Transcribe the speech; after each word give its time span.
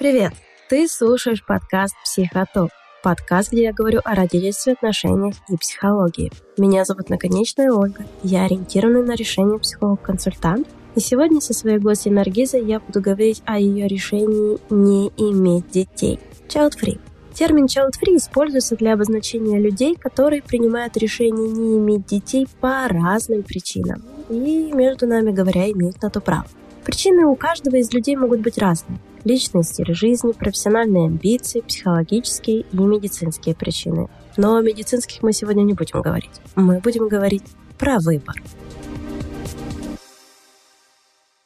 Привет! 0.00 0.32
Ты 0.70 0.88
слушаешь 0.88 1.44
подкаст 1.44 1.94
«Психотоп». 2.02 2.70
Подкаст, 3.02 3.52
где 3.52 3.64
я 3.64 3.74
говорю 3.74 4.00
о 4.02 4.14
родительстве, 4.14 4.72
отношениях 4.72 5.34
и 5.50 5.58
психологии. 5.58 6.32
Меня 6.56 6.86
зовут 6.86 7.10
Наконечная 7.10 7.70
Ольга. 7.70 8.06
Я 8.22 8.46
ориентированный 8.46 9.02
на 9.02 9.14
решение 9.14 9.58
психолог-консультант. 9.58 10.66
И 10.94 11.00
сегодня 11.00 11.42
со 11.42 11.52
своей 11.52 11.76
гостьей 11.76 12.14
Наргизой 12.14 12.64
я 12.64 12.80
буду 12.80 13.02
говорить 13.02 13.42
о 13.44 13.58
ее 13.58 13.88
решении 13.88 14.56
не 14.70 15.08
иметь 15.18 15.68
детей. 15.68 16.18
Child-free. 16.48 16.98
Термин 17.34 17.66
child-free 17.66 18.16
используется 18.16 18.76
для 18.76 18.94
обозначения 18.94 19.58
людей, 19.58 19.96
которые 19.96 20.40
принимают 20.40 20.96
решение 20.96 21.50
не 21.50 21.76
иметь 21.76 22.06
детей 22.06 22.48
по 22.62 22.88
разным 22.88 23.42
причинам. 23.42 24.02
И, 24.30 24.72
между 24.72 25.06
нами 25.06 25.30
говоря, 25.30 25.70
имеют 25.70 26.00
на 26.00 26.08
то 26.08 26.22
право. 26.22 26.46
Причины 26.86 27.26
у 27.26 27.36
каждого 27.36 27.76
из 27.76 27.92
людей 27.92 28.16
могут 28.16 28.40
быть 28.40 28.56
разные 28.56 28.98
личный 29.24 29.62
стиль 29.62 29.94
жизни, 29.94 30.32
профессиональные 30.32 31.06
амбиции, 31.06 31.60
психологические 31.60 32.60
и 32.60 32.76
медицинские 32.76 33.54
причины. 33.54 34.08
Но 34.36 34.56
о 34.56 34.62
медицинских 34.62 35.22
мы 35.22 35.32
сегодня 35.32 35.62
не 35.62 35.74
будем 35.74 36.02
говорить. 36.02 36.40
Мы 36.56 36.80
будем 36.80 37.08
говорить 37.08 37.44
про 37.78 37.98
выбор. 37.98 38.36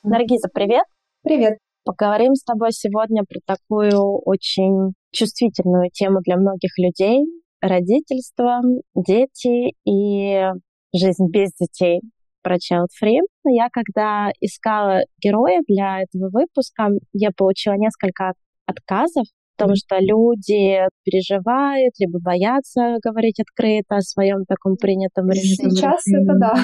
Наргиза, 0.02 0.48
привет! 0.52 0.84
Привет! 1.22 1.58
Поговорим 1.84 2.34
с 2.34 2.42
тобой 2.42 2.72
сегодня 2.72 3.24
про 3.28 3.40
такую 3.44 4.20
очень 4.24 4.94
чувствительную 5.12 5.90
тему 5.90 6.20
для 6.22 6.36
многих 6.36 6.78
людей— 6.78 7.24
родительство, 7.60 8.60
дети 8.94 9.74
и 9.84 10.44
жизнь 10.94 11.26
без 11.28 11.52
детей 11.58 12.00
про 12.42 12.56
Child 12.56 12.88
Free. 13.02 13.20
Я 13.50 13.68
когда 13.70 14.30
искала 14.40 15.00
героя 15.22 15.60
для 15.68 16.02
этого 16.02 16.30
выпуска, 16.30 16.88
я 17.12 17.30
получила 17.36 17.74
несколько 17.74 18.32
отказов, 18.66 19.26
потому 19.56 19.76
что 19.76 19.98
люди 19.98 20.80
переживают, 21.04 21.94
либо 21.98 22.18
боятся 22.20 22.96
говорить 23.02 23.40
открыто 23.40 23.96
о 23.96 24.00
своем 24.00 24.44
таком 24.46 24.76
принятом 24.76 25.28
решении. 25.30 25.74
Сейчас 25.74 26.02
это 26.06 26.38
да. 26.38 26.54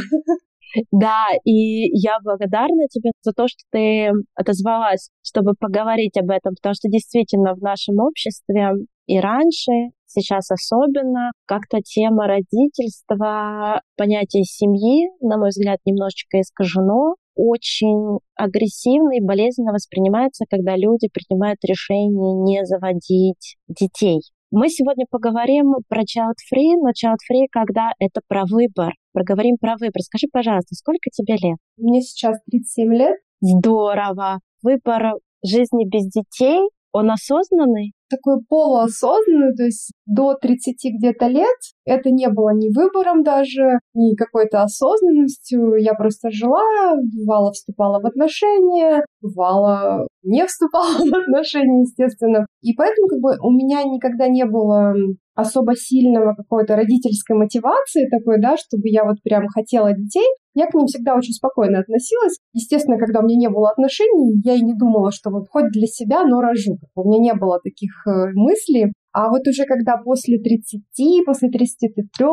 Да, 0.93 1.27
и 1.45 1.99
я 1.99 2.19
благодарна 2.23 2.87
тебе 2.91 3.11
за 3.23 3.33
то, 3.33 3.49
что 3.49 3.59
ты 3.73 4.11
отозвалась, 4.37 5.11
чтобы 5.21 5.55
поговорить 5.59 6.17
об 6.17 6.31
этом, 6.31 6.55
потому 6.55 6.75
что 6.75 6.89
действительно 6.89 7.55
в 7.55 7.61
нашем 7.61 7.99
обществе 7.99 8.71
и 9.07 9.19
раньше, 9.19 9.91
сейчас 10.11 10.51
особенно, 10.51 11.33
как-то 11.47 11.81
тема 11.81 12.27
родительства, 12.27 13.83
понятие 13.97 14.45
семьи, 14.45 15.09
на 15.21 15.39
мой 15.39 15.49
взгляд, 15.49 15.79
немножечко 15.85 16.41
искажено, 16.41 17.15
очень 17.35 18.19
агрессивно 18.37 19.17
и 19.17 19.25
болезненно 19.25 19.73
воспринимается, 19.73 20.45
когда 20.51 20.77
люди 20.77 21.09
принимают 21.13 21.59
решение 21.65 22.35
не 22.35 22.67
заводить 22.67 23.57
детей. 23.69 24.21
Мы 24.51 24.69
сегодня 24.69 25.07
поговорим 25.09 25.75
про 25.89 26.03
child 26.03 26.35
free, 26.53 26.75
но 26.77 26.91
child 26.91 27.19
free, 27.31 27.47
когда 27.53 27.93
это 28.01 28.21
про 28.27 28.45
выбор. 28.45 28.95
Проговорим 29.13 29.57
про 29.61 29.77
выбор. 29.79 30.03
Скажи, 30.03 30.27
пожалуйста, 30.31 30.75
сколько 30.75 31.09
тебе 31.13 31.35
лет? 31.35 31.57
Мне 31.77 32.03
сейчас 32.03 32.37
37 32.51 32.93
лет. 32.95 33.17
Здорово. 33.41 34.41
Выбор 34.63 35.15
жизни 35.45 35.89
без 35.89 36.07
детей, 36.07 36.69
он 36.93 37.11
осознанный? 37.11 37.93
Такой 38.11 38.43
полуосознанный, 38.49 39.55
то 39.57 39.65
есть 39.65 39.93
до 40.07 40.35
30 40.35 40.77
где-то 40.99 41.27
лет 41.27 41.57
это 41.85 42.11
не 42.11 42.29
было 42.29 42.51
ни 42.55 42.69
выбором 42.75 43.23
даже, 43.23 43.79
ни 43.95 44.15
какой-то 44.15 44.63
осознанностью. 44.63 45.77
Я 45.77 45.95
просто 45.95 46.31
жила, 46.31 46.95
бывало 46.97 47.53
вступала 47.53 48.01
в 48.01 48.07
отношения, 48.07 49.05
бывало 49.21 50.07
не 50.23 50.47
вступала 50.47 50.99
в 50.99 51.15
отношения, 51.15 51.83
естественно. 51.83 52.47
И 52.63 52.75
поэтому 52.75 53.09
как 53.09 53.21
бы 53.21 53.31
у 53.43 53.51
меня 53.51 53.83
никогда 53.85 54.29
не 54.29 54.45
было 54.45 54.95
особо 55.35 55.75
сильного 55.75 56.35
какой-то 56.35 56.77
родительской 56.77 57.37
мотивации 57.37 58.09
такой, 58.11 58.41
да, 58.41 58.57
чтобы 58.57 58.89
я 58.89 59.05
вот 59.05 59.23
прям 59.23 59.49
хотела 59.49 59.93
детей, 59.95 60.27
я 60.55 60.67
к 60.67 60.75
ним 60.75 60.87
всегда 60.87 61.15
очень 61.15 61.33
спокойно 61.33 61.79
относилась. 61.79 62.39
Естественно, 62.53 62.99
когда 62.99 63.21
у 63.21 63.23
меня 63.23 63.39
не 63.39 63.49
было 63.49 63.71
отношений, 63.71 64.41
я 64.45 64.55
и 64.55 64.63
не 64.63 64.75
думала, 64.75 65.11
что 65.13 65.31
вот 65.31 65.47
хоть 65.49 65.71
для 65.71 65.87
себя, 65.87 66.25
но 66.25 66.41
рожу. 66.41 66.79
У 66.95 67.09
меня 67.09 67.33
не 67.33 67.39
было 67.39 67.61
таких 67.63 67.91
э, 68.07 68.33
мыслей. 68.35 68.93
А 69.13 69.29
вот 69.29 69.47
уже 69.49 69.65
когда 69.65 69.97
после 69.97 70.39
30, 70.39 70.83
после 71.27 71.51
33, 71.51 72.27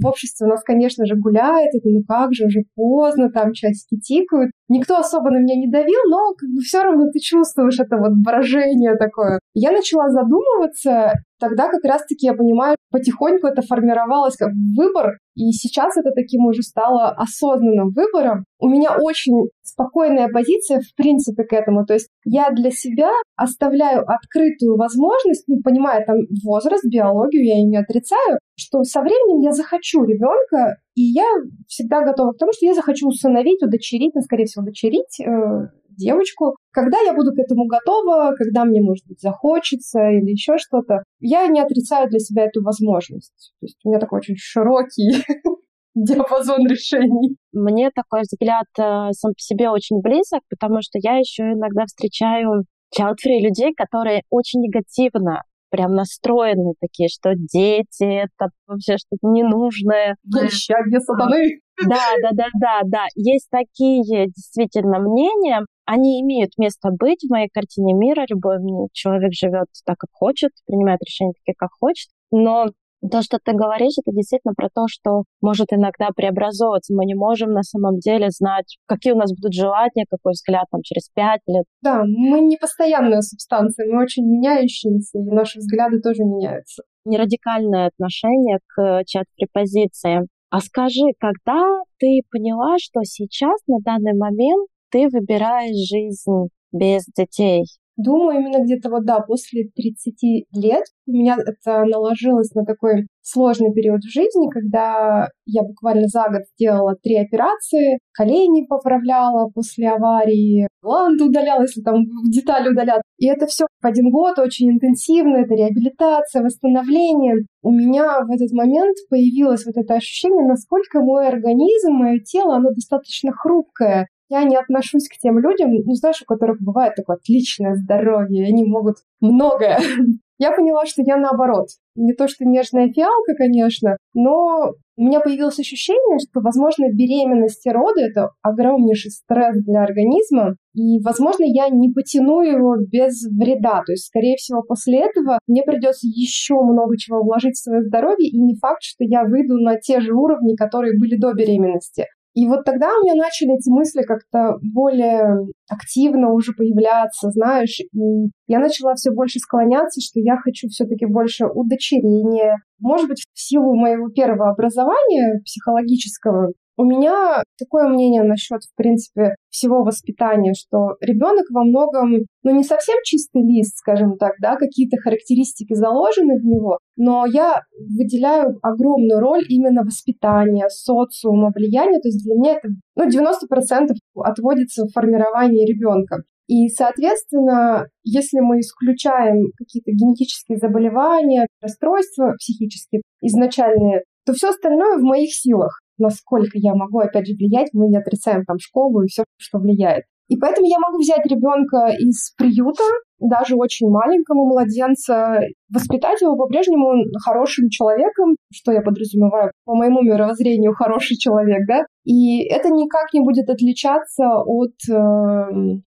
в 0.00 0.06
обществе 0.06 0.46
у 0.46 0.50
нас, 0.50 0.62
конечно 0.62 1.04
же, 1.04 1.16
гуляет, 1.16 1.74
это 1.74 1.88
ну 1.88 2.02
как 2.06 2.32
же, 2.32 2.46
уже 2.46 2.62
поздно, 2.74 3.30
там 3.30 3.52
часики 3.52 4.00
тикают. 4.00 4.50
Никто 4.68 4.96
особо 4.96 5.30
на 5.30 5.38
меня 5.38 5.56
не 5.56 5.68
давил, 5.68 6.00
но 6.08 6.34
как 6.38 6.48
бы 6.50 6.60
все 6.60 6.82
равно 6.82 7.10
ты 7.12 7.18
чувствуешь 7.18 7.80
это 7.80 7.96
вот 7.96 8.12
брожение 8.24 8.96
такое. 8.96 9.40
Я 9.54 9.72
начала 9.72 10.08
задумываться, 10.10 11.14
тогда 11.40 11.68
как 11.68 11.84
раз-таки 11.84 12.26
я 12.26 12.34
понимаю, 12.34 12.76
потихоньку 12.90 13.48
это 13.48 13.62
формировалось 13.62 14.36
как 14.36 14.50
выбор, 14.76 15.18
и 15.34 15.50
сейчас 15.52 15.96
это 15.96 16.10
таким 16.14 16.46
уже 16.46 16.62
стало 16.62 17.10
осознанным 17.10 17.90
выбором. 17.90 18.44
У 18.60 18.68
меня 18.68 18.96
очень 18.96 19.48
спокойная 19.80 20.28
позиция 20.28 20.80
в 20.80 20.94
принципе 20.96 21.44
к 21.44 21.52
этому. 21.52 21.84
То 21.86 21.94
есть 21.94 22.08
я 22.24 22.50
для 22.50 22.70
себя 22.70 23.10
оставляю 23.36 24.04
открытую 24.08 24.76
возможность, 24.76 25.44
ну, 25.48 25.60
понимая 25.62 26.04
там 26.04 26.16
возраст, 26.44 26.84
биологию, 26.84 27.44
я 27.44 27.56
ее 27.56 27.64
не 27.64 27.76
отрицаю, 27.76 28.38
что 28.56 28.82
со 28.84 29.00
временем 29.00 29.40
я 29.40 29.52
захочу 29.52 30.04
ребенка, 30.04 30.76
и 30.94 31.02
я 31.02 31.26
всегда 31.66 32.02
готова 32.02 32.32
к 32.32 32.38
тому, 32.38 32.52
что 32.52 32.66
я 32.66 32.74
захочу 32.74 33.08
усыновить, 33.08 33.62
удочерить, 33.62 34.14
ну, 34.14 34.20
скорее 34.20 34.44
всего, 34.44 34.62
удочерить 34.62 35.20
э, 35.20 35.68
девочку. 35.96 36.56
Когда 36.72 36.98
я 37.00 37.14
буду 37.14 37.32
к 37.32 37.38
этому 37.38 37.66
готова, 37.66 38.34
когда 38.36 38.64
мне, 38.64 38.82
может 38.82 39.06
быть, 39.06 39.20
захочется 39.20 40.00
или 40.10 40.30
еще 40.30 40.58
что-то, 40.58 41.04
я 41.20 41.46
не 41.46 41.60
отрицаю 41.60 42.08
для 42.08 42.18
себя 42.18 42.44
эту 42.44 42.62
возможность. 42.62 43.52
То 43.60 43.66
есть 43.66 43.78
у 43.84 43.88
меня 43.88 44.00
такой 44.00 44.18
очень 44.18 44.36
широкий 44.36 45.24
диапазон 45.94 46.66
решений. 46.66 47.36
Мне 47.52 47.90
такой 47.94 48.22
взгляд 48.22 48.66
э, 48.78 49.12
сам 49.12 49.32
по 49.32 49.40
себе 49.40 49.70
очень 49.70 50.00
близок, 50.00 50.40
потому 50.48 50.82
что 50.82 50.98
я 51.02 51.16
еще 51.16 51.42
иногда 51.52 51.84
встречаю 51.86 52.64
child-free 52.96 53.40
людей, 53.40 53.72
которые 53.74 54.22
очень 54.30 54.60
негативно 54.60 55.42
прям 55.70 55.94
настроены 55.94 56.74
такие, 56.80 57.08
что 57.08 57.32
дети— 57.34 58.04
это 58.24 58.50
вообще 58.66 58.96
что-то 58.98 59.28
ненужное. 59.28 60.16
Исчадие 60.26 61.00
сатаны. 61.00 61.60
Да, 61.88 62.14
да, 62.22 62.30
да, 62.32 62.46
да, 62.60 62.80
да. 62.84 63.06
Есть 63.14 63.48
такие 63.50 64.26
действительно 64.26 64.98
мнения, 64.98 65.64
они 65.86 66.20
имеют 66.20 66.50
место 66.58 66.90
быть 66.90 67.24
в 67.26 67.30
моей 67.30 67.48
картине 67.52 67.94
мира. 67.94 68.24
Любой 68.28 68.58
человек 68.92 69.32
живет 69.32 69.66
так, 69.86 69.96
как 69.98 70.10
хочет, 70.12 70.50
принимает 70.66 71.00
решения 71.04 71.32
такие, 71.32 71.54
как 71.56 71.70
хочет. 71.80 72.10
Но 72.30 72.66
то, 73.08 73.22
что 73.22 73.38
ты 73.42 73.52
говоришь, 73.52 73.94
это 73.98 74.14
действительно 74.14 74.54
про 74.54 74.68
то, 74.68 74.84
что 74.86 75.24
может 75.40 75.72
иногда 75.72 76.08
преобразовываться. 76.14 76.94
Мы 76.94 77.06
не 77.06 77.14
можем 77.14 77.52
на 77.52 77.62
самом 77.62 77.98
деле 77.98 78.28
знать, 78.30 78.76
какие 78.86 79.12
у 79.12 79.16
нас 79.16 79.32
будут 79.32 79.54
желания, 79.54 80.04
какой 80.10 80.32
взгляд 80.32 80.66
там 80.70 80.82
через 80.82 81.08
пять 81.14 81.40
лет. 81.46 81.64
Да, 81.82 82.02
мы 82.04 82.40
не 82.40 82.56
постоянная 82.56 83.22
субстанция, 83.22 83.86
мы 83.90 84.02
очень 84.02 84.24
меняющиеся, 84.24 85.18
и 85.18 85.30
наши 85.30 85.58
взгляды 85.58 86.00
тоже 86.00 86.24
меняются. 86.24 86.82
Не 87.04 87.16
радикальное 87.16 87.86
отношение 87.86 88.58
к 88.66 89.02
чат-препозиции. 89.06 90.26
А 90.50 90.60
скажи, 90.60 91.04
когда 91.18 91.62
ты 91.98 92.22
поняла, 92.30 92.76
что 92.78 93.00
сейчас, 93.04 93.58
на 93.66 93.78
данный 93.80 94.18
момент, 94.18 94.68
ты 94.90 95.08
выбираешь 95.08 95.88
жизнь 95.88 96.48
без 96.72 97.04
детей? 97.16 97.64
Думаю, 98.02 98.40
именно 98.40 98.64
где-то 98.64 98.88
вот, 98.88 99.04
да, 99.04 99.20
после 99.20 99.64
30 99.74 100.46
лет 100.54 100.84
у 101.06 101.12
меня 101.12 101.36
это 101.36 101.84
наложилось 101.84 102.54
на 102.54 102.64
такой 102.64 103.06
сложный 103.20 103.72
период 103.74 104.00
в 104.00 104.10
жизни, 104.10 104.50
когда 104.50 105.28
я 105.44 105.62
буквально 105.62 106.06
за 106.08 106.24
год 106.30 106.42
сделала 106.54 106.94
три 107.02 107.16
операции, 107.16 107.98
колени 108.12 108.66
поправляла 108.66 109.50
после 109.50 109.90
аварии, 109.90 110.68
гланды 110.82 111.24
удаляла, 111.24 111.62
если 111.62 111.82
там 111.82 112.04
детали 112.30 112.70
удалят. 112.70 113.02
И 113.18 113.26
это 113.26 113.46
все 113.46 113.66
в 113.82 113.86
один 113.86 114.10
год 114.10 114.38
очень 114.38 114.70
интенсивно, 114.70 115.38
это 115.38 115.54
реабилитация, 115.54 116.42
восстановление. 116.42 117.44
У 117.62 117.70
меня 117.70 118.20
в 118.20 118.30
этот 118.30 118.52
момент 118.52 118.96
появилось 119.10 119.66
вот 119.66 119.76
это 119.76 119.94
ощущение, 119.94 120.46
насколько 120.46 121.00
мой 121.00 121.28
организм, 121.28 121.92
мое 121.92 122.20
тело, 122.20 122.56
оно 122.56 122.70
достаточно 122.70 123.32
хрупкое, 123.32 124.06
я 124.30 124.44
не 124.44 124.56
отношусь 124.56 125.08
к 125.08 125.18
тем 125.20 125.38
людям, 125.38 125.72
ну, 125.72 125.94
знаешь, 125.94 126.22
у 126.22 126.24
которых 126.24 126.60
бывает 126.60 126.94
такое 126.94 127.16
отличное 127.16 127.74
здоровье, 127.74 128.46
и 128.46 128.52
они 128.52 128.64
могут 128.64 128.96
многое. 129.20 129.78
Я 130.38 130.52
поняла, 130.52 130.86
что 130.86 131.02
я 131.02 131.18
наоборот. 131.18 131.66
Не 131.96 132.14
то, 132.14 132.26
что 132.26 132.46
нежная 132.46 132.90
фиалка, 132.90 133.34
конечно, 133.36 133.98
но 134.14 134.72
у 134.96 135.02
меня 135.02 135.20
появилось 135.20 135.58
ощущение, 135.58 136.18
что, 136.18 136.40
возможно, 136.40 136.90
беременность 136.90 137.66
и 137.66 137.70
роды— 137.70 138.00
это 138.10 138.30
огромнейший 138.40 139.10
стресс 139.10 139.62
для 139.62 139.82
организма, 139.82 140.56
и, 140.74 140.98
возможно, 141.02 141.44
я 141.44 141.68
не 141.68 141.92
потяну 141.92 142.40
его 142.40 142.76
без 142.76 143.22
вреда. 143.26 143.82
То 143.84 143.92
есть, 143.92 144.06
скорее 144.06 144.36
всего, 144.36 144.62
после 144.62 145.00
этого 145.00 145.38
мне 145.46 145.62
придется 145.62 146.06
еще 146.06 146.54
много 146.54 146.96
чего 146.96 147.22
вложить 147.22 147.56
в 147.56 147.62
свое 147.62 147.82
здоровье, 147.82 148.26
и 148.26 148.40
не 148.40 148.56
факт, 148.56 148.82
что 148.82 149.04
я 149.04 149.24
выйду 149.24 149.58
на 149.58 149.78
те 149.78 150.00
же 150.00 150.14
уровни, 150.14 150.56
которые 150.56 150.98
были 150.98 151.18
до 151.18 151.34
беременности. 151.34 152.06
И 152.34 152.46
вот 152.46 152.64
тогда 152.64 152.86
у 152.86 153.02
меня 153.02 153.14
начали 153.14 153.56
эти 153.56 153.68
мысли 153.70 154.02
как-то 154.02 154.58
более 154.62 155.48
активно 155.68 156.32
уже 156.32 156.52
появляться, 156.52 157.30
знаешь, 157.30 157.80
и 157.80 158.30
я 158.46 158.60
начала 158.60 158.94
все 158.94 159.10
больше 159.10 159.40
склоняться, 159.40 160.00
что 160.00 160.20
я 160.20 160.36
хочу 160.36 160.68
все-таки 160.68 161.06
больше 161.06 161.46
удочерения. 161.46 162.58
Может 162.78 163.08
быть, 163.08 163.24
в 163.34 163.40
силу 163.40 163.74
моего 163.74 164.08
первого 164.10 164.50
образования 164.50 165.40
психологического, 165.44 166.52
у 166.80 166.84
меня 166.84 167.42
такое 167.58 167.88
мнение 167.88 168.22
насчет, 168.22 168.62
в 168.62 168.74
принципе, 168.74 169.34
всего 169.50 169.82
воспитания, 169.82 170.54
что 170.54 170.94
ребенок 171.02 171.44
во 171.50 171.62
многом, 171.62 172.24
ну, 172.42 172.56
не 172.56 172.64
совсем 172.64 172.96
чистый 173.04 173.42
лист, 173.42 173.76
скажем 173.76 174.16
так, 174.16 174.32
да, 174.40 174.56
какие-то 174.56 174.96
характеристики 174.96 175.74
заложены 175.74 176.40
в 176.40 176.44
него, 176.46 176.78
но 176.96 177.26
я 177.26 177.60
выделяю 177.78 178.58
огромную 178.62 179.20
роль 179.20 179.44
именно 179.46 179.82
воспитания, 179.82 180.70
социума, 180.70 181.52
влияния. 181.54 182.00
То 182.00 182.08
есть 182.08 182.24
для 182.24 182.34
меня 182.34 182.52
это, 182.54 182.68
ну, 182.96 183.06
90% 183.06 183.92
отводится 184.14 184.86
в 184.86 184.92
формирование 184.92 185.66
ребенка. 185.66 186.22
И, 186.46 186.68
соответственно, 186.68 187.88
если 188.04 188.40
мы 188.40 188.60
исключаем 188.60 189.52
какие-то 189.58 189.92
генетические 189.92 190.56
заболевания, 190.56 191.46
расстройства 191.60 192.32
психические 192.38 193.02
изначальные, 193.20 194.04
то 194.24 194.32
все 194.32 194.48
остальное 194.48 194.96
в 194.96 195.02
моих 195.02 195.34
силах 195.34 195.78
насколько 196.00 196.58
я 196.58 196.74
могу, 196.74 196.98
опять 196.98 197.26
же, 197.26 197.34
влиять. 197.34 197.68
Мы 197.72 197.88
не 197.88 197.98
отрицаем 197.98 198.44
там 198.44 198.58
школу 198.58 199.02
и 199.02 199.08
все, 199.08 199.24
что 199.38 199.58
влияет. 199.58 200.04
И 200.30 200.36
поэтому 200.36 200.68
я 200.68 200.78
могу 200.78 200.98
взять 200.98 201.26
ребенка 201.26 201.88
из 201.98 202.30
приюта, 202.38 202.84
даже 203.18 203.56
очень 203.56 203.90
маленькому 203.90 204.46
младенца, 204.46 205.40
воспитать 205.74 206.20
его 206.20 206.36
по-прежнему 206.36 207.02
хорошим 207.24 207.68
человеком, 207.68 208.36
что 208.52 208.70
я 208.70 208.80
подразумеваю 208.80 209.50
по 209.64 209.74
моему 209.74 210.02
мировоззрению 210.02 210.72
хороший 210.72 211.16
человек, 211.16 211.66
да, 211.66 211.84
и 212.04 212.44
это 212.44 212.70
никак 212.70 213.12
не 213.12 213.20
будет 213.22 213.50
отличаться 213.50 214.24
от 214.46 214.74
э, 214.88 214.94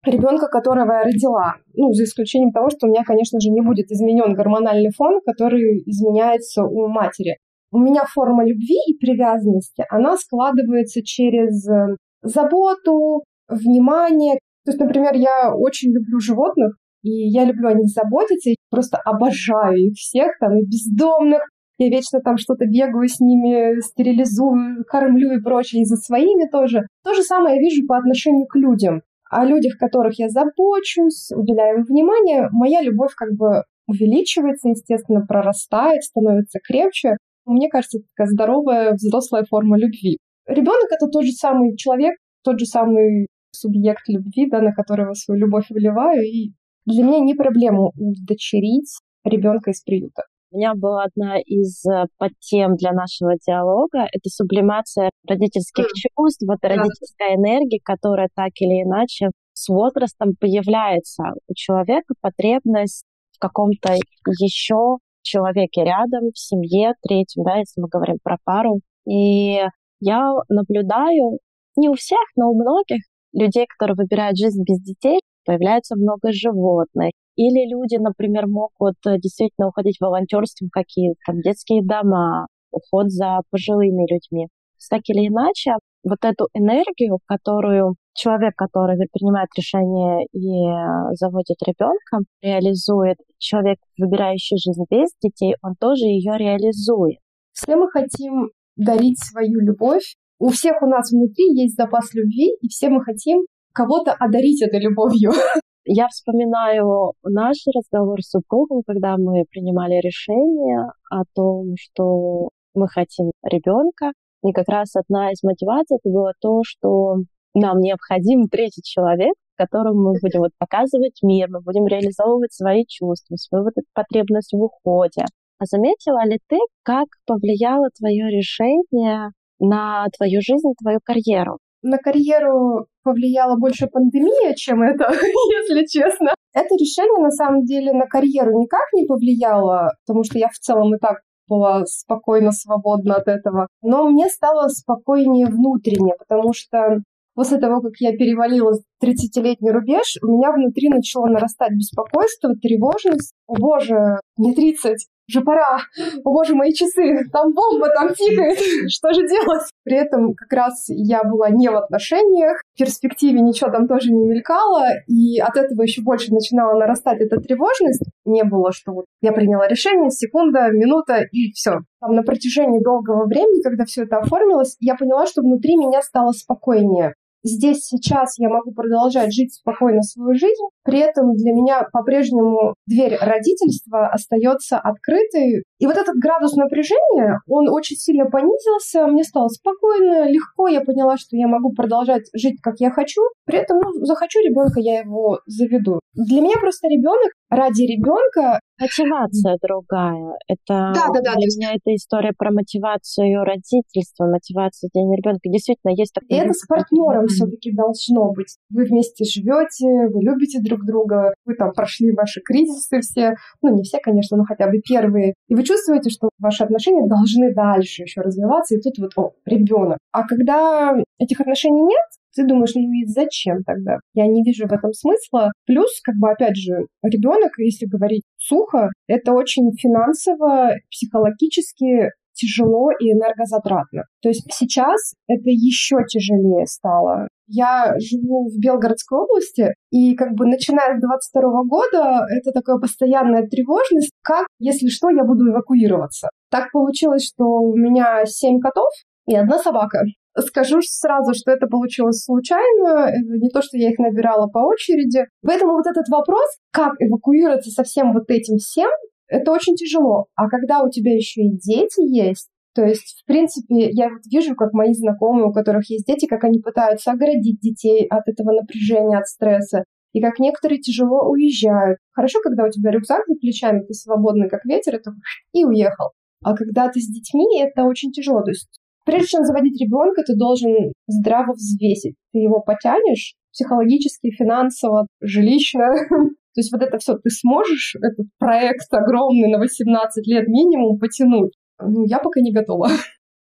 ребенка, 0.04 0.48
которого 0.48 0.92
я 0.92 1.04
родила. 1.04 1.54
Ну, 1.76 1.94
за 1.94 2.06
исключением 2.06 2.52
того, 2.52 2.72
что 2.72 2.88
у 2.88 2.90
меня, 2.90 3.04
конечно 3.06 3.40
же, 3.40 3.52
не 3.52 3.62
будет 3.62 3.92
изменен 3.92 4.34
гормональный 4.34 4.92
фон, 4.98 5.22
который 5.24 5.84
изменяется 5.86 6.64
у 6.64 6.88
матери 6.88 7.38
у 7.74 7.80
меня 7.80 8.04
форма 8.06 8.46
любви 8.46 8.78
и 8.88 8.98
привязанности, 8.98 9.84
она 9.90 10.16
складывается 10.16 11.02
через 11.04 11.68
э, 11.68 11.96
заботу, 12.22 13.24
внимание. 13.50 14.36
То 14.64 14.72
есть, 14.72 14.80
например, 14.80 15.16
я 15.16 15.54
очень 15.54 15.92
люблю 15.92 16.20
животных, 16.20 16.75
и 17.02 17.10
я 17.10 17.46
люблю 17.46 17.70
о 17.70 17.74
них 17.74 17.88
заботиться, 17.88 18.52
и 18.52 18.56
просто 18.70 18.98
обожаю 18.98 19.75
их 19.75 19.94
всех, 19.96 20.38
там, 20.40 20.58
и 20.58 20.66
бездомных. 20.66 21.42
Я 21.80 21.90
вечно 21.90 22.20
там 22.22 22.38
что-то 22.38 22.66
бегаю 22.66 23.08
с 23.08 23.20
ними, 23.20 23.81
стерилизую, 23.81 24.86
кормлю 24.88 25.34
и 25.34 25.42
прочее, 25.42 25.81
и 25.81 25.86
за 25.86 25.96
своими 25.96 26.48
тоже. 26.50 26.88
То 27.04 27.16
же 27.16 27.24
самое 27.24 27.56
я 27.56 27.62
вижу 27.62 27.86
по 27.88 27.98
отношению 27.98 28.46
к 28.46 28.56
людям. 28.56 29.02
О 29.31 29.44
людях, 29.46 29.78
которых 29.80 30.19
я 30.19 30.30
забочусь, 30.30 31.31
уделяю 31.36 31.80
им 31.80 31.84
внимание, 31.86 32.50
моя 32.52 32.81
любовь 32.84 33.16
как 33.16 33.34
бы 33.34 33.64
увеличивается, 33.88 34.69
естественно, 34.69 35.26
прорастает, 35.26 36.04
становится 36.04 36.60
крепче. 36.64 37.18
Мне 37.45 37.69
кажется, 37.69 38.00
это 38.00 38.07
такая 38.16 38.31
здоровая 38.31 38.94
взрослая 38.94 39.45
форма 39.50 39.78
любви. 39.78 40.18
Ребенок 40.48 40.92
это 40.92 41.07
тот 41.07 41.24
же 41.25 41.31
самый 41.31 41.75
человек, 41.75 42.16
тот 42.44 42.60
же 42.60 42.66
самый 42.66 43.28
субъект 43.51 44.07
любви, 44.07 44.50
да, 44.50 44.62
на 44.62 44.74
которого 44.74 45.13
свою 45.13 45.42
любовь 45.42 45.66
выливаю. 45.69 46.24
И 46.24 46.51
для 46.86 47.04
меня 47.04 47.19
не 47.19 47.34
проблема 47.34 47.92
удочерить 47.95 48.92
ребенка 49.24 49.72
из 49.72 49.81
приюта. 49.81 50.24
У 50.51 50.57
меня 50.57 50.74
была 50.75 51.06
одна 51.06 51.40
из 51.40 51.84
э, 51.86 52.06
подтем 52.18 52.75
для 52.75 52.92
нашего 52.92 53.34
диалога. 53.44 54.01
Это 54.04 54.30
сублимация 54.30 55.10
родительских 55.28 55.86
mm. 55.86 56.10
чувств, 56.16 56.44
вот 56.48 56.60
родительская 56.62 57.36
энергия, 57.36 57.80
которая 57.84 58.30
так 58.36 58.51
или 58.60 58.84
иначе 58.84 59.30
с 59.54 59.68
возрастом 59.69 60.34
появляется 60.40 61.24
у 61.48 61.54
человека 61.56 62.13
потребность 62.22 63.04
в 63.31 63.40
каком-то 63.40 63.95
еще 64.40 64.98
человеке 65.24 65.84
рядом, 65.84 66.31
в 66.31 66.38
семье, 66.38 66.94
третьем, 67.02 67.44
да, 67.44 67.58
если 67.58 67.81
мы 67.81 67.88
говорим 67.88 68.18
про 68.24 68.38
пару. 68.44 68.80
И 69.08 69.60
я 70.00 70.34
наблюдаю, 70.50 71.40
не 71.75 71.90
у 71.90 71.94
всех, 71.94 72.20
но 72.36 72.52
у 72.52 72.56
многих 72.56 73.02
людей, 73.34 73.66
которые 73.68 73.96
выбирают 73.96 74.38
жизнь 74.38 74.64
без 74.64 74.80
детей, 74.81 75.20
появляется 75.46 75.96
много 75.96 76.31
животных. 76.31 77.12
Или 77.36 77.70
люди, 77.70 77.96
например, 77.96 78.46
могут 78.48 78.96
э, 79.08 79.18
действительно 79.18 79.70
уходить 79.70 79.98
в 79.98 80.02
волонтерство 80.02 80.68
в 80.68 80.70
какие-то 80.70 81.34
детские 81.34 81.84
дома, 81.84 82.48
уход 82.72 83.10
за 83.10 83.40
пожилыми 83.50 84.06
людьми. 84.12 84.48
Так 84.90 85.02
или 85.08 85.28
иначе, 85.28 85.74
вот 86.04 86.19
эту 86.24 86.48
энергию, 86.54 87.19
которую 87.26 87.96
человек, 88.13 88.56
который 88.56 88.98
принимает 89.12 89.50
решение 89.57 90.25
и 90.31 90.68
э, 90.68 91.15
заводит 91.15 91.57
ребенка, 91.65 92.19
реализует, 92.42 93.18
человек, 93.38 93.80
выбирающий 93.98 94.57
жизнь 94.57 94.83
без 94.89 95.10
детей, 95.21 95.56
он 95.62 95.75
тоже 95.80 96.06
ее 96.06 96.38
реализует. 96.38 97.19
Все 97.51 97.75
мы 97.75 97.89
хотим 97.89 98.50
дарить 98.75 99.19
свою 99.19 99.60
любовь. 99.60 100.15
У 100.39 100.50
всех 100.50 100.81
у 100.81 100.88
нас 100.88 101.12
внутри 101.12 101.54
есть 101.54 101.75
запас 101.75 102.13
любви, 102.13 102.56
и 102.62 102.68
все 102.68 102.89
мы 102.89 103.04
хотим 103.04 103.45
кого-то 103.74 104.13
одарить 104.13 104.62
этой 104.62 104.81
любовью. 104.81 105.31
Я 105.86 106.07
вспоминаю 106.07 107.12
наш 107.24 107.57
разговор 107.75 108.21
с 108.21 108.30
супругом, 108.30 108.83
когда 108.88 109.18
мы 109.18 109.44
принимали 109.50 109.95
решение 110.01 110.92
о 111.09 111.24
том, 111.36 111.75
что 111.77 112.50
мы 112.74 112.88
хотим 112.88 113.31
ребенка. 113.44 114.13
И 114.45 114.51
как 114.51 114.68
раз 114.68 114.95
одна 114.95 115.31
из 115.31 115.44
мотиваций 115.44 115.98
это 115.98 116.09
было 116.09 116.33
то, 116.39 116.62
что 116.63 117.18
нам 117.54 117.80
необходим 117.80 118.48
третий 118.48 118.82
человек, 118.84 119.34
которому 119.56 120.12
мы 120.12 120.14
будем 120.22 120.40
вот 120.40 120.52
показывать 120.58 121.20
мир, 121.22 121.48
мы 121.50 121.62
будем 121.62 121.86
реализовывать 121.88 122.54
свои 122.54 122.86
чувства, 122.88 123.36
свою 123.36 123.66
вот 123.66 123.74
эту 123.76 123.88
потребность 123.94 124.54
в 124.54 124.62
уходе. 124.62 125.26
А 125.60 125.66
заметила 125.66 126.26
ли 126.26 126.40
ты, 126.50 126.58
как 126.84 127.08
повлияло 127.26 127.88
твое 127.98 128.30
решение 128.30 129.30
на 129.60 130.08
твою 130.18 130.42
жизнь, 130.42 130.74
твою 130.82 131.00
карьеру? 131.04 131.60
На 131.84 131.98
карьеру 131.98 132.88
повлияла 133.04 133.58
больше 133.58 133.88
пандемия, 133.88 134.54
чем 134.56 134.82
это, 134.82 135.12
если 135.12 135.86
честно. 135.86 136.34
Это 136.54 136.76
решение, 136.76 137.22
на 137.22 137.32
самом 137.32 137.64
деле, 137.66 137.94
на 137.94 138.08
карьеру 138.08 138.60
никак 138.60 138.88
не 138.94 139.06
повлияло, 139.06 139.92
потому 140.06 140.24
что 140.24 140.40
я 140.40 140.48
в 140.48 140.58
целом 140.60 140.96
и 140.96 140.98
так 140.98 141.20
была 141.48 141.86
спокойно, 141.86 142.52
свободна 142.52 143.16
от 143.16 143.28
этого. 143.28 143.68
Но 143.82 144.08
мне 144.08 144.30
стало 144.30 144.70
спокойнее 144.70 145.48
внутренне, 145.48 146.14
потому 146.18 146.54
что 146.54 147.02
после 147.35 147.57
того, 147.59 147.81
как 147.81 147.94
я 147.99 148.11
перевалила 148.11 148.73
30-летний 149.04 149.71
рубеж, 149.71 150.18
у 150.21 150.28
меня 150.28 150.52
внутри 150.52 150.90
начало 150.90 151.28
нарастать 151.28 151.73
беспокойство, 151.73 152.56
тревожность. 152.56 153.33
О 153.47 153.56
боже, 153.56 154.19
мне 154.37 154.54
30, 154.54 154.97
уже 155.30 155.42
пора, 155.42 155.80
о 156.23 156.31
боже, 156.31 156.56
мои 156.56 156.73
часы, 156.73 157.23
там 157.31 157.54
бомба, 157.54 157.87
там 157.94 158.13
тикает, 158.13 158.57
что 158.90 159.13
же 159.13 159.28
делать? 159.28 159.69
При 159.83 159.95
этом 159.95 160.33
как 160.33 160.52
раз 160.52 160.85
я 160.87 161.23
была 161.23 161.49
не 161.49 161.69
в 161.69 161.75
отношениях, 161.75 162.61
в 162.73 162.78
перспективе 162.78 163.40
ничего 163.42 163.71
там 163.71 163.87
тоже 163.87 164.11
не 164.11 164.25
мелькало, 164.25 164.85
и 165.07 165.40
от 165.40 165.56
этого 165.56 165.83
еще 165.83 166.02
больше 166.02 166.33
начинала 166.33 166.78
нарастать 166.78 167.21
эта 167.21 167.37
тревожность. 167.37 168.04
Не 168.25 168.44
было, 168.44 168.71
что 168.71 168.94
вот 168.94 169.06
я 169.21 169.31
приняла 169.31 169.68
решение, 169.68 170.09
секунда, 170.09 170.69
минута, 170.71 171.21
и 171.31 171.52
все. 171.52 171.80
Там 171.99 172.16
на 172.16 172.23
протяжении 172.23 172.83
долгого 172.83 173.25
времени, 173.25 173.61
когда 173.61 173.85
все 173.85 174.04
это 174.04 174.18
оформилось, 174.18 174.75
я 174.80 174.95
поняла, 174.95 175.25
что 175.25 175.42
внутри 175.42 175.78
меня 175.78 176.02
стало 176.02 176.31
спокойнее 176.31 177.13
здесь 177.44 177.85
сейчас 177.85 178.38
я 178.38 178.50
могу 178.50 178.71
продолжать 178.71 179.33
жить 179.33 179.54
спокойно 179.54 180.02
свою 180.02 180.33
жизнь, 180.33 180.64
при 180.83 181.00
этом 181.00 181.35
для 181.35 181.54
меня 181.54 181.88
по-прежнему 181.92 182.76
дверь 182.88 183.18
родительства 183.19 184.07
остается 184.07 184.78
открытой. 184.78 185.64
И 185.80 185.85
вот 185.85 185.97
этот 185.97 186.16
градус 186.16 186.56
напряжения, 186.56 187.40
он 187.47 187.69
очень 187.69 187.95
сильно 187.95 188.26
понизился, 188.26 189.07
мне 189.07 189.23
стало 189.23 189.50
спокойно, 189.50 190.30
легко, 190.30 190.68
я 190.68 190.81
поняла, 190.81 191.18
что 191.18 191.35
я 191.35 191.47
могу 191.47 191.73
продолжать 191.73 192.23
жить, 192.33 192.59
как 192.62 192.76
я 192.80 192.92
хочу, 192.92 193.21
при 193.45 193.59
этом, 193.59 193.80
ну, 193.80 194.06
захочу 194.06 194.40
ребенка, 194.40 194.80
я 194.80 195.00
его 195.00 195.40
заведу. 195.45 196.00
Для 196.14 196.42
меня 196.42 196.56
просто 196.59 196.88
ребенок 196.88 197.31
ради 197.56 197.83
ребенка 197.83 198.60
мотивация 198.80 199.57
другая. 199.62 200.38
Это 200.48 200.92
да, 200.94 201.07
да, 201.14 201.22
да, 201.22 201.33
для 201.36 201.45
есть... 201.45 201.57
меня 201.57 201.72
это 201.74 201.94
история 201.95 202.33
про 202.38 202.52
мотивацию 202.52 203.44
родительства, 203.44 204.26
мотивацию 204.26 204.90
день 204.94 205.14
ребенка. 205.16 205.50
Действительно, 205.50 205.92
есть 205.92 206.14
такое. 206.14 206.30
И 206.30 206.42
это 206.42 206.54
с 206.54 206.66
партнером 206.66 207.28
все-таки 207.28 207.72
должно 207.72 208.31
быть. 208.33 208.57
Вы 208.69 208.86
вместе 208.86 209.24
живете, 209.24 210.10
вы 210.12 210.24
любите 210.24 210.60
друг 210.62 210.86
друга, 210.86 211.33
вы 211.45 211.56
там 211.56 211.72
прошли 211.74 212.12
ваши 212.12 212.42
кризисы 212.42 213.00
все, 213.02 213.36
ну 213.62 213.76
не 213.76 213.83
все, 213.83 214.00
конечно, 214.00 214.38
но 214.38 214.44
хотя 214.45 214.68
бы 214.68 214.80
первые. 214.80 215.33
И 215.48 215.56
вы 215.56 215.64
чувствуете, 215.64 216.10
что 216.10 216.30
ваши 216.40 216.64
отношения 216.64 217.07
должны 217.07 217.54
дальше 217.54 218.04
еще 218.04 218.22
развиваться, 218.22 218.76
и 218.76 218.81
тут 218.81 218.98
вот, 218.98 219.12
о, 219.16 219.31
ребенок. 219.45 220.00
А 220.12 220.26
когда 220.28 220.95
этих 221.19 221.40
отношений 221.40 221.81
нет, 221.81 222.07
ты 222.35 222.45
думаешь, 222.45 222.73
ну 222.75 222.81
и 222.81 223.06
зачем 223.06 223.63
тогда? 223.63 223.97
Я 224.13 224.28
не 224.28 224.44
вижу 224.44 224.68
в 224.68 224.71
этом 224.71 224.94
смысла. 224.94 225.52
Плюс, 225.66 226.02
как 226.04 226.16
бы, 226.16 226.31
опять 226.31 226.56
же, 226.56 226.87
ребенок, 227.04 227.52
если 227.57 227.85
говорить 227.85 228.23
сухо, 228.37 228.90
это 229.07 229.33
очень 229.33 229.71
финансово, 229.78 230.71
психологически 230.90 232.09
тяжело 232.33 232.90
и 232.92 233.11
энергозатратно. 233.11 234.04
То 234.21 234.30
есть 234.30 234.45
сейчас 234.52 235.13
это 235.28 235.49
еще 235.49 235.97
тяжелее 236.07 236.66
стало. 236.66 237.28
Я 237.47 237.94
живу 237.99 238.49
в 238.49 238.59
Белгородской 238.59 239.19
области, 239.19 239.73
и 239.92 240.16
как 240.16 240.33
бы 240.33 240.45
начиная 240.47 240.97
с 240.97 241.02
22 241.02 241.63
года 241.66 242.25
это 242.30 242.52
такая 242.52 242.78
постоянная 242.80 243.45
тревожность, 243.47 244.11
как, 244.23 244.47
если 244.59 244.87
что, 244.87 245.09
я 245.09 245.23
буду 245.23 245.49
эвакуироваться. 245.49 246.30
Так 246.49 246.71
получилось, 246.71 247.25
что 247.25 247.44
у 247.44 247.75
меня 247.75 248.25
семь 248.25 248.59
котов 248.59 248.90
и 249.27 249.35
одна 249.35 249.59
собака. 249.59 249.99
Скажу 250.37 250.80
сразу, 250.81 251.33
что 251.33 251.51
это 251.51 251.68
получилось 251.68 252.23
случайно, 252.23 253.07
это 253.07 253.37
не 253.39 253.49
то, 253.49 253.61
что 253.61 253.77
я 253.77 253.92
их 253.92 253.99
набирала 253.99 254.47
по 254.47 254.59
очереди. 254.59 255.25
Поэтому 255.45 255.73
вот 255.73 255.85
этот 255.85 256.07
вопрос, 256.09 256.45
как 256.71 256.94
эвакуироваться 256.99 257.69
со 257.69 257.83
всем 257.83 258.13
вот 258.13 258.30
этим 258.30 258.57
всем, 258.57 258.89
это 259.27 259.51
очень 259.51 259.75
тяжело. 259.75 260.25
А 260.35 260.49
когда 260.49 260.81
у 260.83 260.89
тебя 260.89 261.13
еще 261.13 261.42
и 261.42 261.57
дети 261.57 262.01
есть, 262.01 262.49
то 262.75 262.83
есть, 262.83 263.21
в 263.21 263.27
принципе, 263.27 263.92
я 263.92 264.09
вот 264.09 264.21
вижу, 264.31 264.56
как 264.56 264.73
мои 264.73 264.94
знакомые, 264.94 265.45
у 265.45 265.53
которых 265.53 265.87
есть 265.89 266.07
дети, 266.07 266.25
как 266.25 266.44
они 266.44 266.59
пытаются 266.59 267.11
оградить 267.11 267.59
детей 267.59 268.07
от 268.07 268.27
этого 268.27 268.51
напряжения, 268.51 269.19
от 269.19 269.27
стресса, 269.27 269.83
и 270.11 270.21
как 270.21 270.39
некоторые 270.39 270.80
тяжело 270.80 271.30
уезжают. 271.30 271.99
Хорошо, 272.11 272.39
когда 272.42 272.65
у 272.65 272.69
тебя 272.69 272.92
рюкзак 272.92 273.21
за 273.27 273.35
плечами, 273.35 273.83
ты 273.85 273.94
свободный, 273.94 274.49
как 274.49 274.65
ветер, 274.65 274.95
это 274.95 275.11
и 275.53 275.65
уехал. 275.65 276.11
А 276.44 276.56
когда 276.56 276.89
ты 276.89 276.99
с 276.99 277.07
детьми, 277.07 277.61
это 277.61 277.83
очень 277.83 278.11
тяжело. 278.11 278.42
То 278.42 278.51
есть, 278.51 278.68
прежде 279.06 279.28
чем 279.28 279.44
заводить 279.44 279.80
ребенка, 279.81 280.24
ты 280.24 280.36
должен 280.36 280.94
здраво 281.07 281.54
взвесить. 281.54 282.16
Ты 282.31 282.40
его 282.40 282.62
потянешь 282.62 283.36
психологически, 283.52 284.31
финансово, 284.31 285.07
жилищно. 285.22 285.86
То 286.10 286.60
есть 286.60 286.72
вот 286.72 286.81
это 286.81 286.98
все 287.00 287.16
ты 287.16 287.30
сможешь, 287.30 287.95
этот 287.95 288.28
проект 288.38 288.92
огромный 288.94 289.50
на 289.50 289.57
18 289.57 290.28
лет 290.28 290.48
минимум 290.48 291.00
потянуть. 291.00 291.54
Ну, 291.80 292.06
я 292.06 292.19
пока 292.19 292.42
не 292.42 292.54
готова. 292.54 292.90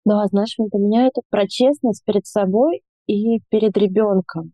Да, 0.05 0.27
знаешь, 0.27 0.55
для 0.57 0.81
меня 0.81 1.07
это 1.07 1.21
про 1.31 1.47
честность 1.47 2.05
перед 2.05 2.27
собой 2.27 2.83
и 3.07 3.39
перед 3.51 3.77
ребенком. 3.77 4.53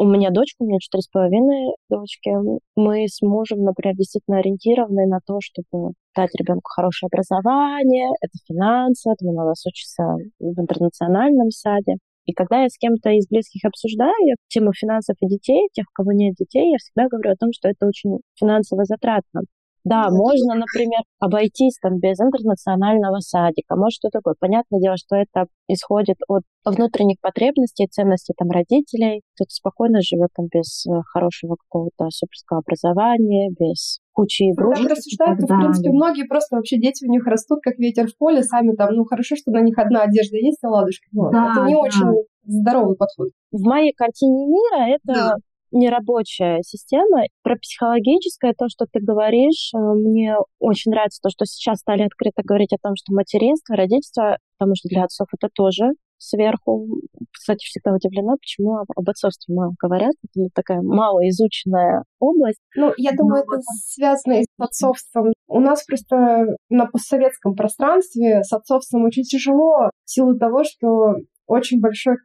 У 0.00 0.04
меня 0.06 0.30
дочка, 0.30 0.62
у 0.62 0.66
меня 0.66 0.78
четыре 0.78 1.02
с 1.02 1.08
половиной 1.08 1.74
дочки. 1.90 2.30
Мы 2.74 3.06
с 3.06 3.20
мужем, 3.20 3.64
например, 3.64 3.94
действительно 3.96 4.38
ориентированы 4.38 5.06
на 5.06 5.18
то, 5.26 5.40
чтобы 5.42 5.92
дать 6.16 6.34
ребенку 6.36 6.70
хорошее 6.70 7.08
образование, 7.12 8.08
это 8.22 8.32
финансы, 8.48 9.10
это 9.10 9.26
у 9.26 9.32
нас 9.34 9.62
учится 9.66 10.04
в 10.38 10.58
интернациональном 10.58 11.50
саде. 11.50 11.96
И 12.24 12.32
когда 12.32 12.62
я 12.62 12.70
с 12.70 12.78
кем-то 12.78 13.10
из 13.10 13.28
близких 13.28 13.62
обсуждаю 13.66 14.36
тему 14.48 14.72
финансов 14.72 15.16
и 15.20 15.26
детей, 15.26 15.68
тех, 15.74 15.84
у 15.84 15.92
кого 15.92 16.12
нет 16.12 16.34
детей, 16.34 16.70
я 16.70 16.78
всегда 16.78 17.06
говорю 17.06 17.32
о 17.32 17.36
том, 17.36 17.50
что 17.52 17.68
это 17.68 17.86
очень 17.86 18.20
финансово 18.38 18.86
затратно. 18.86 19.42
Да, 19.84 20.08
ну, 20.10 20.16
можно, 20.16 20.54
например, 20.54 21.00
обойтись 21.18 21.78
там 21.80 21.98
без 21.98 22.20
интернационального 22.20 23.20
садика. 23.20 23.76
Может, 23.76 23.96
что 23.96 24.08
такое? 24.10 24.34
Понятное 24.38 24.80
дело, 24.80 24.96
что 24.96 25.16
это 25.16 25.46
исходит 25.68 26.16
от 26.28 26.42
внутренних 26.64 27.16
потребностей, 27.20 27.86
ценностей 27.90 28.34
там 28.36 28.50
родителей. 28.50 29.22
Кто-то 29.34 29.50
спокойно 29.50 30.00
живет 30.02 30.28
там 30.36 30.46
без 30.52 30.86
э, 30.86 30.90
хорошего 31.06 31.56
какого-то 31.56 32.10
суперского 32.10 32.60
образования, 32.60 33.50
без 33.58 34.00
кучи 34.12 34.50
игрушек. 34.50 34.88
Так 34.88 34.98
рассуждают, 34.98 35.40
в 35.40 35.46
принципе, 35.46 35.90
многие 35.90 36.26
просто 36.26 36.56
вообще 36.56 36.78
дети 36.78 37.06
у 37.06 37.10
них 37.10 37.26
растут 37.26 37.60
как 37.62 37.78
ветер 37.78 38.08
в 38.08 38.16
поле, 38.18 38.42
сами 38.42 38.74
там, 38.74 38.94
ну 38.94 39.04
хорошо, 39.04 39.36
что 39.36 39.50
на 39.50 39.60
них 39.60 39.78
одна 39.78 40.02
одежда 40.02 40.36
есть, 40.36 40.58
а 40.62 40.68
ладушки. 40.68 41.08
Ну, 41.12 41.30
да, 41.30 41.52
это 41.52 41.64
не 41.64 41.74
да. 41.74 41.78
очень 41.80 42.24
здоровый 42.44 42.96
подход. 42.96 43.28
В 43.50 43.62
моей 43.62 43.92
картине 43.92 44.46
мира 44.46 44.94
это 44.94 45.14
да 45.14 45.34
нерабочая 45.72 46.60
система. 46.62 47.24
Про 47.42 47.56
психологическое, 47.56 48.54
то, 48.56 48.66
что 48.68 48.86
ты 48.90 49.00
говоришь, 49.00 49.70
э, 49.74 49.78
мне 49.78 50.36
очень 50.58 50.90
нравится 50.90 51.20
то, 51.22 51.30
что 51.30 51.44
сейчас 51.46 51.78
стали 51.78 52.02
открыто 52.02 52.42
говорить 52.44 52.72
о 52.72 52.82
том, 52.82 52.94
что 52.96 53.12
материнство, 53.14 53.76
родительство, 53.76 54.38
потому 54.58 54.74
что 54.76 54.88
для 54.88 55.04
отцов 55.04 55.28
это 55.32 55.48
тоже 55.52 55.92
сверху. 56.20 56.86
Кстати, 57.32 57.64
всегда 57.64 57.94
удивлена, 57.94 58.34
почему 58.36 58.76
об 58.76 59.08
отцовстве 59.08 59.54
мало 59.54 59.72
говорят. 59.80 60.12
Это 60.34 60.48
такая 60.54 60.82
малоизученная 60.82 62.04
область. 62.18 62.60
Ну, 62.76 62.92
я 62.96 63.12
думаю, 63.12 63.42
это 63.42 63.60
связано 63.86 64.34
и 64.34 64.42
с 64.42 64.46
отцовством. 64.58 65.32
У 65.48 65.60
нас 65.60 65.84
просто 65.84 66.56
на 66.68 66.86
постсоветском 66.86 67.54
пространстве 67.54 68.42
с 68.44 68.52
отцовством 68.52 69.04
очень 69.04 69.22
тяжело 69.22 69.90
в 70.04 70.10
силу 70.10 70.38
того, 70.38 70.62
что 70.62 71.14
очень 71.50 71.80
большой 71.80 72.16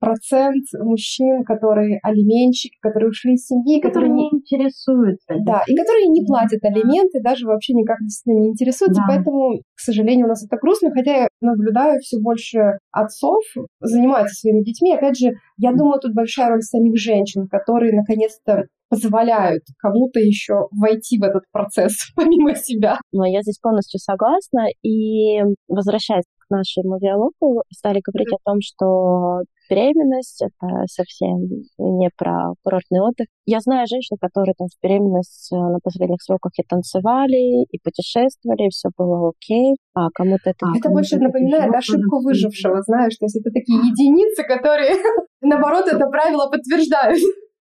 процент 0.00 0.64
мужчин, 0.80 1.44
которые 1.44 1.98
алименщики, 2.02 2.76
которые 2.80 3.10
ушли 3.10 3.34
из 3.34 3.46
семьи, 3.46 3.80
которые, 3.80 4.10
которые 4.10 4.12
не 4.14 4.28
интересуются. 4.30 5.34
Да, 5.44 5.62
и 5.66 5.74
которые 5.74 6.08
не 6.08 6.24
платят 6.26 6.62
алименты, 6.64 7.22
даже 7.22 7.46
вообще 7.46 7.74
никак 7.74 7.98
действительно 8.00 8.42
не 8.42 8.48
интересуются. 8.50 9.02
Да. 9.06 9.14
Поэтому, 9.14 9.58
к 9.74 9.80
сожалению, 9.80 10.26
у 10.26 10.28
нас 10.28 10.44
это 10.44 10.56
грустно, 10.60 10.90
хотя 10.90 11.16
я 11.22 11.28
наблюдаю 11.40 12.00
все 12.00 12.18
больше 12.20 12.78
отцов 12.90 13.42
занимаются 13.80 14.34
своими 14.34 14.64
детьми. 14.64 14.94
Опять 14.94 15.18
же, 15.18 15.30
я 15.58 15.72
думаю, 15.72 16.00
тут 16.00 16.12
большая 16.14 16.50
роль 16.50 16.62
самих 16.62 16.98
женщин, 16.98 17.46
которые 17.48 17.94
наконец-то 17.94 18.64
позволяют 18.88 19.62
кому-то 19.78 20.20
еще 20.20 20.68
войти 20.70 21.18
в 21.18 21.22
этот 21.22 21.42
процесс 21.52 21.94
помимо 22.16 22.54
себя. 22.54 22.98
Но 23.12 23.26
я 23.26 23.42
здесь 23.42 23.58
полностью 23.58 23.98
согласна. 23.98 24.66
И 24.82 25.40
возвращаясь 25.68 26.24
к 26.46 26.50
нашему 26.50 26.98
диалогу, 26.98 27.62
стали 27.72 28.00
говорить 28.04 28.32
о 28.32 28.42
том, 28.44 28.58
что 28.60 29.42
беременность— 29.68 30.42
это 30.46 30.84
совсем 30.86 31.38
не 31.78 32.08
про 32.16 32.54
курортный 32.62 33.00
отдых. 33.00 33.26
Я 33.46 33.60
знаю 33.60 33.86
женщин, 33.88 34.16
которые 34.20 34.54
там 34.56 34.68
в 34.68 34.82
беременность 34.82 35.52
э, 35.52 35.56
на 35.56 35.78
последних 35.82 36.22
сроках 36.22 36.52
и 36.56 36.62
танцевали, 36.62 37.64
и 37.70 37.78
путешествовали, 37.82 38.66
и 38.66 38.70
все 38.70 38.90
было 38.96 39.30
окей, 39.30 39.76
а 39.94 40.08
кому-то 40.14 40.50
это... 40.50 40.66
А, 40.66 40.76
это 40.76 40.88
больше 40.90 41.18
напоминает 41.18 41.74
ошибку 41.74 42.22
выжившего, 42.22 42.82
знаешь, 42.82 43.16
то 43.16 43.26
есть 43.26 43.36
это 43.36 43.50
такие 43.50 43.78
единицы, 43.78 44.44
которые, 44.44 44.94
наоборот, 45.40 45.86
это 45.88 46.06
правило 46.06 46.48
подтверждают. 46.50 47.18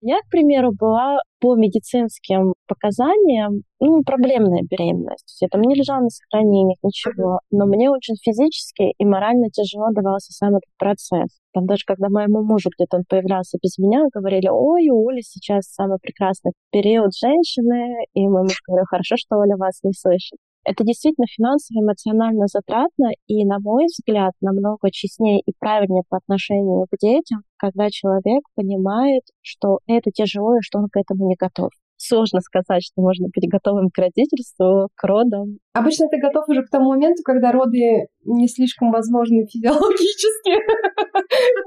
Я, 0.00 0.20
к 0.20 0.30
примеру, 0.30 0.72
была 0.72 1.18
по 1.40 1.56
медицинским 1.56 2.54
показаниям 2.68 3.62
ну, 3.80 4.02
проблемная 4.04 4.62
беременность. 4.62 5.38
Я 5.40 5.48
там 5.48 5.62
не 5.62 5.74
лежала 5.74 6.02
на 6.02 6.10
сохранениях, 6.10 6.78
ничего. 6.82 7.40
Но 7.50 7.66
мне 7.66 7.90
очень 7.90 8.14
физически 8.16 8.94
и 8.96 9.04
морально 9.04 9.50
тяжело 9.50 9.88
давался 9.92 10.32
сам 10.32 10.50
этот 10.50 10.70
процесс. 10.78 11.40
Там 11.52 11.66
даже 11.66 11.82
когда 11.84 12.08
моему 12.10 12.42
мужу 12.44 12.70
где-то 12.76 12.98
он 12.98 13.04
появлялся 13.08 13.58
без 13.60 13.76
меня, 13.78 14.04
говорили, 14.14 14.48
ой, 14.48 14.88
у 14.90 15.08
Оли 15.08 15.20
сейчас 15.20 15.64
самый 15.66 15.98
прекрасный 16.00 16.52
период 16.70 17.10
женщины. 17.16 18.04
И 18.14 18.28
мой 18.28 18.42
муж 18.42 18.60
говорил, 18.66 18.86
хорошо, 18.86 19.16
что 19.16 19.36
Оля 19.36 19.56
вас 19.56 19.80
не 19.82 19.92
слышит. 19.92 20.38
Это 20.68 20.84
действительно 20.84 21.26
финансово, 21.26 21.80
эмоционально 21.80 22.46
затратно 22.46 23.08
и, 23.26 23.46
на 23.46 23.58
мой 23.58 23.86
взгляд, 23.86 24.32
намного 24.42 24.90
честнее 24.90 25.40
и 25.40 25.52
правильнее 25.58 26.02
по 26.10 26.18
отношению 26.18 26.84
к 26.90 26.96
детям, 27.00 27.40
когда 27.56 27.88
человек 27.88 28.42
понимает, 28.54 29.22
что 29.40 29.78
это 29.86 30.10
тяжело 30.10 30.58
и 30.58 30.60
что 30.60 30.80
он 30.80 30.88
к 30.92 30.96
этому 30.98 31.26
не 31.26 31.36
готов. 31.36 31.70
Сложно 31.96 32.40
сказать, 32.40 32.82
что 32.82 33.00
можно 33.00 33.28
быть 33.34 33.50
готовым 33.50 33.88
к 33.88 33.96
родительству, 33.96 34.88
к 34.94 35.04
родам. 35.04 35.56
Обычно 35.72 36.06
ты 36.10 36.18
готов 36.20 36.46
уже 36.48 36.62
к 36.62 36.70
тому 36.70 36.90
моменту, 36.90 37.22
когда 37.24 37.50
роды 37.50 38.08
не 38.26 38.46
слишком 38.46 38.92
возможны 38.92 39.46
физиологически. 39.46 40.52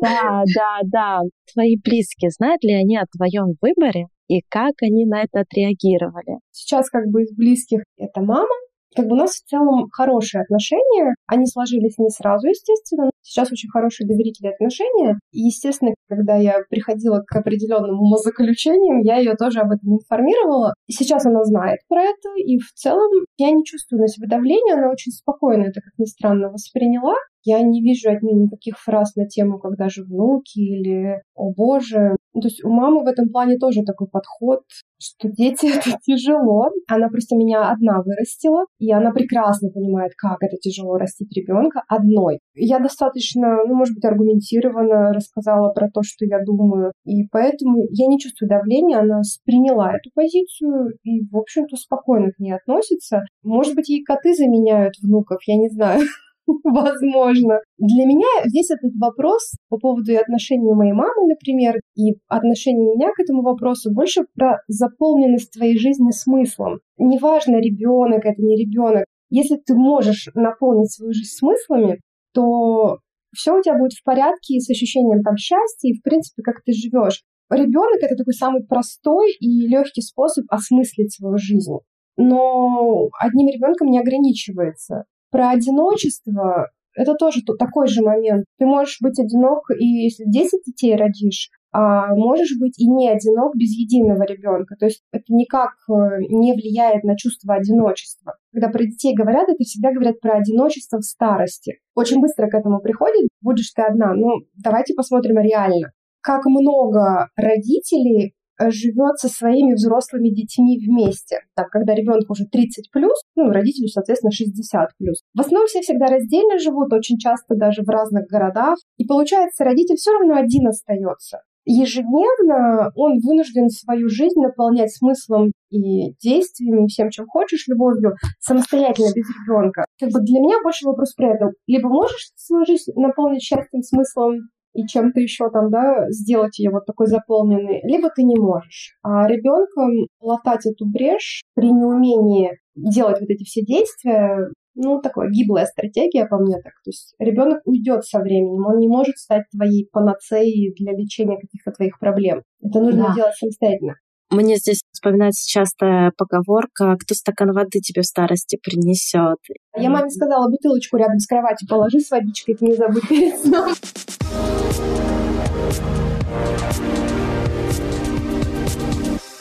Да, 0.02 0.44
да, 0.56 0.80
да. 0.84 1.20
Твои 1.54 1.76
близкие, 1.84 2.30
знают 2.30 2.64
ли 2.64 2.74
они 2.74 2.98
о 2.98 3.06
твоем 3.12 3.56
выборе 3.62 4.06
и 4.28 4.42
как 4.48 4.74
они 4.82 5.06
на 5.06 5.24
это 5.24 5.42
отреагировали? 5.42 6.40
Сейчас 6.52 6.90
как 6.90 7.08
бы 7.08 7.24
из 7.24 7.36
близких 7.36 7.82
это 7.98 8.22
мама, 8.22 8.48
как 8.96 9.08
бы 9.08 9.14
у 9.14 9.18
нас 9.18 9.32
в 9.32 9.46
целом 9.46 9.90
хорошие 9.92 10.42
отношения. 10.42 11.16
Они 11.28 11.46
сложились 11.46 11.98
не 11.98 12.10
сразу, 12.10 12.48
естественно. 12.48 13.10
Сейчас 13.22 13.52
очень 13.52 13.70
хорошие 13.70 14.08
доверительные 14.08 14.54
отношения. 14.54 15.20
И, 15.32 15.42
естественно, 15.42 15.94
когда 16.10 16.36
я 16.36 16.60
приходила 16.70 17.22
к 17.26 17.36
определенным 17.36 18.00
умозаключениям, 18.00 19.02
я 19.02 19.18
ее 19.18 19.36
тоже 19.36 19.60
об 19.60 19.72
этом 19.72 19.94
информировала. 19.94 20.74
И 20.88 20.94
сейчас 20.94 21.26
она 21.26 21.44
знает 21.44 21.80
про 21.88 22.02
это. 22.04 22.30
И 22.38 22.58
в 22.58 22.72
целом 22.74 23.10
я 23.38 23.52
не 23.52 23.64
чувствую 23.64 24.02
на 24.02 24.08
себе 24.08 24.28
давления. 24.28 24.76
Она 24.76 24.90
очень 24.90 25.12
спокойно 25.12 25.64
это, 25.64 25.82
как 25.82 25.94
ни 25.98 26.06
странно, 26.06 26.50
восприняла. 26.50 27.16
Я 27.44 27.62
не 27.62 27.82
вижу 27.82 28.12
от 28.12 28.22
нее 28.22 28.36
никаких 28.36 28.78
фраз 28.78 29.16
на 29.16 29.28
тему, 29.28 29.60
когда 29.60 29.90
же 29.90 30.04
внуки 30.04 30.60
или 30.60 31.22
«О 31.34 31.52
боже». 31.52 32.18
Ну, 32.34 32.42
то 32.42 32.48
есть 32.48 32.64
у 32.64 32.70
мамы 32.70 33.04
в 33.04 33.08
этом 33.08 33.30
плане 33.30 33.58
тоже 33.58 33.84
такой 33.84 34.08
подход, 34.08 34.62
что 35.00 35.30
дети— 35.30 35.66
это 35.76 35.98
тяжело. 36.04 36.70
Она 36.88 37.10
просто 37.10 37.36
меня 37.36 37.70
одна 37.70 38.02
вырастила, 38.02 38.66
и 38.80 38.92
она 38.92 39.12
прекрасно 39.12 39.70
понимает, 39.70 40.14
как 40.18 40.38
это 40.42 40.58
тяжело 40.58 40.98
растить 40.98 41.36
ребенка 41.36 41.84
одной. 41.88 42.40
Я 42.54 42.80
достаточно, 42.80 43.64
ну, 43.68 43.76
может 43.76 43.96
быть, 43.96 44.06
аргументированно 44.06 45.14
рассказала 45.14 45.74
про 45.74 45.90
то, 45.90 46.02
что 46.04 46.26
я 46.26 46.44
думаю, 46.44 46.94
и 47.06 47.28
поэтому 47.32 47.84
я 47.90 48.08
не 48.08 48.20
чувствую 48.20 48.50
давления, 48.50 49.00
она 49.00 49.22
приняла 49.46 49.92
эту 49.92 50.10
позицию 50.14 50.94
и, 51.04 51.22
в 51.30 51.38
общем-то, 51.38 51.76
спокойно 51.76 52.32
к 52.32 52.40
ней 52.40 52.54
относится. 52.54 53.24
Может 53.44 53.76
быть, 53.76 53.90
ей 53.90 54.04
коты 54.04 54.34
заменяют 54.34 54.94
внуков, 55.02 55.40
я 55.48 55.58
не 55.58 55.70
знаю. 55.70 56.02
возможно. 56.64 57.60
Для 57.78 58.06
меня 58.06 58.28
весь 58.46 58.72
этот 58.72 58.92
вопрос 59.00 59.54
по 59.70 59.78
поводу 59.78 60.18
отношений 60.18 60.74
моей 60.74 60.94
мамы, 60.94 61.28
например, 61.28 61.76
и 61.96 62.16
отношений 62.28 62.96
меня 62.96 63.10
к 63.14 63.20
этому 63.20 63.42
вопросу 63.42 63.94
больше 63.94 64.22
про 64.36 64.60
заполненность 64.68 65.52
твоей 65.52 65.78
жизни 65.78 66.12
смыслом. 66.12 66.80
Неважно, 66.98 67.58
ребенок 67.58 68.26
это 68.26 68.42
не 68.42 68.58
ребенок. 68.58 69.06
Если 69.30 69.56
ты 69.56 69.76
можешь 69.76 70.30
наполнить 70.36 70.92
свою 70.92 71.14
жизнь 71.14 71.32
смыслами, 71.32 72.00
то 72.34 73.00
все 73.34 73.58
у 73.58 73.62
тебя 73.62 73.78
будет 73.78 73.94
в 73.94 74.04
порядке 74.04 74.60
с 74.60 74.70
ощущением 74.70 75.24
там 75.24 75.38
счастья 75.38 75.88
и, 75.88 75.98
в 75.98 76.04
принципе, 76.04 76.42
как 76.44 76.64
ты 76.66 76.74
живешь. 76.74 77.24
Ребенок 77.50 78.02
это 78.02 78.16
такой 78.16 78.34
самый 78.34 78.64
простой 78.66 79.34
и 79.40 79.68
легкий 79.68 80.02
способ 80.02 80.46
осмыслить 80.50 81.14
свою 81.14 81.38
жизнь. 81.38 81.78
Но 82.18 83.10
одним 83.20 83.48
ребенком 83.48 83.90
не 83.90 84.00
ограничивается. 84.00 85.06
Про 85.32 85.52
одиночество 85.52 86.70
это 86.96 87.14
тоже 87.16 87.42
такой 87.58 87.88
же 87.88 88.02
момент. 88.02 88.46
Ты 88.60 88.66
можешь 88.66 88.98
быть 89.02 89.20
одинок, 89.20 89.64
и 89.78 89.86
если 89.86 90.26
10 90.26 90.64
детей 90.66 90.96
родишь, 90.96 91.50
а 91.74 92.14
можешь 92.14 92.58
быть 92.60 92.78
и 92.78 92.88
не 92.88 93.10
одинок 93.10 93.56
без 93.56 93.72
единого 93.72 94.24
ребенка. 94.24 94.76
То 94.78 94.88
есть 94.88 95.04
это 95.14 95.24
никак 95.30 95.72
э, 95.90 95.94
не 96.30 96.52
влияет 96.54 97.04
на 97.04 97.16
чувство 97.16 97.56
одиночества. 97.56 98.36
Когда 98.52 98.68
про 98.68 98.84
детей 98.84 99.16
говорят, 99.16 99.48
это 99.48 99.64
всегда 99.64 99.94
говорят 99.94 100.20
про 100.20 100.34
одиночество 100.34 100.98
в 100.98 101.06
старости. 101.06 101.80
Очень 101.96 102.20
быстро 102.20 102.50
к 102.50 102.56
этому 102.56 102.82
приходит, 102.82 103.30
будешь 103.42 103.72
ты 103.72 103.84
одна. 103.84 104.14
Ну, 104.14 104.42
давайте 104.62 104.94
посмотрим 104.94 105.40
реально. 105.40 105.94
Как 106.22 106.46
много 106.46 107.30
родителей 107.38 108.36
живет 108.70 109.18
со 109.18 109.28
своими 109.28 109.74
взрослыми 109.74 110.30
детьми 110.30 110.78
вместе. 110.78 111.40
Так, 111.56 111.70
когда 111.70 111.96
ребенку 111.96 112.34
уже 112.34 112.46
30 112.46 112.92
плюс, 112.92 113.20
ну, 113.36 113.50
родителю, 113.50 113.88
соответственно, 113.88 114.32
60 114.32 114.90
плюс. 114.98 115.22
В 115.34 115.42
основном 115.42 115.68
все 115.68 115.82
всегда 115.82 116.08
раздельно 116.08 116.60
живут, 116.60 116.94
очень 116.94 117.18
часто 117.18 117.56
даже 117.56 117.82
в 117.84 117.90
разных 117.90 118.28
городах. 118.28 118.78
И 118.98 119.06
получается, 119.06 119.64
родитель 119.64 119.96
все 119.96 120.12
равно 120.12 120.36
один 120.36 120.68
остается. 120.68 121.40
Ежедневно 121.66 122.92
он 122.96 123.20
вынужден 123.20 123.70
свою 123.70 124.10
жизнь 124.10 124.40
наполнять 124.40 124.94
смыслом 124.96 125.52
и 125.70 126.14
действиями, 126.22 126.86
и 126.86 126.88
всем, 126.88 127.12
чем 127.12 127.28
хочешь, 127.28 127.68
любовью, 127.68 128.16
самостоятельно, 128.40 129.12
без 129.14 129.28
ребенка. 129.30 129.86
Как 130.00 130.10
бы 130.10 130.22
для 130.22 130.40
меня 130.40 130.58
больше 130.64 130.86
вопрос 130.86 131.14
про 131.14 131.36
это. 131.36 131.52
Либо 131.68 131.88
можешь 131.88 132.32
свою 132.36 132.66
жизнь 132.66 132.92
наполнить 132.96 133.44
счастьем, 133.44 133.84
смыслом, 133.84 134.50
и 134.74 134.86
чем-то 134.86 135.20
еще 135.20 135.50
там, 135.50 135.70
да, 135.70 136.10
сделать 136.10 136.58
ее 136.60 136.72
вот 136.72 136.86
такой 136.86 137.08
заполненной, 137.08 137.82
либо 137.84 138.10
ты 138.10 138.24
не 138.24 138.36
можешь. 138.38 138.96
А 139.04 139.28
ребенком 139.28 140.08
латать 140.20 140.66
эту 140.66 140.86
брешь 140.86 141.44
при 141.56 141.72
неумении 141.72 142.58
делать 142.76 143.20
вот 143.20 143.30
эти 143.30 143.44
все 143.44 143.64
действия, 143.64 144.50
ну, 144.76 145.02
такая 145.02 145.30
гиблая 145.30 145.66
стратегия 145.66 146.26
по 146.26 146.38
мне 146.38 146.56
так. 146.56 146.74
То 146.84 146.90
есть 146.90 147.14
ребенок 147.20 147.62
уйдет 147.66 148.06
со 148.06 148.20
временем, 148.20 148.66
он 148.66 148.80
не 148.80 148.88
может 148.88 149.18
стать 149.18 149.44
твоей 149.52 149.88
панацеей 149.92 150.74
для 150.74 150.94
лечения 150.94 151.38
каких-то 151.38 151.72
твоих 151.72 152.00
проблем. 152.00 152.44
Это 152.62 152.80
нужно 152.80 153.08
да. 153.10 153.16
делать 153.16 153.36
самостоятельно. 153.36 153.96
Мне 154.32 154.56
здесь 154.56 154.80
вспоминается 154.94 155.46
частая 155.46 156.14
поговорка 156.16 156.96
«Кто 156.98 157.14
стакан 157.14 157.52
воды 157.52 157.82
тебе 157.82 158.02
в 158.02 158.06
старости 158.06 158.58
принесет?» 158.64 159.38
Я 159.76 159.90
маме 159.90 160.10
сказала, 160.10 160.50
бутылочку 160.50 160.96
рядом 160.96 161.20
с 161.20 161.28
кроватью 161.28 161.68
положи 161.68 162.00
с 162.00 162.10
водичкой, 162.10 162.56
ты 162.56 162.66
не 162.66 162.76
забудь 162.76 163.10
перед 163.10 163.38
сном. 163.38 163.74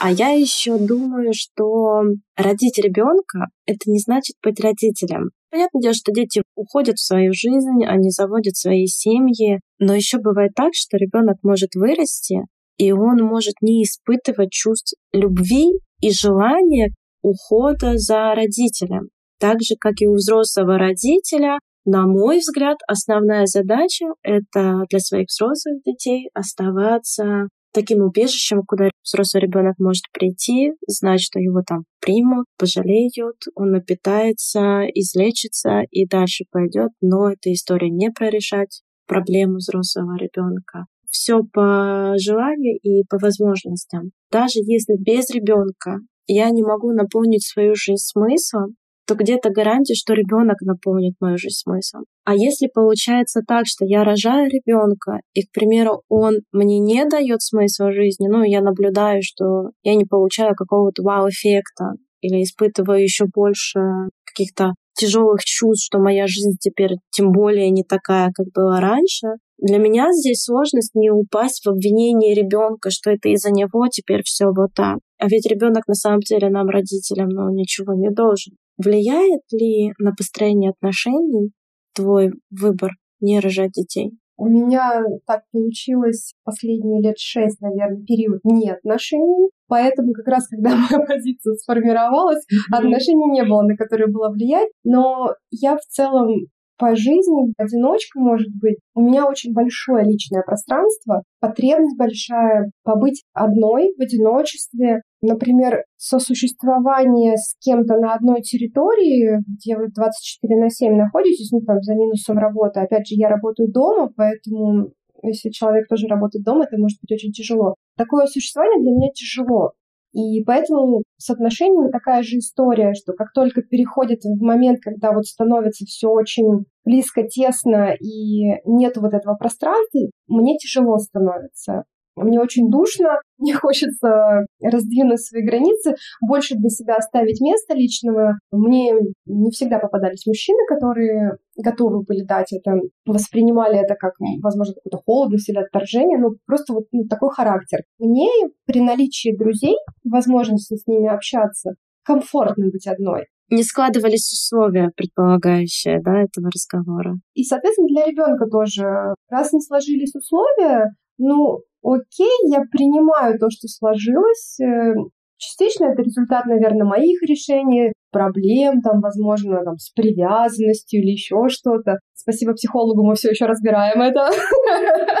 А 0.01 0.11
я 0.11 0.31
еще 0.31 0.77
думаю, 0.77 1.31
что 1.33 2.01
родить 2.35 2.77
ребенка 2.77 3.47
это 3.65 3.89
не 3.89 3.99
значит 3.99 4.35
быть 4.43 4.59
родителем. 4.59 5.29
Понятное 5.51 5.81
дело, 5.81 5.93
что 5.93 6.11
дети 6.11 6.43
уходят 6.55 6.97
в 6.97 7.05
свою 7.05 7.31
жизнь, 7.31 7.85
они 7.87 8.09
заводят 8.09 8.57
свои 8.57 8.87
семьи, 8.87 9.61
но 9.79 9.95
еще 9.95 10.17
бывает 10.17 10.51
так, 10.53 10.71
что 10.73 10.97
ребенок 10.97 11.37
может 11.43 11.75
вырасти, 11.75 12.41
и 12.81 12.91
он 12.91 13.17
может 13.17 13.53
не 13.61 13.83
испытывать 13.83 14.49
чувств 14.49 14.95
любви 15.13 15.67
и 15.99 16.09
желания 16.11 16.89
ухода 17.21 17.99
за 17.99 18.33
родителем. 18.33 19.09
Так 19.39 19.61
же, 19.61 19.75
как 19.79 19.93
и 19.99 20.07
у 20.07 20.15
взрослого 20.15 20.79
родителя, 20.79 21.59
на 21.85 22.07
мой 22.07 22.39
взгляд, 22.39 22.79
основная 22.87 23.45
задача— 23.45 24.05
это 24.23 24.85
для 24.89 24.97
своих 24.97 25.27
взрослых 25.27 25.83
детей 25.85 26.29
оставаться 26.33 27.49
таким 27.71 27.99
убежищем, 27.99 28.63
куда 28.65 28.89
взрослый 29.03 29.43
ребенок 29.43 29.75
может 29.77 30.05
прийти, 30.11 30.71
знать, 30.87 31.21
что 31.21 31.39
его 31.39 31.61
там 31.61 31.83
примут, 31.99 32.47
пожалеют, 32.57 33.37
он 33.53 33.73
напитается, 33.73 34.87
излечится 34.95 35.81
и 35.91 36.07
дальше 36.07 36.45
пойдет. 36.49 36.89
Но 36.99 37.29
эта 37.29 37.53
история 37.53 37.91
не 37.91 38.09
про 38.09 38.31
решать 38.31 38.81
проблему 39.05 39.57
взрослого 39.57 40.17
ребенка, 40.17 40.85
все 41.11 41.41
по 41.53 42.13
желанию 42.17 42.79
и 42.81 43.03
по 43.07 43.17
возможностям. 43.19 44.11
Даже 44.31 44.59
если 44.59 44.95
без 44.97 45.29
ребенка 45.29 45.99
я 46.27 46.49
не 46.49 46.63
могу 46.63 46.91
наполнить 46.91 47.45
свою 47.45 47.75
жизнь 47.75 47.97
смыслом, 47.97 48.75
то 49.05 49.15
где-то 49.15 49.49
гарантия, 49.49 49.93
что 49.93 50.13
ребенок 50.13 50.61
наполнит 50.61 51.15
мою 51.19 51.37
жизнь 51.37 51.55
смыслом. 51.55 52.05
А 52.23 52.33
если 52.33 52.67
получается 52.73 53.41
так, 53.45 53.65
что 53.65 53.83
я 53.85 54.03
рожаю 54.03 54.49
ребенка, 54.49 55.19
и, 55.33 55.45
к 55.45 55.51
примеру, 55.51 56.03
он 56.07 56.35
мне 56.53 56.79
не 56.79 57.05
дает 57.05 57.41
смысла 57.41 57.91
жизни, 57.91 58.27
ну, 58.29 58.43
я 58.43 58.61
наблюдаю, 58.61 59.21
что 59.21 59.71
я 59.83 59.95
не 59.95 60.05
получаю 60.05 60.55
какого-то 60.55 61.03
вау-эффекта, 61.03 61.95
или 62.21 62.43
испытываю 62.43 63.01
еще 63.01 63.25
больше 63.25 63.79
каких-то 64.23 64.73
тяжелых 64.93 65.43
чувств, 65.43 65.85
что 65.85 65.99
моя 65.99 66.27
жизнь 66.27 66.57
теперь 66.59 66.95
тем 67.09 67.31
более 67.31 67.69
не 67.71 67.83
такая, 67.83 68.31
как 68.33 68.47
была 68.53 68.79
раньше. 68.79 69.27
Для 69.61 69.77
меня 69.77 70.11
здесь 70.11 70.43
сложность 70.43 70.95
не 70.95 71.11
упасть 71.11 71.63
в 71.63 71.69
обвинение 71.69 72.33
ребенка, 72.33 72.89
что 72.89 73.11
это 73.11 73.29
из-за 73.29 73.51
него 73.51 73.87
теперь 73.89 74.23
все 74.23 74.47
вот 74.47 74.73
так. 74.75 74.97
А 75.19 75.27
ведь 75.27 75.45
ребенок 75.45 75.87
на 75.87 75.93
самом 75.93 76.21
деле 76.21 76.49
нам, 76.49 76.67
родителям, 76.67 77.29
ну, 77.29 77.53
ничего 77.53 77.93
не 77.93 78.09
должен. 78.09 78.55
Влияет 78.77 79.41
ли 79.51 79.93
на 79.99 80.13
построение 80.13 80.71
отношений 80.71 81.51
твой 81.93 82.31
выбор 82.49 82.91
не 83.19 83.39
рожать 83.39 83.73
детей? 83.73 84.11
У 84.35 84.47
меня 84.47 85.03
так 85.27 85.43
получилось 85.51 86.33
последние 86.43 86.99
лет 86.99 87.19
шесть, 87.19 87.61
наверное, 87.61 88.03
период 88.03 88.39
не 88.43 88.71
отношений. 88.71 89.51
Поэтому 89.67 90.13
как 90.13 90.25
раз, 90.25 90.47
когда 90.47 90.71
моя 90.75 91.05
позиция 91.05 91.53
сформировалась, 91.53 92.43
отношений 92.71 93.29
не 93.29 93.43
было, 93.43 93.61
на 93.61 93.75
которые 93.75 94.07
было 94.07 94.31
влиять. 94.31 94.71
Но 94.83 95.35
я 95.51 95.77
в 95.77 95.81
целом 95.81 96.47
по 96.81 96.95
жизни, 96.95 97.53
одиночка, 97.59 98.19
может 98.19 98.49
быть, 98.59 98.77
у 98.95 99.01
меня 99.01 99.27
очень 99.27 99.53
большое 99.53 100.03
личное 100.03 100.41
пространство, 100.41 101.21
потребность 101.39 101.95
большая 101.95 102.71
побыть 102.83 103.21
одной 103.33 103.93
в 103.95 104.01
одиночестве. 104.01 105.03
Например, 105.21 105.83
сосуществование 105.97 107.37
с 107.37 107.55
кем-то 107.63 107.99
на 107.99 108.15
одной 108.15 108.41
территории, 108.41 109.43
где 109.47 109.77
вы 109.77 109.89
24 109.93 110.59
на 110.59 110.71
7 110.71 110.95
находитесь, 110.95 111.51
ну 111.51 111.61
там 111.61 111.83
за 111.83 111.93
минусом 111.93 112.39
работы. 112.39 112.79
Опять 112.79 113.05
же, 113.05 113.13
я 113.13 113.29
работаю 113.29 113.71
дома, 113.71 114.11
поэтому 114.17 114.89
если 115.21 115.51
человек 115.51 115.87
тоже 115.87 116.07
работает 116.07 116.43
дома, 116.43 116.63
это 116.63 116.81
может 116.81 116.97
быть 116.99 117.11
очень 117.11 117.31
тяжело. 117.31 117.75
Такое 117.95 118.25
существование 118.25 118.81
для 118.81 118.91
меня 118.91 119.09
тяжело. 119.13 119.73
И 120.13 120.43
поэтому 120.43 121.03
с 121.21 121.29
отношениями 121.29 121.91
такая 121.91 122.23
же 122.23 122.37
история, 122.37 122.93
что 122.93 123.13
как 123.13 123.31
только 123.33 123.61
переходит 123.61 124.23
в 124.23 124.41
момент, 124.41 124.79
когда 124.81 125.13
вот 125.13 125.25
становится 125.25 125.85
все 125.85 126.07
очень 126.07 126.65
близко, 126.83 127.23
тесно 127.23 127.93
и 127.93 128.59
нет 128.65 128.97
вот 128.97 129.13
этого 129.13 129.35
пространства, 129.35 130.09
мне 130.27 130.57
тяжело 130.57 130.97
становится. 130.97 131.83
Мне 132.15 132.39
очень 132.39 132.69
душно, 132.69 133.19
мне 133.37 133.53
хочется 133.53 134.45
раздвинуть 134.61 135.21
свои 135.21 135.43
границы, 135.43 135.95
больше 136.21 136.55
для 136.55 136.69
себя 136.69 136.95
оставить 136.95 137.41
место 137.41 137.73
личного. 137.73 138.37
Мне 138.51 138.93
не 139.25 139.51
всегда 139.51 139.79
попадались 139.79 140.25
мужчины, 140.25 140.59
которые 140.67 141.37
готовы 141.57 142.03
были 142.03 142.23
дать 142.23 142.53
это, 142.53 142.79
воспринимали 143.05 143.79
это 143.79 143.95
как, 143.95 144.13
возможно, 144.41 144.73
какую-то 144.73 145.01
холодность 145.05 145.49
или 145.49 145.57
отторжение, 145.57 146.17
ну, 146.17 146.35
просто 146.45 146.73
вот 146.73 146.85
ну, 146.91 147.05
такой 147.07 147.29
характер. 147.31 147.79
Мне 147.99 148.29
при 148.65 148.81
наличии 148.81 149.35
друзей, 149.35 149.75
возможности 150.03 150.75
с 150.75 150.87
ними 150.87 151.09
общаться, 151.09 151.75
комфортно 152.03 152.69
быть 152.69 152.87
одной 152.87 153.25
не 153.51 153.63
складывались 153.63 154.31
условия, 154.31 154.91
предполагающие, 154.95 156.01
да, 156.01 156.23
этого 156.23 156.49
разговора. 156.53 157.15
И, 157.33 157.43
соответственно, 157.43 157.89
для 157.89 158.05
ребенка 158.05 158.45
тоже, 158.49 159.13
раз 159.29 159.51
не 159.51 159.59
сложились 159.59 160.15
условия, 160.15 160.95
ну, 161.21 161.59
окей, 161.83 162.37
я 162.51 162.61
принимаю 162.71 163.37
то, 163.39 163.47
что 163.49 163.67
сложилось. 163.67 164.59
Э, 164.59 164.93
частично 165.37 165.85
это 165.85 166.01
результат, 166.01 166.45
наверное, 166.45 166.85
моих 166.85 167.21
решений, 167.23 167.93
проблем, 168.11 168.81
там, 168.81 169.01
возможно, 169.01 169.63
там, 169.63 169.77
с 169.77 169.91
привязанностью 169.91 171.01
или 171.01 171.11
еще 171.11 171.47
что-то. 171.47 171.97
Спасибо 172.13 172.53
психологу, 172.53 173.03
мы 173.03 173.15
все 173.15 173.29
еще 173.29 173.45
разбираем 173.45 174.01
это. 174.01 174.29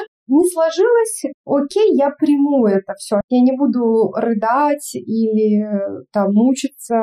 сложилось, 0.51 1.23
окей, 1.45 1.95
я 1.95 2.09
приму 2.11 2.67
это 2.67 2.93
все. 2.97 3.21
Я 3.29 3.41
не 3.41 3.55
буду 3.57 4.11
рыдать 4.15 4.95
или 4.95 5.63
там 6.11 6.33
мучиться 6.33 6.95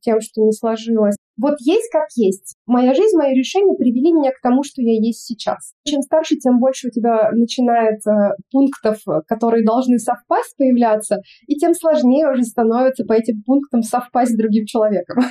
тем, 0.00 0.20
что 0.20 0.42
не 0.42 0.52
сложилось. 0.52 1.16
Вот 1.40 1.54
есть 1.60 1.90
как 1.90 2.08
есть. 2.16 2.56
Моя 2.66 2.94
жизнь, 2.94 3.16
мои 3.16 3.34
решения 3.34 3.74
привели 3.76 4.12
меня 4.12 4.30
к 4.30 4.40
тому, 4.42 4.62
что 4.62 4.82
я 4.82 4.92
есть 4.92 5.24
сейчас. 5.24 5.72
Чем 5.84 6.02
старше, 6.02 6.36
тем 6.36 6.58
больше 6.58 6.88
у 6.88 6.90
тебя 6.90 7.30
начинает 7.32 8.00
э, 8.06 8.36
пунктов, 8.50 8.98
которые 9.26 9.64
должны 9.64 9.98
совпасть, 9.98 10.56
появляться, 10.58 11.20
и 11.46 11.54
тем 11.56 11.74
сложнее 11.74 12.30
уже 12.30 12.44
становится 12.44 13.04
по 13.04 13.14
этим 13.14 13.42
пунктам 13.42 13.82
совпасть 13.82 14.32
с 14.32 14.36
другим 14.36 14.66
человеком. 14.66 15.24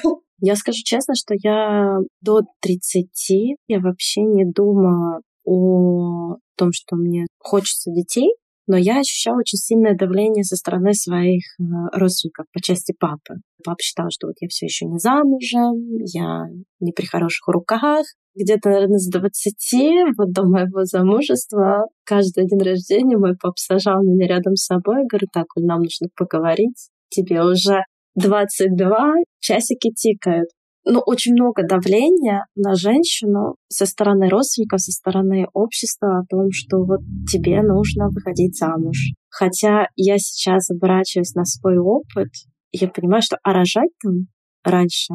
Я 0.43 0.55
скажу 0.55 0.79
честно, 0.83 1.13
что 1.13 1.35
я 1.37 1.97
до 2.21 2.41
30 2.61 3.57
я 3.67 3.79
вообще 3.79 4.21
не 4.21 4.43
думала 4.43 5.21
о 5.45 6.35
том, 6.57 6.69
что 6.71 6.95
мне 6.95 7.25
хочется 7.39 7.91
детей, 7.91 8.31
но 8.67 8.77
я 8.77 8.99
ощущала 8.99 9.39
очень 9.39 9.57
сильное 9.57 9.95
давление 9.95 10.43
со 10.43 10.55
стороны 10.55 10.93
своих 10.93 11.43
э, 11.59 11.63
родственников 11.93 12.45
по 12.53 12.61
части 12.61 12.93
папы. 12.97 13.41
Папа 13.65 13.77
считал, 13.81 14.07
что 14.11 14.27
вот 14.27 14.35
я 14.39 14.47
все 14.47 14.67
еще 14.67 14.85
не 14.85 14.97
замужем, 14.97 15.75
я 16.13 16.45
не 16.79 16.91
при 16.91 17.05
хороших 17.05 17.47
руках. 17.47 18.05
Где-то, 18.33 18.69
наверное, 18.69 18.97
с 18.97 19.09
20, 19.09 20.15
вот 20.17 20.31
до 20.31 20.43
моего 20.43 20.85
замужества, 20.85 21.87
каждый 22.05 22.47
день 22.47 22.63
рождения 22.63 23.17
мой 23.17 23.35
папа 23.35 23.55
сажал 23.57 24.03
меня 24.03 24.27
рядом 24.27 24.55
с 24.55 24.65
собой 24.65 25.03
и 25.03 25.07
говорит, 25.07 25.29
так, 25.33 25.47
нам 25.57 25.79
нужно 25.79 26.07
поговорить. 26.15 26.89
Тебе 27.09 27.43
уже 27.43 27.81
22, 28.15 29.15
часики 29.39 29.91
тикают 29.91 30.47
ну, 30.85 30.99
очень 31.05 31.33
много 31.33 31.63
давления 31.63 32.45
на 32.55 32.75
женщину 32.75 33.55
со 33.69 33.85
стороны 33.85 34.29
родственников, 34.29 34.81
со 34.81 34.91
стороны 34.91 35.47
общества 35.53 36.19
о 36.19 36.25
том, 36.29 36.47
что 36.51 36.77
вот 36.77 37.01
тебе 37.31 37.61
нужно 37.61 38.09
выходить 38.09 38.57
замуж. 38.57 38.97
Хотя 39.29 39.87
я 39.95 40.17
сейчас 40.17 40.69
оборачиваюсь 40.71 41.35
на 41.35 41.45
свой 41.45 41.77
опыт, 41.77 42.29
я 42.71 42.87
понимаю, 42.87 43.21
что 43.21 43.37
а 43.43 43.53
рожать 43.53 43.91
там 44.01 44.27
раньше 44.63 45.13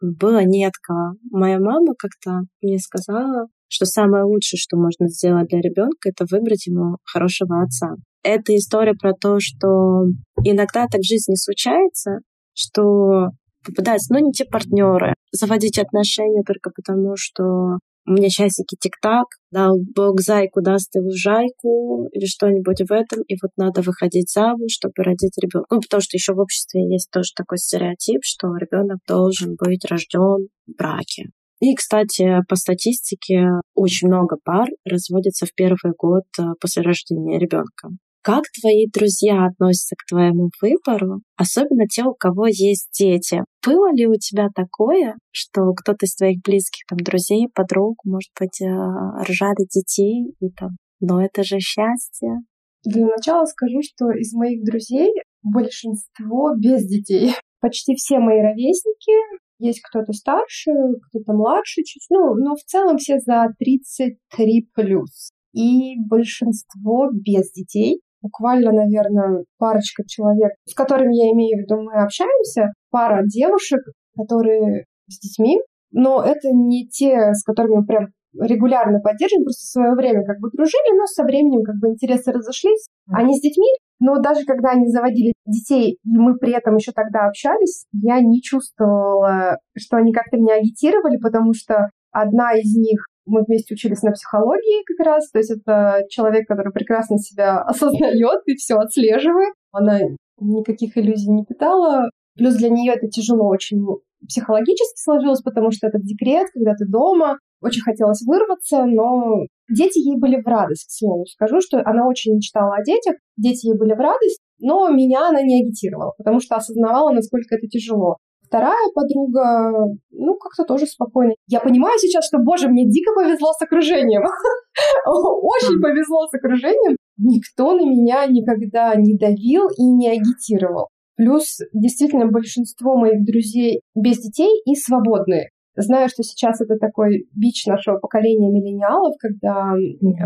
было 0.00 0.44
не 0.44 0.64
от 0.64 0.74
кого. 0.82 1.14
Моя 1.30 1.58
мама 1.58 1.94
как-то 1.98 2.42
мне 2.60 2.78
сказала, 2.78 3.46
что 3.68 3.86
самое 3.86 4.24
лучшее, 4.24 4.58
что 4.58 4.76
можно 4.76 5.08
сделать 5.08 5.48
для 5.48 5.60
ребенка, 5.60 6.10
это 6.10 6.26
выбрать 6.30 6.66
ему 6.66 6.98
хорошего 7.04 7.62
отца. 7.62 7.94
Это 8.22 8.54
история 8.56 8.94
про 8.94 9.12
то, 9.12 9.38
что 9.40 10.04
иногда 10.44 10.86
так 10.86 11.00
в 11.00 11.06
жизни 11.06 11.34
случается, 11.36 12.18
что 12.54 13.30
попадаются, 13.66 14.12
но 14.12 14.20
не 14.20 14.32
те 14.32 14.44
партнеры. 14.44 15.14
Заводить 15.32 15.78
отношения 15.78 16.42
только 16.44 16.70
потому, 16.70 17.14
что 17.16 17.78
у 18.06 18.12
меня 18.12 18.28
часики 18.28 18.76
тик-так, 18.78 19.26
дал 19.50 19.78
бог 19.94 20.20
зайку, 20.20 20.62
даст 20.62 20.94
его 20.94 21.10
жайку 21.10 22.06
или 22.12 22.26
что-нибудь 22.26 22.80
в 22.88 22.92
этом, 22.92 23.22
и 23.22 23.34
вот 23.42 23.50
надо 23.56 23.82
выходить 23.82 24.30
замуж, 24.30 24.70
чтобы 24.70 25.02
родить 25.02 25.36
ребенка. 25.38 25.66
Ну, 25.70 25.80
потому 25.80 26.00
что 26.00 26.16
еще 26.16 26.32
в 26.32 26.38
обществе 26.38 26.82
есть 26.88 27.10
тоже 27.10 27.30
такой 27.34 27.58
стереотип, 27.58 28.20
что 28.22 28.54
ребенок 28.56 28.98
должен 29.08 29.56
быть 29.56 29.84
рожден 29.84 30.48
в 30.66 30.76
браке. 30.78 31.30
И, 31.60 31.74
кстати, 31.74 32.42
по 32.48 32.54
статистике 32.54 33.46
очень 33.74 34.08
много 34.08 34.36
пар 34.44 34.68
разводятся 34.84 35.46
в 35.46 35.54
первый 35.54 35.94
год 35.96 36.24
э, 36.38 36.42
после 36.60 36.82
рождения 36.82 37.38
ребенка. 37.38 37.88
Как 38.26 38.42
твои 38.60 38.88
друзья 38.92 39.46
относятся 39.46 39.94
к 39.94 40.04
твоему 40.08 40.50
выбору, 40.60 41.20
особенно 41.36 41.86
те, 41.86 42.02
у 42.02 42.12
кого 42.12 42.48
есть 42.48 42.88
дети? 42.98 43.44
Было 43.64 43.94
ли 43.94 44.08
у 44.08 44.14
тебя 44.14 44.48
такое, 44.52 45.14
что 45.30 45.72
кто-то 45.74 46.06
из 46.06 46.16
твоих 46.16 46.40
близких, 46.42 46.82
там, 46.88 46.98
друзей, 46.98 47.46
подруг, 47.54 48.00
может 48.04 48.32
быть, 48.36 48.60
э, 48.60 48.66
рожали 48.66 49.68
детей, 49.72 50.34
и 50.40 50.48
там, 50.58 50.70
но 50.98 51.24
это 51.24 51.44
же 51.44 51.60
счастье? 51.60 52.40
Для 52.84 53.06
начала 53.06 53.44
скажу, 53.44 53.80
что 53.82 54.10
из 54.10 54.32
моих 54.34 54.64
друзей 54.64 55.12
большинство 55.44 56.52
без 56.58 56.84
детей. 56.84 57.30
Почти 57.60 57.94
все 57.94 58.18
мои 58.18 58.40
ровесники, 58.40 59.38
есть 59.60 59.82
кто-то 59.82 60.12
старше, 60.12 60.72
кто-то 61.10 61.32
младше 61.32 61.82
чуть, 61.84 62.06
ну, 62.10 62.34
но 62.34 62.56
в 62.56 62.64
целом 62.64 62.98
все 62.98 63.20
за 63.20 63.54
33 63.60 64.68
плюс. 64.74 65.30
И 65.52 65.94
большинство 66.00 67.08
без 67.12 67.52
детей 67.52 68.00
буквально, 68.26 68.72
наверное, 68.72 69.44
парочка 69.58 70.02
человек, 70.06 70.52
с 70.66 70.74
которыми 70.74 71.14
я 71.14 71.32
имею 71.32 71.58
в 71.58 71.60
виду, 71.62 71.80
мы 71.80 71.92
общаемся, 72.02 72.72
пара 72.90 73.22
девушек, 73.24 73.80
которые 74.16 74.84
с 75.08 75.18
детьми, 75.20 75.58
но 75.92 76.22
это 76.22 76.48
не 76.52 76.86
те, 76.88 77.32
с 77.32 77.42
которыми 77.44 77.76
мы 77.76 77.86
прям 77.86 78.06
регулярно 78.38 79.00
поддерживаем, 79.00 79.44
просто 79.44 79.64
в 79.64 79.70
свое 79.70 79.92
время 79.94 80.24
как 80.24 80.38
бы 80.40 80.50
дружили, 80.50 80.98
но 80.98 81.06
со 81.06 81.24
временем 81.24 81.62
как 81.62 81.76
бы 81.76 81.88
интересы 81.88 82.32
разошлись. 82.32 82.86
Они 83.10 83.34
с 83.36 83.40
детьми, 83.40 83.68
но 83.98 84.18
даже 84.18 84.44
когда 84.44 84.70
они 84.70 84.88
заводили 84.88 85.32
детей, 85.46 85.98
и 86.04 86.18
мы 86.18 86.36
при 86.36 86.52
этом 86.52 86.76
еще 86.76 86.92
тогда 86.92 87.26
общались, 87.26 87.86
я 87.92 88.20
не 88.20 88.42
чувствовала, 88.42 89.58
что 89.76 89.96
они 89.96 90.12
как-то 90.12 90.36
меня 90.36 90.56
агитировали, 90.56 91.16
потому 91.16 91.54
что 91.54 91.90
одна 92.10 92.52
из 92.52 92.76
них 92.76 93.06
мы 93.26 93.42
вместе 93.42 93.74
учились 93.74 94.02
на 94.02 94.12
психологии 94.12 94.84
как 94.84 95.06
раз, 95.06 95.30
то 95.30 95.38
есть 95.38 95.50
это 95.50 96.02
человек, 96.08 96.46
который 96.46 96.72
прекрасно 96.72 97.18
себя 97.18 97.60
осознает 97.66 98.42
и 98.46 98.54
все 98.54 98.76
отслеживает. 98.76 99.54
Она 99.72 100.00
никаких 100.40 100.96
иллюзий 100.96 101.30
не 101.30 101.44
питала. 101.44 102.10
Плюс 102.36 102.54
для 102.54 102.68
нее 102.68 102.94
это 102.94 103.08
тяжело 103.08 103.48
очень 103.48 103.84
психологически 104.26 105.00
сложилось, 105.00 105.42
потому 105.42 105.70
что 105.70 105.86
этот 105.86 106.02
декрет, 106.02 106.48
когда 106.52 106.74
ты 106.74 106.86
дома, 106.86 107.38
очень 107.62 107.82
хотелось 107.82 108.22
вырваться, 108.26 108.84
но 108.84 109.46
дети 109.68 109.98
ей 109.98 110.18
были 110.18 110.40
в 110.40 110.46
радость, 110.46 110.86
к 110.88 110.90
слову. 110.90 111.24
Скажу, 111.26 111.60
что 111.60 111.80
она 111.84 112.06
очень 112.06 112.34
мечтала 112.34 112.76
о 112.76 112.84
детях, 112.84 113.16
дети 113.36 113.66
ей 113.66 113.78
были 113.78 113.94
в 113.94 113.98
радость, 113.98 114.40
но 114.58 114.88
меня 114.88 115.28
она 115.28 115.42
не 115.42 115.62
агитировала, 115.62 116.12
потому 116.18 116.40
что 116.40 116.56
осознавала, 116.56 117.10
насколько 117.12 117.56
это 117.56 117.66
тяжело. 117.66 118.16
Вторая 118.46 118.88
подруга, 118.94 119.72
ну, 120.10 120.36
как-то 120.36 120.64
тоже 120.64 120.86
спокойно. 120.86 121.34
Я 121.48 121.60
понимаю 121.60 121.98
сейчас, 121.98 122.26
что, 122.26 122.38
боже, 122.38 122.68
мне 122.68 122.88
дико 122.88 123.12
повезло 123.14 123.52
с 123.52 123.62
окружением. 123.62 124.22
Очень 125.06 125.80
повезло 125.80 126.26
с 126.26 126.34
окружением. 126.34 126.96
Никто 127.18 127.72
на 127.72 127.82
меня 127.82 128.26
никогда 128.26 128.94
не 128.94 129.16
давил 129.16 129.68
и 129.76 129.84
не 129.84 130.10
агитировал. 130.10 130.88
Плюс, 131.16 131.58
действительно, 131.72 132.26
большинство 132.26 132.96
моих 132.96 133.24
друзей 133.24 133.80
без 133.94 134.18
детей 134.18 134.50
и 134.64 134.74
свободные. 134.74 135.48
Знаю, 135.76 136.08
что 136.08 136.22
сейчас 136.22 136.60
это 136.60 136.76
такой 136.76 137.26
бич 137.34 137.66
нашего 137.66 137.98
поколения 137.98 138.50
миллениалов, 138.50 139.14
когда 139.18 139.72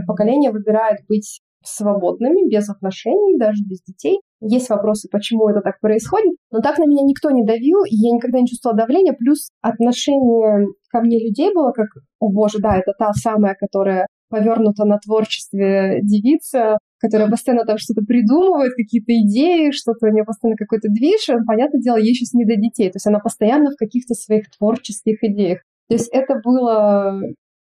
поколение 0.07 0.53
выбирает 0.53 1.01
быть 1.09 1.41
свободными, 1.63 2.51
без 2.51 2.69
отношений, 2.69 3.39
даже 3.39 3.63
без 3.65 3.83
детей. 3.83 4.21
Есть 4.41 4.71
вопросы, 4.71 5.09
почему 5.11 5.49
это 5.49 5.61
так 5.61 5.81
происходит, 5.81 6.33
но 6.51 6.61
так 6.61 6.79
на 6.79 6.87
меня 6.87 7.03
никто 7.05 7.31
не 7.31 7.45
давил, 7.45 7.85
и 7.85 7.95
я 7.95 8.15
никогда 8.15 8.41
не 8.41 8.47
чувствовала 8.47 8.79
давления, 8.79 9.13
плюс 9.13 9.51
отношение 9.61 10.67
ко 10.91 11.01
мне 11.01 11.19
людей 11.23 11.53
было 11.55 11.73
как, 11.73 11.89
о 12.19 12.31
боже, 12.31 12.59
да, 12.59 12.77
это 12.77 12.93
та 12.99 13.13
самая, 13.13 13.55
которая 13.55 14.07
повернута 14.31 14.87
на 14.87 14.99
творчестве 14.99 16.01
девица, 16.03 16.79
которая 16.99 17.29
постоянно 17.29 17.67
там 17.67 17.77
что-то 17.79 18.03
придумывает, 18.03 18.73
какие-то 18.77 19.13
идеи, 19.13 19.73
что-то 19.73 20.07
у 20.07 20.13
нее 20.13 20.25
постоянно 20.25 20.57
какой-то 20.57 20.89
движ, 20.89 21.27
понятное 21.47 21.81
дело, 21.81 21.97
ей 21.97 22.15
сейчас 22.15 22.33
не 22.33 22.47
до 22.47 22.57
детей, 22.57 22.89
то 22.91 22.97
есть 22.97 23.07
она 23.07 23.19
постоянно 23.19 23.71
в 23.71 23.77
каких-то 23.77 24.15
своих 24.15 24.45
творческих 24.57 25.23
идеях. 25.23 25.61
То 25.89 25.95
есть 25.95 26.09
это 26.13 26.41
было 26.43 27.21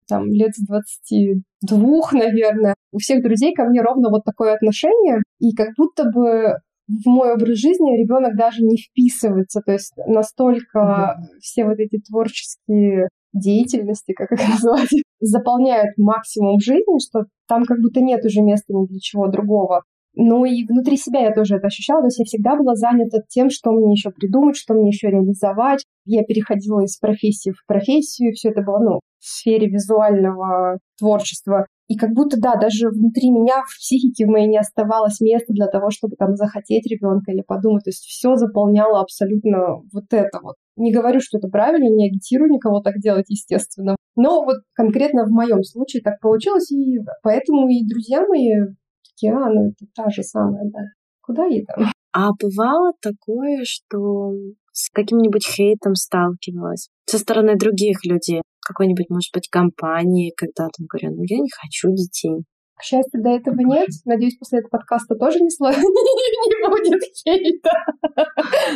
там 0.10 0.26
лет 0.32 0.56
с 0.56 0.66
22, 0.66 2.02
наверное. 2.14 2.76
У 2.92 2.98
всех 2.98 3.24
друзей 3.24 3.54
ко 3.54 3.66
мне 3.66 3.82
ровно 3.82 4.10
вот 4.10 4.24
такое 4.26 4.54
отношение, 4.54 5.22
и 5.40 5.54
как 5.56 5.70
будто 5.78 6.06
бы 6.06 6.56
в 6.88 7.08
мой 7.08 7.34
образ 7.34 7.58
жизни 7.58 8.02
ребенок 8.02 8.36
даже 8.36 8.64
не 8.64 8.78
вписывается, 8.78 9.62
то 9.64 9.72
есть 9.72 9.94
настолько 10.08 10.80
mm-hmm. 10.80 11.40
все 11.40 11.66
вот 11.66 11.78
эти 11.78 12.00
творческие 12.00 13.10
деятельности, 13.34 14.14
как 14.14 14.32
их 14.32 14.40
назвать, 14.50 14.90
заполняют 15.20 15.98
максимум 15.98 16.60
жизни, 16.60 17.00
что 17.00 17.26
там 17.48 17.64
как 17.66 17.80
будто 17.80 18.02
нет 18.02 18.26
уже 18.26 18.42
места 18.42 18.74
ни 18.74 18.88
для 18.88 19.00
чего 19.00 19.28
другого. 19.28 19.84
Ну 20.16 20.46
и 20.46 20.66
внутри 20.66 20.98
себя 20.98 21.22
я 21.22 21.34
тоже 21.34 21.56
это 21.56 21.68
ощущала, 21.68 22.02
то 22.02 22.08
есть 22.08 22.20
я 22.20 22.26
всегда 22.26 22.56
была 22.56 22.76
занята 22.76 23.20
тем, 23.30 23.50
что 23.50 23.72
мне 23.72 23.94
еще 23.94 24.10
придумать, 24.10 24.56
что 24.56 24.74
мне 24.74 24.90
еще 24.90 25.10
реализовать. 25.10 25.86
Я 26.06 26.24
переходила 26.24 26.82
из 26.82 26.98
профессии 26.98 27.52
в 27.52 27.66
профессию, 27.68 28.34
все 28.34 28.50
это 28.50 28.62
было, 28.62 28.80
ну, 28.80 29.00
в 29.20 29.26
сфере 29.26 29.68
визуального 29.68 30.80
творчества. 30.98 31.68
И 31.88 31.98
как 31.98 32.12
будто, 32.12 32.40
да, 32.40 32.56
даже 32.56 32.90
внутри 32.90 33.32
меня, 33.32 33.64
в 33.64 33.76
психике 33.78 34.28
моей 34.28 34.48
не 34.48 34.60
оставалось 34.60 35.20
места 35.22 35.54
для 35.54 35.66
того, 35.66 35.90
чтобы 35.90 36.16
там 36.16 36.36
захотеть 36.36 36.86
ребенка 36.86 37.32
или 37.32 37.42
подумать. 37.42 37.84
То 37.84 37.90
есть 37.90 38.04
все 38.04 38.36
заполняло 38.36 39.02
абсолютно 39.02 39.78
вот 39.92 40.06
это 40.12 40.40
вот. 40.42 40.56
Не 40.78 40.94
говорю, 40.94 41.20
что 41.20 41.40
это 41.40 41.48
правильно, 41.48 41.90
не 41.90 42.08
агитирую 42.08 42.52
никого 42.52 42.82
так 42.82 43.00
делать, 43.00 43.26
естественно. 43.30 43.96
Но 44.16 44.44
вот 44.44 44.58
конкретно 44.74 45.26
в 45.26 45.32
моем 45.32 45.64
случае 45.64 46.04
так 46.04 46.20
получилось, 46.22 46.72
и 46.72 47.00
поэтому 47.24 47.68
и 47.70 47.86
друзья 47.88 48.26
мои 48.28 48.76
такие, 49.20 49.34
а, 49.34 49.50
ну 49.50 49.70
это 49.70 49.86
та 49.96 50.10
же 50.10 50.24
самая, 50.24 50.64
да. 50.66 50.80
Куда 51.22 51.46
ей 51.46 51.66
там? 51.66 51.92
А 52.12 52.30
бывало 52.40 52.94
такое, 53.02 53.64
что 53.64 54.34
с 54.72 54.90
каким-нибудь 54.90 55.46
хейтом 55.46 55.96
сталкивалась 55.96 56.90
со 57.06 57.20
стороны 57.20 57.56
других 57.56 58.06
людей, 58.06 58.42
какой-нибудь, 58.62 59.10
может 59.10 59.30
быть, 59.34 59.50
компании, 59.50 60.34
когда 60.36 60.68
там 60.76 60.88
говорят, 60.88 61.16
ну 61.16 61.24
я 61.28 61.38
не 61.40 61.50
хочу 61.50 61.90
детей. 61.92 62.44
К 62.80 62.84
счастью, 62.84 63.22
до 63.22 63.32
этого 63.32 63.60
нет. 63.60 63.90
Надеюсь, 64.06 64.38
после 64.38 64.60
этого 64.60 64.78
подкаста 64.78 65.16
тоже 65.16 65.40
не, 65.42 65.50
сло... 65.50 65.70
не 65.72 66.70
будет 66.70 67.02
хейта. 67.14 67.72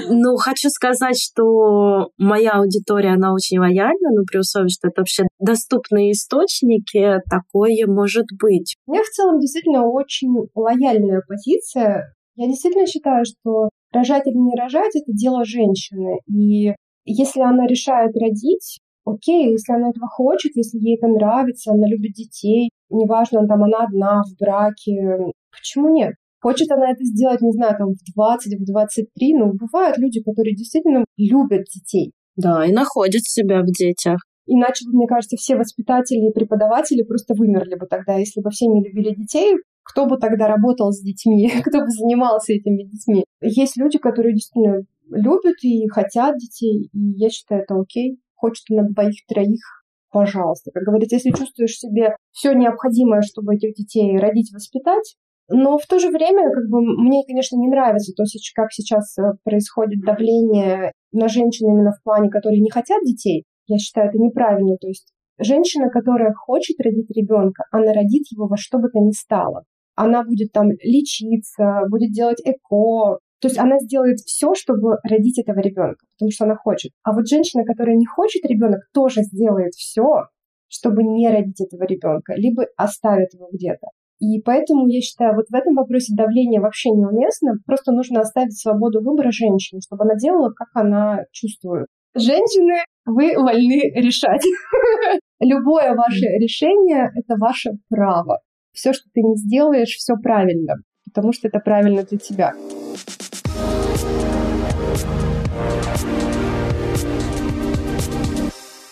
Ну, 0.09 0.35
хочу 0.35 0.67
сказать, 0.67 1.17
что 1.17 2.09
моя 2.17 2.59
аудитория, 2.59 3.13
она 3.13 3.33
очень 3.33 3.59
лояльна, 3.59 4.09
но 4.13 4.23
при 4.29 4.39
условии, 4.39 4.67
что 4.67 4.89
это 4.89 5.01
вообще 5.01 5.23
доступные 5.39 6.11
источники, 6.11 7.21
такое 7.29 7.87
может 7.87 8.25
быть. 8.41 8.75
У 8.87 8.91
меня 8.91 9.03
в 9.03 9.15
целом 9.15 9.39
действительно 9.39 9.87
очень 9.87 10.35
лояльная 10.53 11.21
позиция. 11.25 12.13
Я 12.35 12.47
действительно 12.47 12.85
считаю, 12.85 13.23
что 13.23 13.69
рожать 13.93 14.27
или 14.27 14.35
не 14.35 14.59
рожать— 14.59 14.91
это 14.95 15.13
дело 15.13 15.45
женщины. 15.45 16.17
И 16.27 16.73
если 17.05 17.39
она 17.39 17.67
решает 17.67 18.11
родить, 18.19 18.79
окей, 19.05 19.51
если 19.51 19.73
она 19.73 19.89
этого 19.89 20.07
хочет, 20.07 20.55
если 20.55 20.77
ей 20.77 20.97
это 20.97 21.07
нравится, 21.07 21.71
она 21.71 21.87
любит 21.87 22.13
детей, 22.13 22.69
неважно, 22.89 23.47
там 23.47 23.63
она 23.63 23.85
одна, 23.85 24.21
в 24.23 24.37
браке, 24.39 25.31
почему 25.51 25.89
нет? 25.89 26.13
Хочет 26.41 26.69
она 26.71 26.91
это 26.91 27.03
сделать, 27.05 27.41
не 27.41 27.51
знаю, 27.51 27.77
там 27.77 27.93
в 27.93 28.15
20, 28.15 28.59
в 28.59 28.65
23, 28.65 29.33
ну, 29.35 29.53
бывают 29.53 29.97
люди, 29.97 30.21
которые 30.21 30.55
действительно 30.55 31.05
любят 31.17 31.63
детей. 31.73 32.11
Да, 32.35 32.65
и 32.65 32.73
находят 32.73 33.23
себя 33.23 33.61
в 33.61 33.67
детях. 33.67 34.19
Иначе, 34.45 34.85
мне 34.89 35.07
кажется, 35.07 35.37
все 35.37 35.55
воспитатели 35.55 36.27
и 36.27 36.33
преподаватели 36.33 37.03
просто 37.03 37.33
вымерли 37.33 37.75
бы 37.75 37.85
тогда, 37.85 38.15
если 38.15 38.41
бы 38.41 38.49
все 38.49 38.65
не 38.65 38.83
любили 38.83 39.15
детей, 39.15 39.55
кто 39.83 40.05
бы 40.05 40.17
тогда 40.17 40.47
работал 40.47 40.91
с 40.91 41.01
детьми, 41.01 41.49
кто 41.65 41.79
бы 41.79 41.89
занимался 41.89 42.53
этими 42.53 42.83
детьми. 42.83 43.23
Есть 43.41 43.77
люди, 43.77 43.97
которые 43.97 44.33
действительно 44.33 44.83
любят 45.09 45.55
и 45.63 45.87
хотят 45.87 46.37
детей, 46.37 46.89
и 46.91 46.99
я 47.15 47.29
считаю, 47.29 47.63
это 47.63 47.75
окей. 47.79 48.19
Хочет 48.43 48.65
на 48.71 48.83
двоих-троих, 48.83 49.63
пожалуйста. 50.11 50.71
Как 50.73 50.83
говорится, 50.83 51.15
если 51.15 51.29
чувствуешь 51.29 51.77
себе 51.77 52.17
все 52.31 52.51
необходимое, 52.51 53.21
чтобы 53.21 53.55
этих 53.55 53.73
детей 53.73 54.19
родить, 54.19 54.51
воспитать, 54.53 55.15
но 55.47 55.77
в 55.77 55.85
то 55.87 55.97
же 55.97 56.09
время, 56.09 56.51
как 56.51 56.67
бы, 56.69 56.81
мне, 56.81 57.23
конечно, 57.25 57.55
не 57.55 57.69
нравится 57.69 58.11
то, 58.11 58.25
как 58.53 58.73
сейчас 58.73 59.17
э, 59.17 59.21
происходит 59.45 60.03
давление 60.03 60.91
на 61.13 61.29
женщин 61.29 61.69
именно 61.69 61.91
в 61.91 62.03
плане, 62.03 62.29
которые 62.29 62.59
не 62.59 62.69
хотят 62.69 63.01
детей. 63.05 63.45
Я 63.67 63.77
считаю, 63.77 64.09
это 64.09 64.17
неправильно. 64.17 64.75
То 64.75 64.89
есть 64.89 65.13
женщина, 65.39 65.89
которая 65.89 66.33
хочет 66.33 66.75
родить 66.81 67.09
ребенка, 67.15 67.63
она 67.71 67.93
родит 67.93 68.23
его 68.29 68.47
во 68.47 68.57
что 68.57 68.77
бы 68.77 68.89
то 68.89 68.99
ни 68.99 69.11
стало. 69.11 69.63
Она 69.95 70.21
будет 70.25 70.51
там 70.51 70.69
лечиться, 70.81 71.83
будет 71.89 72.11
делать 72.11 72.41
эко, 72.43 73.19
то 73.43 73.49
есть 73.49 73.59
она 73.59 73.77
сделает 73.79 74.19
все, 74.19 74.53
чтобы 74.55 74.99
родить 75.03 75.37
этого 75.37 75.59
ребенка, 75.59 76.05
потому 76.17 76.31
что 76.31 76.45
она 76.45 76.55
хочет. 76.55 76.93
А 77.03 77.11
вот 77.11 77.27
женщина, 77.27 77.65
которая 77.65 77.97
не 77.97 78.05
хочет 78.05 78.45
ребенок, 78.45 78.83
тоже 78.93 79.23
сделает 79.23 79.73
все, 79.73 80.27
чтобы 80.69 81.03
не 81.03 81.27
родить 81.27 81.59
этого 81.59 81.83
ребенка, 81.83 82.35
либо 82.37 82.67
оставит 82.77 83.33
его 83.33 83.49
где-то. 83.51 83.87
И 84.19 84.39
поэтому 84.39 84.87
я 84.87 85.01
считаю, 85.01 85.35
вот 85.35 85.47
в 85.49 85.53
этом 85.53 85.75
вопросе 85.75 86.13
давление 86.15 86.61
вообще 86.61 86.91
неуместно. 86.91 87.55
Просто 87.65 87.91
нужно 87.91 88.21
оставить 88.21 88.57
свободу 88.57 89.01
выбора 89.03 89.31
женщине, 89.33 89.81
чтобы 89.85 90.05
она 90.05 90.15
делала, 90.15 90.53
как 90.55 90.69
она 90.75 91.25
чувствует. 91.33 91.87
Женщины, 92.15 92.85
вы 93.05 93.33
вольны 93.35 93.91
решать. 93.93 94.45
Любое 95.41 95.95
ваше 95.95 96.27
решение— 96.39 97.11
это 97.15 97.35
ваше 97.37 97.71
право. 97.89 98.39
Все, 98.71 98.93
что 98.93 99.03
ты 99.13 99.21
не 99.21 99.35
сделаешь, 99.35 99.97
все 99.97 100.13
правильно, 100.15 100.75
потому 101.03 101.33
что 101.33 101.49
это 101.49 101.59
правильно 101.59 102.03
для 102.03 102.17
тебя. 102.17 102.53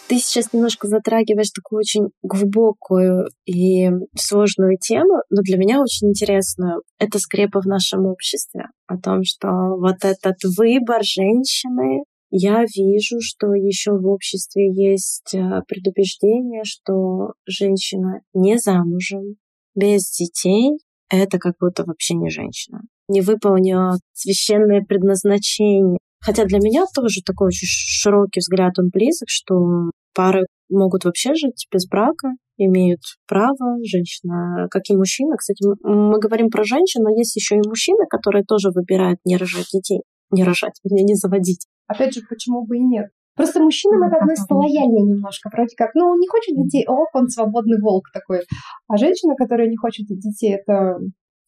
Ты 0.08 0.18
сейчас 0.18 0.52
немножко 0.52 0.88
затрагиваешь 0.88 1.52
такую 1.52 1.80
очень 1.80 2.10
глубокую 2.22 3.30
и 3.46 3.90
сложную 4.14 4.78
тему, 4.78 5.22
но 5.30 5.42
для 5.42 5.58
меня 5.58 5.80
очень 5.80 6.10
интересную. 6.10 6.82
Это 7.00 7.18
скрепа 7.18 7.62
в 7.62 7.66
нашем 7.66 8.06
обществе. 8.08 8.66
О 8.88 8.98
том, 8.98 9.24
что 9.24 9.48
вот 9.78 10.04
этот 10.04 10.36
выбор 10.58 11.02
женщины, 11.04 12.04
я 12.30 12.64
вижу, 12.64 13.22
что 13.22 13.54
еще 13.54 13.92
в 13.92 14.06
обществе 14.08 14.70
есть 14.74 15.34
э, 15.34 15.62
предубеждение, 15.68 16.64
что 16.66 17.34
женщина 17.46 18.20
не 18.34 18.58
замужем, 18.58 19.36
без 19.76 20.12
детей, 20.12 20.78
это 21.10 21.40
как 21.40 21.56
будто 21.60 21.84
вообще 21.86 22.16
не 22.16 22.30
женщина. 22.30 22.82
Не 23.12 23.20
выполнила 23.20 23.98
священное 24.14 24.82
предназначение. 24.82 25.98
Хотя 26.24 26.46
для 26.46 26.60
меня 26.60 26.86
тоже 26.96 27.22
такой 27.26 27.48
очень 27.48 27.68
широкий 27.68 28.40
взгляд, 28.40 28.80
он 28.80 28.90
близок, 28.94 29.28
что 29.28 29.90
пары 30.14 30.46
могут 30.70 31.04
вообще 31.04 31.34
жить 31.34 31.68
без 31.74 31.88
брака, 31.88 32.30
имеют 32.58 33.02
право, 33.28 33.78
женщина, 33.84 34.68
как 34.70 34.84
и 34.90 34.96
мужчина. 34.96 35.36
Кстати, 35.36 35.66
мы 35.84 36.20
говорим 36.20 36.50
про 36.50 36.64
женщин, 36.64 37.04
но 37.04 37.10
есть 37.10 37.36
еще 37.36 37.56
и 37.56 37.68
мужчины, 37.68 38.06
которые 38.10 38.46
тоже 38.46 38.70
выбирают 38.74 39.20
не 39.26 39.36
рожать 39.36 39.68
детей. 39.74 40.02
Не 40.32 40.44
рожать, 40.46 40.80
вернее, 40.86 41.04
не 41.04 41.16
заводить. 41.16 41.66
Опять 41.88 42.14
же, 42.14 42.22
почему 42.30 42.66
бы 42.66 42.78
и 42.78 42.82
нет? 42.82 43.08
Просто 43.36 43.62
мужчинам 43.62 44.04
это 44.04 44.18
относится 44.18 44.54
лояльнее 44.54 45.04
немножко. 45.04 45.50
Вроде 45.52 45.76
как, 45.76 45.96
ну, 45.96 46.06
он 46.06 46.20
не 46.20 46.28
хочет 46.28 46.56
детей, 46.56 46.86
о, 46.88 47.06
он 47.14 47.28
свободный 47.28 47.82
волк 47.82 48.06
такой. 48.14 48.42
А 48.88 48.98
женщина, 48.98 49.36
которая 49.36 49.68
не 49.68 49.76
хочет 49.76 50.06
детей, 50.08 50.56
это 50.56 51.00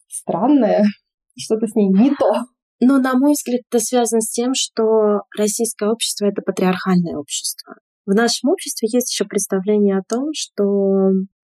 странное, 0.09 0.85
что-то 1.37 1.67
с 1.67 1.75
ней 1.75 1.89
не 1.89 2.15
то. 2.15 2.31
Ну, 2.79 2.99
на 2.99 3.13
мой 3.13 3.33
взгляд, 3.33 3.61
это 3.69 3.83
связано 3.83 4.21
с 4.21 4.29
тем, 4.29 4.53
что 4.53 5.21
российское 5.37 5.89
общество— 5.89 6.25
это 6.27 6.41
патриархальное 6.41 7.15
общество. 7.15 7.75
В 8.05 8.13
нашем 8.13 8.49
обществе 8.49 8.89
есть 8.91 9.11
еще 9.11 9.23
представление 9.25 9.97
о 9.97 10.03
том, 10.07 10.31
что 10.33 10.63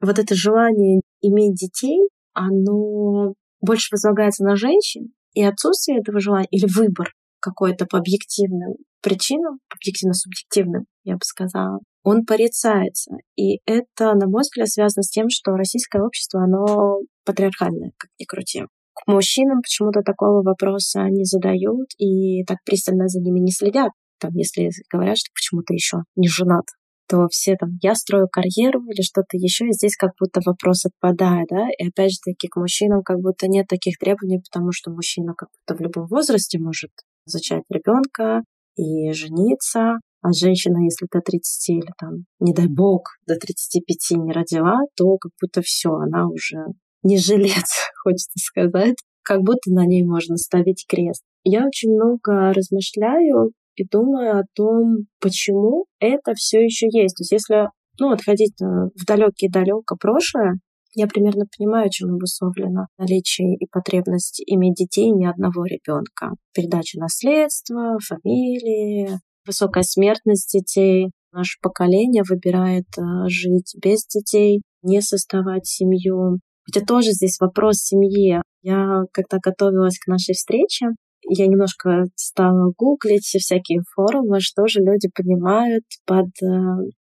вот 0.01 0.19
это 0.19 0.35
желание 0.35 1.01
иметь 1.21 1.55
детей, 1.55 2.09
оно 2.33 3.33
больше 3.61 3.87
возлагается 3.91 4.43
на 4.43 4.55
женщин, 4.57 5.13
и 5.33 5.43
отсутствие 5.43 5.99
этого 5.99 6.19
желания 6.19 6.47
или 6.51 6.65
выбор 6.65 7.13
какой-то 7.39 7.85
по 7.85 7.97
объективным 7.97 8.75
причинам, 9.01 9.59
объективно-субъективным, 9.69 10.85
я 11.05 11.13
бы 11.13 11.21
сказала, 11.23 11.79
он 12.03 12.25
порицается. 12.25 13.11
И 13.37 13.59
это, 13.65 14.13
на 14.13 14.27
мой 14.27 14.41
взгляд, 14.41 14.67
связано 14.67 15.03
с 15.03 15.09
тем, 15.09 15.27
что 15.29 15.51
российское 15.51 16.01
общество, 16.01 16.43
оно 16.43 16.99
патриархальное, 17.25 17.91
как 17.97 18.09
ни 18.19 18.25
крути. 18.25 18.63
К 18.99 19.07
мужчинам 19.07 19.61
почему-то 19.61 20.01
такого 20.01 20.43
вопроса 20.43 21.03
не 21.09 21.23
задают 21.23 21.87
и 21.97 22.43
так 22.43 22.57
пристально 22.65 23.07
за 23.07 23.21
ними 23.21 23.39
не 23.39 23.51
следят. 23.51 23.91
Там, 24.19 24.31
если 24.33 24.69
говорят, 24.91 25.17
что 25.17 25.31
почему-то 25.33 25.73
еще 25.73 25.99
не 26.17 26.27
женат, 26.27 26.65
то 27.07 27.27
все 27.31 27.55
там, 27.55 27.69
я 27.81 27.95
строю 27.95 28.27
карьеру 28.29 28.81
или 28.83 29.01
что-то 29.01 29.37
еще, 29.37 29.67
и 29.67 29.73
здесь 29.73 29.95
как 29.95 30.11
будто 30.19 30.41
вопрос 30.45 30.85
отпадает, 30.85 31.47
да, 31.49 31.67
и 31.77 31.87
опять 31.87 32.11
же 32.11 32.17
таки 32.23 32.47
к 32.49 32.57
мужчинам 32.57 33.01
как 33.01 33.19
будто 33.19 33.47
нет 33.47 33.67
таких 33.67 33.97
требований, 33.97 34.39
потому 34.39 34.71
что 34.71 34.91
мужчина 34.91 35.33
как 35.35 35.49
будто 35.49 35.77
в 35.77 35.81
любом 35.81 36.07
возрасте 36.07 36.59
может 36.59 36.91
зачать 37.25 37.63
ребенка 37.69 38.43
и 38.75 39.11
жениться, 39.13 39.99
а 40.21 40.33
женщина, 40.33 40.83
если 40.83 41.07
до 41.11 41.21
30 41.21 41.69
или 41.69 41.91
там, 41.97 42.25
не 42.39 42.53
дай 42.53 42.67
бог, 42.67 43.03
до 43.25 43.35
35 43.35 44.19
не 44.19 44.33
родила, 44.33 44.79
то 44.97 45.17
как 45.17 45.31
будто 45.41 45.61
все, 45.63 45.91
она 45.91 46.27
уже 46.27 46.65
не 47.03 47.17
жилец, 47.17 47.69
хочется 48.03 48.39
сказать, 48.39 48.95
как 49.23 49.41
будто 49.41 49.71
на 49.71 49.85
ней 49.85 50.03
можно 50.03 50.37
ставить 50.37 50.85
крест. 50.87 51.23
Я 51.43 51.65
очень 51.65 51.91
много 51.91 52.53
размышляю 52.53 53.51
и 53.75 53.85
думаю 53.87 54.39
о 54.39 54.43
том, 54.55 55.05
почему 55.21 55.85
это 55.99 56.33
все 56.35 56.63
еще 56.63 56.87
есть. 56.91 57.15
То 57.15 57.21
есть 57.21 57.31
если 57.31 57.69
ну, 57.99 58.11
отходить 58.11 58.61
э, 58.61 58.65
в 58.65 59.05
далекие-далеко 59.05 59.95
прошлое, 59.99 60.59
я 60.95 61.07
примерно 61.07 61.45
понимаю, 61.55 61.89
чем 61.91 62.15
обусловлено 62.15 62.87
наличие 62.97 63.55
и 63.55 63.67
потребность 63.71 64.41
иметь 64.47 64.75
детей 64.75 65.11
ни 65.11 65.25
одного 65.25 65.65
ребенка. 65.65 66.31
Передача 66.53 66.99
наследства, 66.99 67.97
фамилии, 67.99 69.19
высокая 69.45 69.83
смертность 69.83 70.51
детей. 70.51 71.11
Наше 71.31 71.59
поколение 71.61 72.23
выбирает 72.27 72.87
э, 72.97 73.01
жить 73.27 73.75
без 73.81 74.05
детей, 74.07 74.61
не 74.81 75.01
создавать 75.01 75.67
семью. 75.67 76.39
Хотя 76.71 76.85
тоже 76.85 77.11
здесь 77.11 77.39
вопрос 77.39 77.77
семьи. 77.77 78.41
Я, 78.61 79.03
когда 79.11 79.37
готовилась 79.41 79.97
к 79.97 80.07
нашей 80.07 80.33
встрече, 80.33 80.87
я 81.27 81.47
немножко 81.47 82.05
стала 82.15 82.71
гуглить 82.77 83.25
всякие 83.25 83.81
форумы, 83.93 84.39
что 84.39 84.67
же 84.67 84.79
люди 84.79 85.09
понимают 85.13 85.83
под 86.05 86.27
э, 86.43 86.47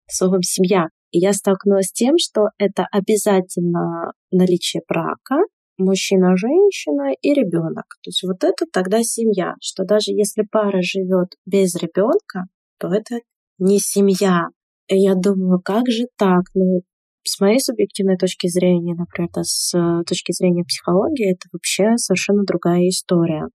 словом 0.09 0.43
«семья». 0.43 0.89
И 1.11 1.19
я 1.19 1.33
столкнулась 1.33 1.87
с 1.87 1.93
тем, 1.93 2.17
что 2.19 2.49
это 2.59 2.87
обязательно 2.91 4.13
наличие 4.33 4.83
брака, 4.89 5.37
мужчина, 5.79 6.37
женщина 6.37 7.15
и 7.21 7.33
ребенок. 7.33 7.85
То 8.03 8.09
есть 8.09 8.23
вот 8.25 8.43
это 8.43 8.67
тогда 8.73 9.03
семья, 9.03 9.55
что 9.61 9.85
даже 9.85 10.11
если 10.11 10.43
пара 10.51 10.81
живет 10.83 11.29
без 11.47 11.75
ребенка, 11.77 12.47
то 12.79 12.93
это 12.93 13.21
не 13.59 13.79
семья. 13.79 14.49
И 14.89 14.97
я 14.97 15.15
думаю, 15.15 15.61
как 15.65 15.89
же 15.89 16.07
так? 16.17 16.43
Ну, 16.55 16.83
с 17.25 17.41
моей 17.41 17.61
субъективной 17.61 18.17
точки 18.17 18.49
зрения, 18.49 18.95
например, 18.95 19.31
с 19.43 19.73
точки 20.07 20.33
зрения 20.33 20.65
психологии, 20.65 21.33
это 21.33 21.49
вообще 21.53 21.97
совершенно 21.97 22.45
другая 22.45 22.89
история 22.89 23.49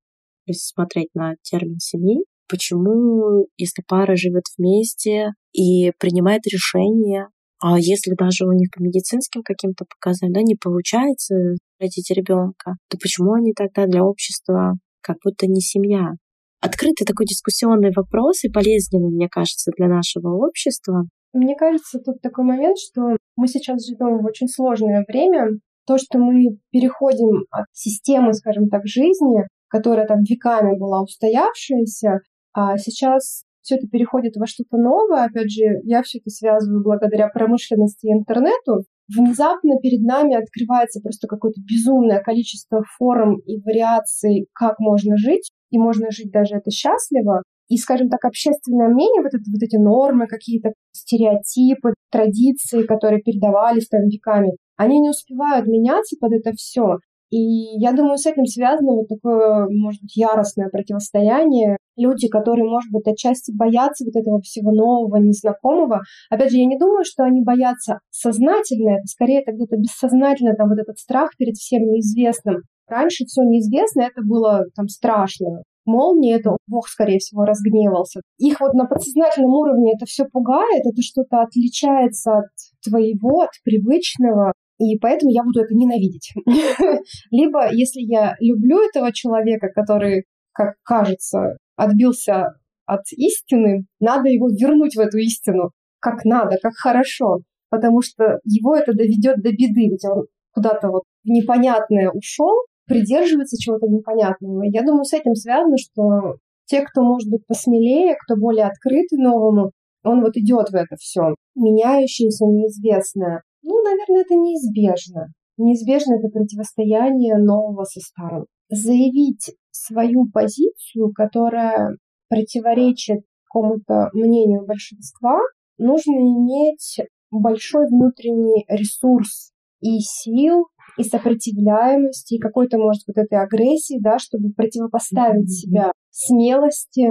если 0.49 0.73
смотреть 0.73 1.10
на 1.13 1.36
термин 1.43 1.79
семьи, 1.79 2.23
почему, 2.49 3.47
если 3.58 3.84
пара 3.88 4.15
живет 4.15 4.43
вместе 4.58 5.29
и 5.53 5.91
принимает 5.99 6.45
решение 6.47 7.27
А 7.62 7.77
если 7.77 8.15
даже 8.17 8.45
у 8.45 8.51
них 8.51 8.69
по 8.71 8.82
медицинским 8.82 9.43
каким-то 9.43 9.86
показаниям 9.86 10.34
да, 10.34 10.41
не 10.41 10.55
получается 10.55 11.36
родить 11.79 12.10
ребенка, 12.12 12.75
то 12.89 12.97
почему 12.97 13.34
они 13.34 13.53
тогда 13.53 13.86
для 13.86 14.03
общества 14.03 14.75
как 15.01 15.17
будто 15.23 15.45
не 15.45 15.60
семья? 15.60 16.13
Открытый 16.62 17.05
такой 17.05 17.25
дискуссионный 17.25 17.91
вопрос 17.95 18.43
и 18.43 18.49
болезненный, 18.49 19.12
мне 19.12 19.27
кажется, 19.29 19.71
для 19.77 19.88
нашего 19.88 20.36
общества. 20.36 21.03
Мне 21.33 21.55
кажется, 21.55 21.99
тут 21.99 22.21
такой 22.21 22.43
момент, 22.43 22.77
что 22.77 23.17
мы 23.35 23.47
сейчас 23.47 23.85
живем 23.85 24.19
в 24.19 24.25
очень 24.25 24.47
сложное 24.47 25.05
время. 25.07 25.49
То, 25.85 25.97
что 25.97 26.19
мы 26.19 26.57
переходим 26.71 27.45
от 27.51 27.65
системы, 27.71 28.33
скажем 28.33 28.69
так, 28.69 28.85
жизни, 28.85 29.43
которая 29.67 30.05
там 30.07 30.23
веками 30.23 30.77
была 30.77 31.01
устоявшаяся, 31.01 32.19
а 32.53 32.77
сейчас 32.77 33.43
все 33.61 33.75
это 33.75 33.87
переходит 33.87 34.35
во 34.35 34.47
что-то 34.47 34.77
новое. 34.77 35.25
Опять 35.25 35.51
же, 35.51 35.63
я 35.83 36.01
все 36.01 36.19
это 36.19 36.29
связываю 36.29 36.83
благодаря 36.83 37.27
промышленности 37.27 38.07
и 38.07 38.13
интернету. 38.13 38.83
Внезапно 39.07 39.77
перед 39.81 40.01
нами 40.01 40.35
открывается 40.35 41.01
просто 41.01 41.27
какое-то 41.27 41.61
безумное 41.61 42.21
количество 42.21 42.83
форм 42.97 43.39
и 43.45 43.59
вариаций, 43.61 44.47
как 44.53 44.79
можно 44.79 45.17
жить, 45.17 45.49
и 45.71 45.77
можно 45.77 46.11
жить 46.11 46.31
даже 46.31 46.55
это 46.55 46.71
счастливо. 46.71 47.43
И, 47.69 47.77
скажем 47.77 48.10
так, 48.10 48.25
общественное 48.25 48.89
мнение, 48.89 49.21
вот, 49.21 49.34
это, 49.34 49.43
вот 49.51 49.62
эти 49.62 49.77
нормы, 49.77 50.27
какие-то 50.27 50.71
стереотипы, 50.91 51.93
традиции, 52.12 52.84
которые 52.84 53.21
передавались 53.21 53.88
там 53.88 54.08
веками, 54.08 54.53
они 54.75 54.99
не 54.99 55.10
успевают 55.10 55.67
меняться 55.67 56.17
под 56.19 56.34
это 56.34 56.51
все. 56.53 56.97
И 57.29 57.79
я 57.79 57.91
думаю, 57.93 58.17
с 58.17 58.25
этим 58.25 58.45
связано 58.45 58.93
вот 58.93 59.08
такое, 59.08 59.67
может 59.69 60.01
быть, 60.01 60.15
яростное 60.15 60.69
противостояние. 60.69 61.77
Люди, 61.95 62.27
которые, 62.27 62.67
может 62.67 62.91
быть, 62.91 63.08
отчасти 63.08 63.51
боятся 63.55 64.03
вот 64.03 64.19
этого 64.19 64.41
всего 64.41 64.71
нового, 64.71 65.17
незнакомого. 65.17 66.01
Опять 66.32 66.51
же, 66.51 66.58
я 66.58 66.65
не 66.65 66.79
думаю, 66.79 67.03
что 67.05 67.23
они 67.23 67.43
боятся 67.43 67.99
сознательно, 68.10 68.97
это 68.97 69.05
скорее 69.05 69.41
это 69.41 69.51
где-то 69.51 69.77
бессознательно, 69.77 70.55
там 70.55 70.69
вот 70.69 70.79
этот 70.79 70.97
страх 70.97 71.32
перед 71.38 71.55
всем 71.55 71.84
неизвестным. 71.84 72.63
Раньше 72.88 73.25
все 73.25 73.43
неизвестно, 73.43 74.01
это 74.01 74.23
было 74.23 74.63
там 74.75 74.88
страшно. 74.88 75.62
Молния, 75.89 76.38
это 76.38 76.58
Бог, 76.67 76.88
скорее 76.88 77.19
всего, 77.19 77.45
разгневался. 77.45 78.21
Их 78.38 78.60
вот 78.62 78.73
на 78.73 78.86
подсознательном 78.86 79.52
уровне 79.52 79.93
это 79.95 80.06
все 80.06 80.25
пугает, 80.25 80.86
это 80.86 81.02
что-то 81.02 81.41
отличается 81.41 82.39
от 82.39 82.49
твоего, 82.84 83.41
от 83.41 83.52
привычного, 83.63 84.54
и 84.80 84.97
поэтому 84.97 85.32
я 85.32 85.43
буду 85.43 85.62
это 85.62 85.73
ненавидеть. 85.73 86.32
Либо, 87.32 87.73
если 87.73 88.02
я 88.02 88.36
люблю 88.39 88.80
этого 88.88 89.12
человека, 89.12 89.67
который, 89.73 90.25
как 90.54 90.75
кажется, 90.84 91.58
отбился 91.75 92.54
от 92.86 93.02
истины, 93.12 93.86
надо 93.99 94.30
его 94.30 94.47
вернуть 94.49 94.95
в 94.95 94.99
эту 94.99 95.17
истину, 95.17 95.71
как 95.99 96.23
надо, 96.23 96.58
как 96.62 96.73
хорошо, 96.75 97.39
потому 97.69 98.02
что 98.02 98.39
его 98.45 98.75
это 98.75 98.93
доведет 98.93 99.41
до 99.43 99.52
беды, 99.52 99.89
ведь 99.89 100.06
он 100.06 100.25
куда-то 100.54 100.89
вот 100.89 101.04
в 101.23 101.28
непонятное 101.28 102.10
ушел, 102.10 102.65
придерживается 102.89 103.56
чего-то 103.58 103.88
непонятного. 103.88 104.63
Я 104.63 104.82
думаю, 104.82 105.06
с 105.06 105.13
этим 105.13 105.36
связано, 105.36 105.78
что 105.78 106.38
те, 106.65 106.82
кто 106.82 107.04
может 107.04 107.30
быть 107.30 107.45
посмелее, 107.47 108.15
кто 108.15 108.36
более 108.36 108.65
открытый 108.65 109.19
новому, 109.19 109.71
он 110.04 110.21
вот 110.21 110.36
идет 110.36 110.69
в 110.69 110.75
это 110.75 110.95
все, 110.97 111.36
меняющееся, 111.56 112.45
неизвестное. 112.45 113.43
Ну, 113.62 113.82
наверное, 113.84 114.21
это 114.21 114.36
неизбежно. 114.36 115.28
Неизбежно 115.58 116.15
это 116.15 116.30
противостояние 116.30 117.38
нового 117.38 117.84
со 117.84 117.99
старым. 117.99 118.45
Заявить 118.69 119.56
свою 119.71 120.30
позицию, 120.32 121.12
которая 121.13 121.97
противоречит 122.30 123.21
какому-то 123.43 124.10
мнению 124.13 124.65
большинства, 124.65 125.39
нужно 125.78 126.13
иметь 126.13 126.99
большой 127.32 127.88
внутренний 127.88 128.65
ресурс 128.67 129.52
и 129.82 129.99
сил, 129.99 130.65
и 130.99 131.03
сопротивляемости, 131.03 132.35
и 132.35 132.39
какой-то, 132.39 132.77
может, 132.77 133.03
вот 133.07 133.17
этой 133.17 133.39
агрессии, 133.39 133.99
да, 134.01 134.19
чтобы 134.19 134.51
противопоставить 134.51 135.45
mm-hmm. 135.45 135.69
себя 135.69 135.91
смелости, 136.12 137.09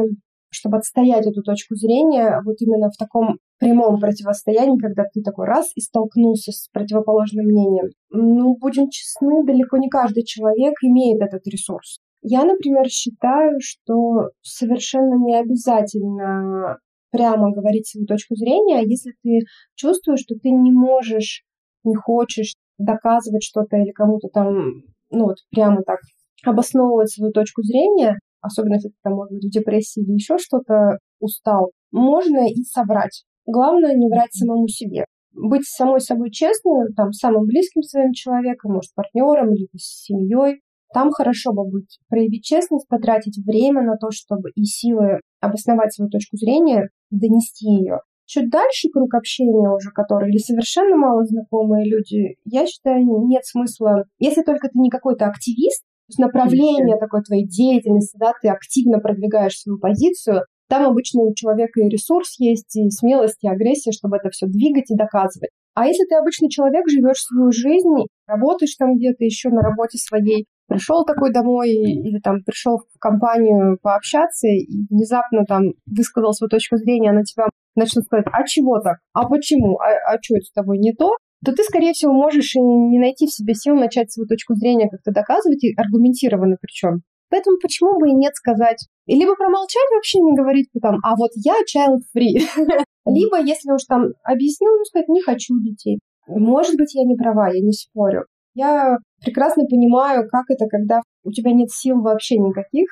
чтобы 0.50 0.76
отстоять 0.76 1.26
эту 1.26 1.42
точку 1.42 1.74
зрения 1.74 2.40
вот 2.44 2.56
именно 2.60 2.90
в 2.90 2.96
таком 2.96 3.38
прямом 3.58 3.98
противостоянии, 3.98 4.78
когда 4.78 5.04
ты 5.12 5.22
такой 5.22 5.46
раз 5.46 5.72
и 5.74 5.80
столкнулся 5.80 6.52
с 6.52 6.68
противоположным 6.72 7.46
мнением. 7.46 7.90
Ну, 8.10 8.56
будем 8.56 8.88
честны, 8.90 9.44
далеко 9.44 9.78
не 9.78 9.88
каждый 9.88 10.24
человек 10.24 10.74
имеет 10.82 11.20
этот 11.20 11.46
ресурс. 11.46 11.98
Я, 12.22 12.44
например, 12.44 12.88
считаю, 12.88 13.58
что 13.60 14.30
совершенно 14.42 15.14
не 15.24 15.34
обязательно 15.34 16.78
прямо 17.10 17.52
говорить 17.52 17.88
свою 17.88 18.06
точку 18.06 18.34
зрения, 18.36 18.80
а 18.80 18.82
если 18.82 19.12
ты 19.22 19.40
чувствуешь, 19.76 20.20
что 20.20 20.34
ты 20.34 20.50
не 20.50 20.72
можешь, 20.72 21.44
не 21.84 21.94
хочешь 21.94 22.54
доказывать 22.78 23.42
что-то 23.42 23.76
или 23.76 23.90
кому-то 23.92 24.28
там, 24.28 24.54
ну 25.10 25.24
вот 25.24 25.36
прямо 25.50 25.82
так 25.82 25.98
обосновывать 26.44 27.10
свою 27.10 27.32
точку 27.32 27.62
зрения, 27.62 28.18
особенно 28.40 28.74
если 28.74 28.88
ты 28.88 28.94
там, 29.02 29.14
может 29.14 29.32
быть, 29.32 29.44
в 29.44 29.50
депрессии 29.50 30.02
или 30.02 30.12
еще 30.12 30.38
что-то 30.38 30.98
устал, 31.20 31.70
можно 31.90 32.46
и 32.48 32.62
соврать. 32.62 33.24
Главное 33.46 33.94
не 33.94 34.08
врать 34.08 34.32
самому 34.32 34.68
себе. 34.68 35.04
Быть 35.32 35.66
самой 35.66 36.00
собой 36.00 36.30
честной, 36.30 36.92
там, 36.96 37.12
самым 37.12 37.46
близким 37.46 37.82
своим 37.82 38.12
человеком, 38.12 38.72
может, 38.74 38.94
партнером 38.94 39.54
или 39.54 39.68
с 39.76 40.04
семьей. 40.04 40.60
Там 40.94 41.10
хорошо 41.10 41.52
бы 41.52 41.68
быть, 41.68 41.98
проявить 42.08 42.44
честность, 42.44 42.88
потратить 42.88 43.38
время 43.44 43.82
на 43.82 43.96
то, 43.96 44.10
чтобы 44.10 44.50
и 44.54 44.64
силы 44.64 45.20
обосновать 45.40 45.92
свою 45.92 46.10
точку 46.10 46.36
зрения, 46.36 46.88
донести 47.10 47.66
ее. 47.66 47.98
Чуть 48.28 48.50
дальше 48.50 48.88
круг 48.92 49.14
общения 49.14 49.70
уже, 49.70 49.90
который, 49.90 50.28
или 50.28 50.36
совершенно 50.36 50.96
мало 50.96 51.24
знакомые 51.24 51.88
люди, 51.88 52.36
я 52.44 52.66
считаю, 52.66 53.00
нет 53.26 53.46
смысла, 53.46 54.04
если 54.18 54.42
только 54.42 54.68
ты 54.68 54.78
не 54.78 54.90
какой-то 54.90 55.24
активист, 55.24 55.80
то 55.80 56.10
есть 56.10 56.18
направление 56.18 56.98
такой 56.98 57.22
твоей 57.22 57.48
деятельности, 57.48 58.18
да, 58.18 58.32
ты 58.42 58.48
активно 58.48 58.98
продвигаешь 58.98 59.58
свою 59.58 59.78
позицию, 59.78 60.42
там 60.68 60.86
обычно 60.86 61.22
у 61.22 61.32
человека 61.32 61.80
и 61.80 61.88
ресурс 61.88 62.34
есть, 62.38 62.76
и 62.76 62.90
смелость, 62.90 63.42
и 63.42 63.48
агрессия, 63.48 63.92
чтобы 63.92 64.18
это 64.18 64.28
все 64.28 64.46
двигать 64.46 64.90
и 64.90 64.94
доказывать. 64.96 65.48
А 65.72 65.86
если 65.86 66.04
ты 66.04 66.16
обычный 66.16 66.50
человек, 66.50 66.84
живешь 66.86 67.22
свою 67.22 67.50
жизнь, 67.50 68.04
работаешь 68.26 68.74
там 68.76 68.96
где-то 68.96 69.24
еще 69.24 69.48
на 69.48 69.62
работе 69.62 69.96
своей, 69.96 70.44
пришел 70.66 71.06
такой 71.06 71.32
домой 71.32 71.70
или 71.70 72.18
там 72.18 72.42
пришел 72.44 72.78
в 72.78 72.98
компанию 72.98 73.78
пообщаться 73.80 74.48
и 74.48 74.66
внезапно 74.90 75.44
там 75.46 75.62
высказал 75.86 76.34
свою 76.34 76.50
точку 76.50 76.76
зрения, 76.76 77.12
на 77.12 77.24
тебя 77.24 77.46
начнут 77.78 78.04
сказать, 78.04 78.26
а 78.32 78.44
чего 78.46 78.80
так? 78.80 78.98
А 79.12 79.28
почему? 79.28 79.78
А, 79.78 80.14
а 80.14 80.18
что 80.20 80.36
это 80.36 80.44
с 80.44 80.52
тобой 80.52 80.78
не 80.78 80.92
то? 80.92 81.12
то 81.44 81.52
ты, 81.52 81.62
скорее 81.62 81.92
всего, 81.92 82.12
можешь 82.12 82.56
и 82.56 82.60
не 82.60 82.98
найти 82.98 83.26
в 83.26 83.32
себе 83.32 83.54
сил 83.54 83.76
начать 83.76 84.10
свою 84.10 84.26
точку 84.26 84.54
зрения 84.54 84.88
как-то 84.88 85.12
доказывать, 85.12 85.62
и 85.62 85.74
аргументированно 85.76 86.56
причем. 86.60 87.02
Поэтому 87.30 87.58
почему 87.62 87.98
бы 88.00 88.08
и 88.08 88.14
нет 88.14 88.34
сказать? 88.34 88.86
И 89.06 89.14
либо 89.14 89.36
промолчать 89.36 89.88
вообще 89.94 90.18
не 90.18 90.34
говорить 90.34 90.68
там, 90.80 90.96
а 91.04 91.14
вот 91.16 91.30
я 91.36 91.54
child-free. 91.62 92.40
Либо, 93.06 93.40
если 93.40 93.72
уж 93.72 93.84
там 93.84 94.06
объяснил, 94.24 94.72
ну 94.76 94.84
сказать, 94.84 95.08
не 95.08 95.22
хочу 95.22 95.54
детей. 95.60 96.00
Может 96.26 96.76
быть, 96.76 96.94
я 96.94 97.04
не 97.04 97.16
права, 97.16 97.48
я 97.48 97.60
не 97.60 97.72
спорю. 97.72 98.24
Я 98.54 98.96
прекрасно 99.24 99.64
понимаю, 99.64 100.28
как 100.28 100.44
это, 100.48 100.66
когда 100.66 101.00
у 101.22 101.30
тебя 101.30 101.52
нет 101.52 101.70
сил 101.70 102.00
вообще 102.00 102.38
никаких 102.38 102.88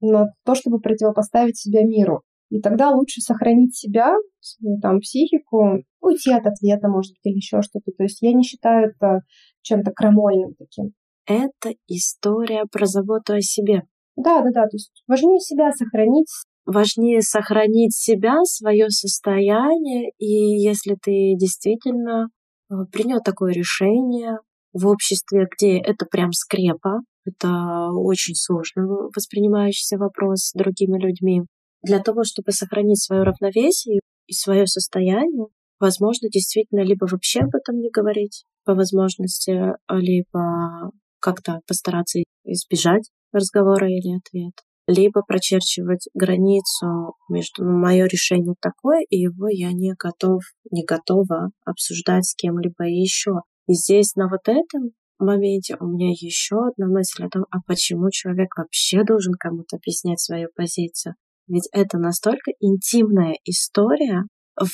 на 0.00 0.32
то, 0.44 0.54
чтобы 0.54 0.80
противопоставить 0.80 1.58
себя 1.58 1.82
миру. 1.82 2.22
И 2.50 2.60
тогда 2.60 2.90
лучше 2.90 3.20
сохранить 3.20 3.76
себя, 3.76 4.14
свою 4.40 4.80
там 4.80 5.00
психику, 5.00 5.82
уйти 6.00 6.32
от 6.32 6.46
ответа, 6.46 6.88
может 6.88 7.12
быть, 7.12 7.20
или 7.24 7.36
еще 7.36 7.60
что-то. 7.62 7.92
То 7.96 8.04
есть 8.04 8.22
я 8.22 8.32
не 8.32 8.42
считаю 8.42 8.90
это 8.90 9.20
чем-то 9.62 9.92
крамольным 9.92 10.54
таким. 10.58 10.92
Это 11.26 11.74
история 11.88 12.64
про 12.70 12.86
заботу 12.86 13.34
о 13.34 13.40
себе. 13.42 13.82
Да, 14.16 14.40
да, 14.40 14.50
да. 14.52 14.62
То 14.62 14.76
есть 14.76 15.02
важнее 15.06 15.40
себя 15.40 15.70
сохранить. 15.72 16.28
Важнее 16.64 17.22
сохранить 17.22 17.94
себя, 17.94 18.42
свое 18.44 18.90
состояние. 18.90 20.10
И 20.18 20.60
если 20.60 20.96
ты 21.00 21.34
действительно 21.36 22.28
э, 22.70 22.74
принял 22.90 23.20
такое 23.20 23.52
решение 23.52 24.38
в 24.72 24.86
обществе, 24.86 25.46
где 25.54 25.78
это 25.78 26.06
прям 26.06 26.32
скрепа, 26.32 27.00
это 27.24 27.90
очень 27.92 28.34
сложно 28.34 28.86
воспринимающийся 29.14 29.98
вопрос 29.98 30.52
другими 30.54 30.98
людьми, 30.98 31.42
для 31.82 32.00
того, 32.00 32.24
чтобы 32.24 32.52
сохранить 32.52 33.02
свое 33.02 33.22
равновесие 33.22 34.00
и 34.26 34.32
свое 34.32 34.66
состояние, 34.66 35.46
возможно, 35.80 36.28
действительно 36.30 36.80
либо 36.80 37.06
вообще 37.06 37.40
об 37.40 37.54
этом 37.54 37.80
не 37.80 37.90
говорить 37.90 38.44
по 38.64 38.74
возможности, 38.74 39.74
либо 39.88 40.90
как-то 41.20 41.60
постараться 41.66 42.20
избежать 42.44 43.10
разговора 43.32 43.88
или 43.88 44.16
ответа, 44.16 44.62
либо 44.86 45.22
прочерчивать 45.22 46.08
границу 46.14 47.14
между 47.28 47.64
ну, 47.64 47.78
мое 47.78 48.06
решение 48.06 48.54
такое, 48.60 49.04
и 49.08 49.18
его 49.18 49.48
я 49.48 49.72
не 49.72 49.94
готов, 49.98 50.42
не 50.70 50.84
готова 50.84 51.50
обсуждать 51.64 52.26
с 52.26 52.34
кем-либо 52.34 52.84
еще. 52.84 53.40
И 53.66 53.74
здесь 53.74 54.14
на 54.16 54.28
вот 54.28 54.48
этом 54.48 54.92
моменте 55.18 55.76
у 55.80 55.86
меня 55.86 56.10
еще 56.10 56.68
одна 56.68 56.86
мысль 56.86 57.24
о 57.24 57.28
том, 57.28 57.44
а 57.50 57.58
почему 57.66 58.10
человек 58.10 58.56
вообще 58.56 59.04
должен 59.04 59.34
кому-то 59.34 59.76
объяснять 59.76 60.20
свою 60.20 60.48
позицию. 60.54 61.14
Ведь 61.48 61.68
это 61.72 61.98
настолько 61.98 62.52
интимная 62.60 63.36
история 63.44 64.24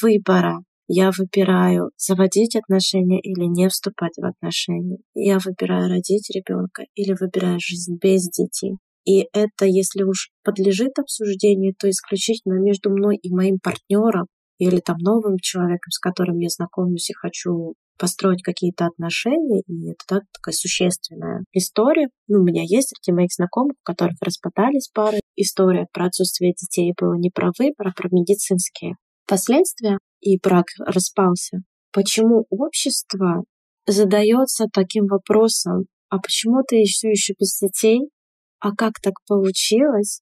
выбора 0.03 0.62
Я 0.87 1.12
выбираю 1.16 1.91
заводить 1.97 2.57
отношения 2.57 3.18
или 3.20 3.47
не 3.47 3.68
вступать 3.68 4.16
в 4.18 4.25
отношения. 4.27 4.99
Я 5.14 5.39
выбираю 5.39 5.89
родить 5.89 6.29
ребенка 6.35 6.85
или 6.95 7.16
выбираю 7.18 7.59
жизнь 7.59 7.97
без 8.03 8.29
детей. 8.29 8.77
И 9.07 9.27
это, 9.33 9.64
если 9.66 10.03
уж 10.03 10.31
подлежит 10.43 10.99
обсуждению, 10.99 11.75
то 11.79 11.89
исключительно 11.89 12.61
между 12.61 12.91
мной 12.91 13.16
и 13.16 13.33
моим 13.33 13.59
партнером 13.62 14.27
или 14.59 14.81
там 14.81 14.99
новым 14.99 15.39
человеком, 15.39 15.91
с 15.91 15.99
которым 15.99 16.39
я 16.39 16.49
знакомлюсь 16.49 17.11
и 17.11 17.14
хочу 17.14 17.75
построить 17.99 18.42
какие-то 18.42 18.86
отношения, 18.86 19.62
и 19.66 19.90
это 19.90 20.05
да, 20.09 20.20
такая 20.32 20.55
существенная 20.55 21.45
история. 21.53 22.09
Ну, 22.28 22.40
у 22.40 22.45
меня 22.45 22.62
есть 22.62 22.88
среди 22.88 23.14
моих 23.14 23.32
знакомых, 23.32 23.74
у 23.74 23.84
которых 23.84 24.16
распадались 24.20 24.88
пары. 24.92 25.20
История 25.36 25.86
про 25.92 26.07
отсутствие 26.07 26.53
детей 26.53 26.92
была 26.99 27.16
не 27.16 27.30
про 27.30 27.51
выбор, 27.59 27.88
а 27.88 27.92
про 27.92 28.09
медицинские 28.11 28.95
последствия, 29.26 29.99
и 30.20 30.38
брак 30.38 30.66
распался. 30.78 31.59
Почему 31.92 32.47
общество 32.51 33.45
задается 33.86 34.66
таким 34.72 35.07
вопросом, 35.07 35.84
а 36.09 36.18
почему 36.18 36.62
ты 36.66 36.76
еще 36.76 37.11
еще 37.11 37.34
без 37.38 37.59
детей? 37.59 38.01
А 38.61 38.72
как 38.74 38.95
так 39.03 39.14
получилось? 39.28 40.20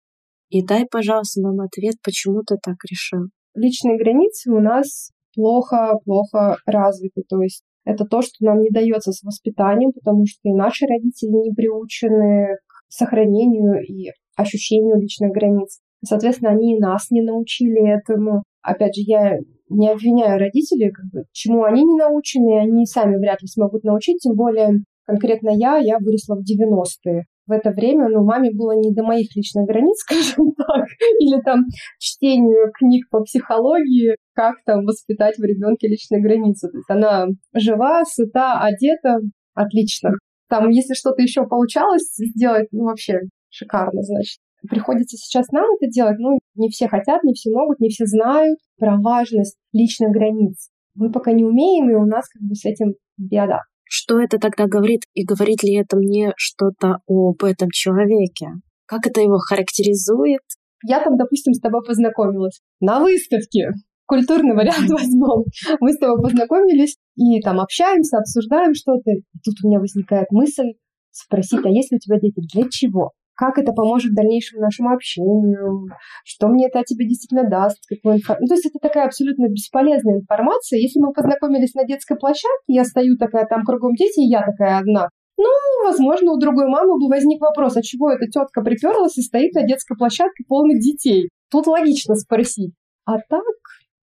И 0.48 0.64
дай, 0.64 0.84
пожалуйста, 0.90 1.40
нам 1.40 1.60
ответ, 1.60 1.94
почему 2.02 2.42
ты 2.42 2.56
так 2.62 2.76
решил. 2.90 3.28
Личные 3.54 3.98
границы 3.98 4.50
у 4.50 4.60
нас 4.60 5.10
плохо-плохо 5.34 6.56
развиты. 6.66 7.22
То 7.28 7.40
есть 7.40 7.62
это 7.84 8.04
то, 8.04 8.22
что 8.22 8.44
нам 8.44 8.60
не 8.60 8.70
дается 8.70 9.12
с 9.12 9.22
воспитанием, 9.22 9.92
потому 9.92 10.24
что 10.26 10.40
и 10.44 10.52
наши 10.52 10.86
родители 10.86 11.30
не 11.30 11.52
приучены 11.52 12.56
к 12.66 12.92
сохранению 12.92 13.82
и 13.82 14.10
ощущению 14.36 15.00
личных 15.00 15.32
границ. 15.32 15.80
Соответственно, 16.04 16.50
они 16.50 16.76
и 16.76 16.80
нас 16.80 17.10
не 17.10 17.22
научили 17.22 17.94
этому. 17.94 18.42
Опять 18.62 18.94
же, 18.96 19.02
я 19.04 19.38
не 19.68 19.88
обвиняю 19.90 20.38
родителей, 20.38 20.90
как 20.90 21.06
бы, 21.12 21.24
чему 21.32 21.64
они 21.64 21.82
не 21.82 21.96
научены, 21.96 22.60
они 22.60 22.86
сами 22.86 23.16
вряд 23.16 23.40
ли 23.40 23.48
смогут 23.48 23.84
научить, 23.84 24.18
тем 24.18 24.34
более 24.34 24.84
конкретно 25.06 25.50
я, 25.50 25.78
я 25.78 25.98
выросла 25.98 26.36
в 26.36 26.40
90-е 26.40 27.24
в 27.46 27.52
это 27.52 27.70
время, 27.70 28.08
ну, 28.08 28.24
маме 28.24 28.50
было 28.52 28.72
не 28.72 28.92
до 28.94 29.02
моих 29.02 29.34
личных 29.34 29.66
границ, 29.66 29.96
скажем 29.98 30.52
так, 30.52 30.86
или 31.18 31.40
там 31.42 31.64
чтению 31.98 32.70
книг 32.72 33.08
по 33.10 33.22
психологии, 33.22 34.16
как 34.34 34.56
там 34.64 34.84
воспитать 34.84 35.36
в 35.38 35.42
ребенке 35.42 35.88
личные 35.88 36.22
границы. 36.22 36.68
То 36.70 36.76
есть 36.76 36.90
она 36.90 37.26
жива, 37.54 38.04
сыта, 38.04 38.60
одета, 38.60 39.20
отлично. 39.54 40.12
Там, 40.48 40.68
если 40.68 40.94
что-то 40.94 41.22
еще 41.22 41.46
получалось 41.46 42.14
сделать, 42.16 42.68
ну, 42.72 42.84
вообще 42.84 43.20
шикарно, 43.48 44.02
значит. 44.02 44.38
Приходится 44.68 45.16
сейчас 45.16 45.48
нам 45.48 45.64
это 45.80 45.90
делать, 45.90 46.18
ну, 46.18 46.38
не 46.54 46.68
все 46.68 46.86
хотят, 46.86 47.24
не 47.24 47.34
все 47.34 47.50
могут, 47.50 47.80
не 47.80 47.88
все 47.88 48.06
знают 48.06 48.58
про 48.78 48.96
важность 48.96 49.56
личных 49.72 50.12
границ. 50.12 50.68
Мы 50.94 51.10
пока 51.10 51.32
не 51.32 51.44
умеем, 51.44 51.90
и 51.90 51.94
у 51.94 52.06
нас 52.06 52.28
как 52.28 52.42
бы 52.42 52.54
с 52.54 52.64
этим 52.64 52.94
беда. 53.16 53.62
Что 53.94 54.18
это 54.18 54.38
тогда 54.38 54.66
говорит? 54.66 55.02
И 55.12 55.22
говорит 55.22 55.62
ли 55.62 55.74
это 55.74 55.98
мне 55.98 56.32
что-то 56.38 57.00
об 57.06 57.44
этом 57.44 57.68
человеке? 57.70 58.46
Как 58.86 59.06
это 59.06 59.20
его 59.20 59.36
характеризует? 59.36 60.40
Я 60.82 61.04
там, 61.04 61.18
допустим, 61.18 61.52
с 61.52 61.60
тобой 61.60 61.84
познакомилась 61.84 62.62
на 62.80 63.00
выставке. 63.00 63.68
Культурный 64.06 64.54
вариант 64.54 64.88
возьмем. 64.88 65.44
Мы 65.80 65.92
с 65.92 65.98
тобой 65.98 66.22
познакомились 66.22 66.96
и 67.16 67.38
там 67.42 67.60
общаемся, 67.60 68.16
обсуждаем 68.16 68.72
что-то. 68.72 69.10
И 69.10 69.38
тут 69.44 69.56
у 69.62 69.68
меня 69.68 69.78
возникает 69.78 70.28
мысль 70.30 70.72
спросить, 71.10 71.60
а 71.62 71.68
есть 71.68 71.92
ли 71.92 71.96
у 71.96 72.00
тебя 72.00 72.18
дети? 72.18 72.40
Для 72.50 72.70
чего? 72.70 73.10
Как 73.34 73.58
это 73.58 73.72
поможет 73.72 74.14
дальнейшему 74.14 74.62
нашему 74.62 74.90
общению, 74.90 75.88
что 76.24 76.48
мне 76.48 76.68
это 76.68 76.80
о 76.80 76.84
тебе 76.84 77.06
действительно 77.06 77.48
даст, 77.48 77.78
какую 77.88 78.16
информацию. 78.16 78.42
Ну, 78.42 78.48
то 78.48 78.54
есть 78.54 78.66
это 78.66 78.78
такая 78.80 79.06
абсолютно 79.06 79.48
бесполезная 79.48 80.20
информация. 80.20 80.78
Если 80.78 81.00
мы 81.00 81.12
познакомились 81.12 81.74
на 81.74 81.84
детской 81.84 82.16
площадке, 82.16 82.68
я 82.68 82.84
стою 82.84 83.16
такая, 83.16 83.46
там 83.46 83.64
кругом 83.64 83.94
дети, 83.94 84.20
и 84.20 84.28
я 84.28 84.42
такая 84.42 84.78
одна, 84.78 85.08
ну, 85.38 85.48
возможно, 85.84 86.32
у 86.32 86.38
другой 86.38 86.68
мамы 86.68 86.98
бы 86.98 87.08
возник 87.08 87.40
вопрос, 87.40 87.76
а 87.76 87.82
чего 87.82 88.10
эта 88.10 88.26
тетка 88.26 88.62
приперлась 88.62 89.16
и 89.18 89.22
стоит 89.22 89.54
на 89.54 89.62
детской 89.62 89.96
площадке 89.96 90.44
полных 90.46 90.80
детей? 90.80 91.30
Тут 91.50 91.66
логично 91.66 92.14
спросить. 92.14 92.74
А 93.04 93.18
так, 93.28 93.42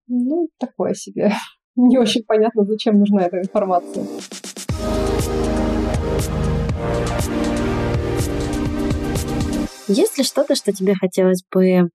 ну, 0.08 0.48
такое 0.58 0.94
себе. 0.94 1.32
Не 1.76 1.98
очень 1.98 2.24
понятно, 2.26 2.64
зачем 2.64 2.98
нужна 2.98 3.22
эта 3.22 3.38
информация. 3.38 4.04
Есть 9.88 10.18
ли 10.18 10.24
что-то, 10.24 10.54
что 10.54 10.70
тебе 10.70 10.94
хотелось 10.94 11.42
бы 11.50 11.88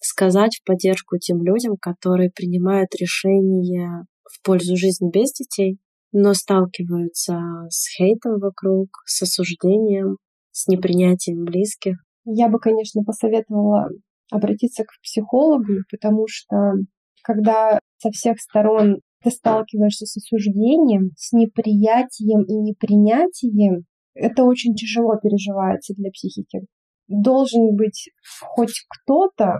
сказать 0.00 0.56
в 0.56 0.64
поддержку 0.66 1.16
тем 1.16 1.42
людям, 1.42 1.76
которые 1.80 2.30
принимают 2.30 2.94
решения 2.94 4.04
в 4.24 4.42
пользу 4.44 4.76
жизни 4.76 5.10
без 5.10 5.32
детей, 5.32 5.78
но 6.12 6.34
сталкиваются 6.34 7.40
с 7.70 7.88
хейтом 7.96 8.38
вокруг, 8.38 8.88
с 9.06 9.22
осуждением, 9.22 10.18
с 10.52 10.68
непринятием 10.68 11.44
близких? 11.44 11.96
Я 12.26 12.48
бы, 12.48 12.58
конечно, 12.58 13.02
посоветовала 13.02 13.88
обратиться 14.30 14.84
к 14.84 15.00
психологу, 15.02 15.84
потому 15.90 16.26
что 16.28 16.74
когда 17.22 17.78
со 17.96 18.10
всех 18.10 18.40
сторон 18.40 19.00
ты 19.24 19.30
сталкиваешься 19.30 20.04
с 20.04 20.18
осуждением, 20.18 21.12
с 21.16 21.32
неприятием 21.32 22.42
и 22.42 22.52
непринятием, 22.52 23.84
это 24.14 24.44
очень 24.44 24.74
тяжело 24.74 25.16
переживается 25.16 25.94
для 25.94 26.10
психики 26.10 26.66
должен 27.08 27.74
быть 27.74 28.10
хоть 28.42 28.84
кто-то, 28.88 29.58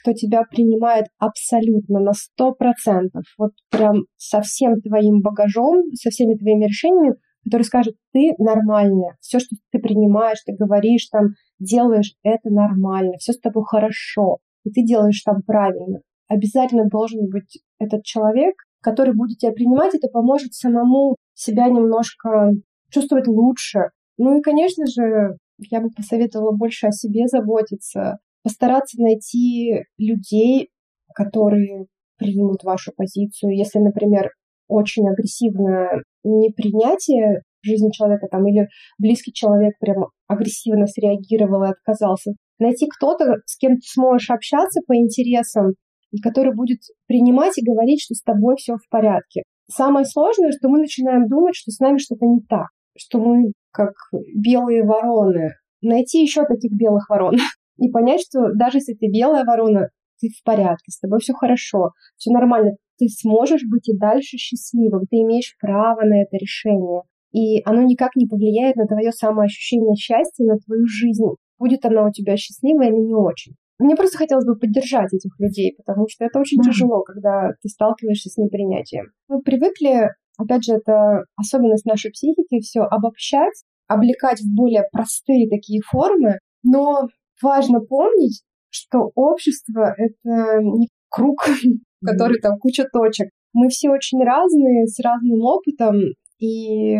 кто 0.00 0.12
тебя 0.12 0.42
принимает 0.50 1.06
абсолютно 1.18 2.00
на 2.00 2.12
сто 2.12 2.52
процентов, 2.52 3.24
вот 3.36 3.52
прям 3.70 4.04
со 4.16 4.40
всем 4.40 4.80
твоим 4.80 5.20
багажом, 5.20 5.82
со 5.94 6.10
всеми 6.10 6.36
твоими 6.36 6.66
решениями, 6.66 7.16
который 7.44 7.62
скажет, 7.62 7.94
ты 8.12 8.32
нормальная, 8.38 9.16
все, 9.20 9.38
что 9.38 9.56
ты 9.72 9.78
принимаешь, 9.78 10.38
ты 10.44 10.54
говоришь 10.54 11.08
там, 11.10 11.28
делаешь, 11.58 12.14
это 12.22 12.50
нормально, 12.50 13.14
все 13.18 13.32
с 13.32 13.40
тобой 13.40 13.64
хорошо, 13.66 14.38
и 14.64 14.70
ты 14.70 14.82
делаешь 14.84 15.22
там 15.22 15.42
правильно. 15.46 16.00
Обязательно 16.28 16.88
должен 16.88 17.28
быть 17.28 17.62
этот 17.78 18.04
человек, 18.04 18.54
который 18.82 19.14
будет 19.14 19.38
тебя 19.38 19.52
принимать, 19.52 19.94
это 19.94 20.08
поможет 20.08 20.52
самому 20.52 21.16
себя 21.34 21.68
немножко 21.68 22.52
чувствовать 22.90 23.26
лучше. 23.26 23.90
Ну 24.18 24.38
и, 24.38 24.42
конечно 24.42 24.84
же, 24.86 25.36
я 25.58 25.80
бы 25.80 25.90
посоветовала 25.90 26.52
больше 26.52 26.86
о 26.86 26.92
себе 26.92 27.26
заботиться, 27.26 28.18
постараться 28.42 29.00
найти 29.00 29.84
людей, 29.98 30.70
которые 31.14 31.86
примут 32.18 32.64
вашу 32.64 32.92
позицию. 32.96 33.56
Если, 33.56 33.78
например, 33.78 34.30
очень 34.68 35.08
агрессивное 35.08 36.02
непринятие 36.24 37.42
жизни 37.62 37.90
человека 37.90 38.26
там, 38.30 38.46
или 38.46 38.68
близкий 38.98 39.32
человек 39.32 39.74
прям 39.80 40.06
агрессивно 40.26 40.86
среагировал 40.86 41.64
и 41.64 41.70
отказался, 41.70 42.32
найти 42.58 42.86
кто-то, 42.86 43.36
с 43.46 43.56
кем 43.56 43.76
ты 43.76 43.82
сможешь 43.84 44.30
общаться 44.30 44.80
по 44.86 44.96
интересам, 44.96 45.72
и 46.10 46.20
который 46.20 46.54
будет 46.54 46.80
принимать 47.06 47.58
и 47.58 47.64
говорить, 47.64 48.02
что 48.02 48.14
с 48.14 48.22
тобой 48.22 48.56
все 48.56 48.74
в 48.76 48.88
порядке. 48.90 49.42
Самое 49.70 50.06
сложное, 50.06 50.52
что 50.52 50.68
мы 50.68 50.78
начинаем 50.78 51.28
думать, 51.28 51.54
что 51.54 51.70
с 51.70 51.78
нами 51.78 51.98
что-то 51.98 52.24
не 52.26 52.40
так, 52.48 52.68
что 52.96 53.18
мы 53.18 53.52
как 53.78 53.94
белые 54.34 54.82
вороны. 54.82 55.52
Найти 55.80 56.20
еще 56.20 56.44
таких 56.44 56.72
белых 56.72 57.08
ворон 57.08 57.36
и 57.78 57.88
понять, 57.90 58.22
что 58.22 58.52
даже 58.54 58.78
если 58.78 58.94
ты 58.94 59.06
белая 59.08 59.44
ворона, 59.44 59.88
ты 60.20 60.28
в 60.28 60.42
порядке, 60.44 60.90
с 60.90 60.98
тобой 60.98 61.20
все 61.20 61.32
хорошо, 61.32 61.92
все 62.16 62.32
нормально, 62.32 62.72
ты 62.98 63.06
сможешь 63.06 63.62
быть 63.70 63.88
и 63.88 63.96
дальше 63.96 64.36
счастливым, 64.36 65.06
ты 65.08 65.18
имеешь 65.18 65.54
право 65.60 66.00
на 66.02 66.22
это 66.22 66.36
решение. 66.36 67.02
И 67.32 67.62
оно 67.64 67.82
никак 67.82 68.16
не 68.16 68.26
повлияет 68.26 68.74
на 68.74 68.86
твое 68.86 69.12
самоощущение 69.12 69.94
счастья, 69.94 70.44
на 70.44 70.58
твою 70.58 70.86
жизнь. 70.86 71.24
Будет 71.58 71.84
она 71.84 72.06
у 72.06 72.10
тебя 72.10 72.36
счастливая 72.36 72.88
или 72.88 72.96
не 72.96 73.14
очень. 73.14 73.52
Мне 73.78 73.94
просто 73.94 74.18
хотелось 74.18 74.46
бы 74.46 74.56
поддержать 74.56 75.14
этих 75.14 75.38
людей, 75.38 75.74
потому 75.76 76.06
что 76.08 76.24
это 76.24 76.40
очень 76.40 76.58
mm-hmm. 76.58 76.64
тяжело, 76.64 77.02
когда 77.02 77.52
ты 77.62 77.68
сталкиваешься 77.68 78.28
с 78.28 78.36
непринятием. 78.36 79.12
Мы 79.28 79.40
привыкли, 79.42 80.08
опять 80.38 80.64
же, 80.64 80.74
это 80.74 81.24
особенность 81.36 81.84
нашей 81.84 82.10
психики, 82.10 82.60
все 82.60 82.80
обобщать 82.80 83.54
облекать 83.88 84.40
в 84.40 84.54
более 84.54 84.84
простые 84.92 85.48
такие 85.48 85.80
формы, 85.82 86.38
но 86.62 87.08
важно 87.42 87.80
помнить, 87.80 88.42
что 88.70 89.10
общество— 89.14 89.94
это 89.96 90.60
не 90.62 90.88
круг, 91.08 91.46
в 91.46 92.06
который 92.06 92.38
там 92.40 92.58
куча 92.58 92.84
точек. 92.92 93.30
Мы 93.54 93.68
все 93.70 93.90
очень 93.90 94.22
разные, 94.22 94.86
с 94.86 95.00
разным 95.00 95.40
опытом, 95.40 95.96
и 96.38 96.98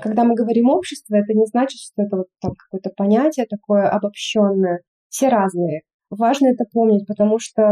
когда 0.00 0.24
мы 0.24 0.34
говорим 0.34 0.70
общество, 0.70 1.16
это 1.16 1.34
не 1.34 1.44
значит, 1.46 1.80
что 1.80 2.02
это 2.02 2.16
вот 2.18 2.26
там 2.40 2.52
какое-то 2.54 2.90
понятие 2.96 3.46
такое 3.46 3.88
обобщенное. 3.88 4.80
Все 5.08 5.28
разные. 5.28 5.82
Важно 6.10 6.48
это 6.48 6.64
помнить, 6.70 7.06
потому 7.06 7.38
что 7.38 7.62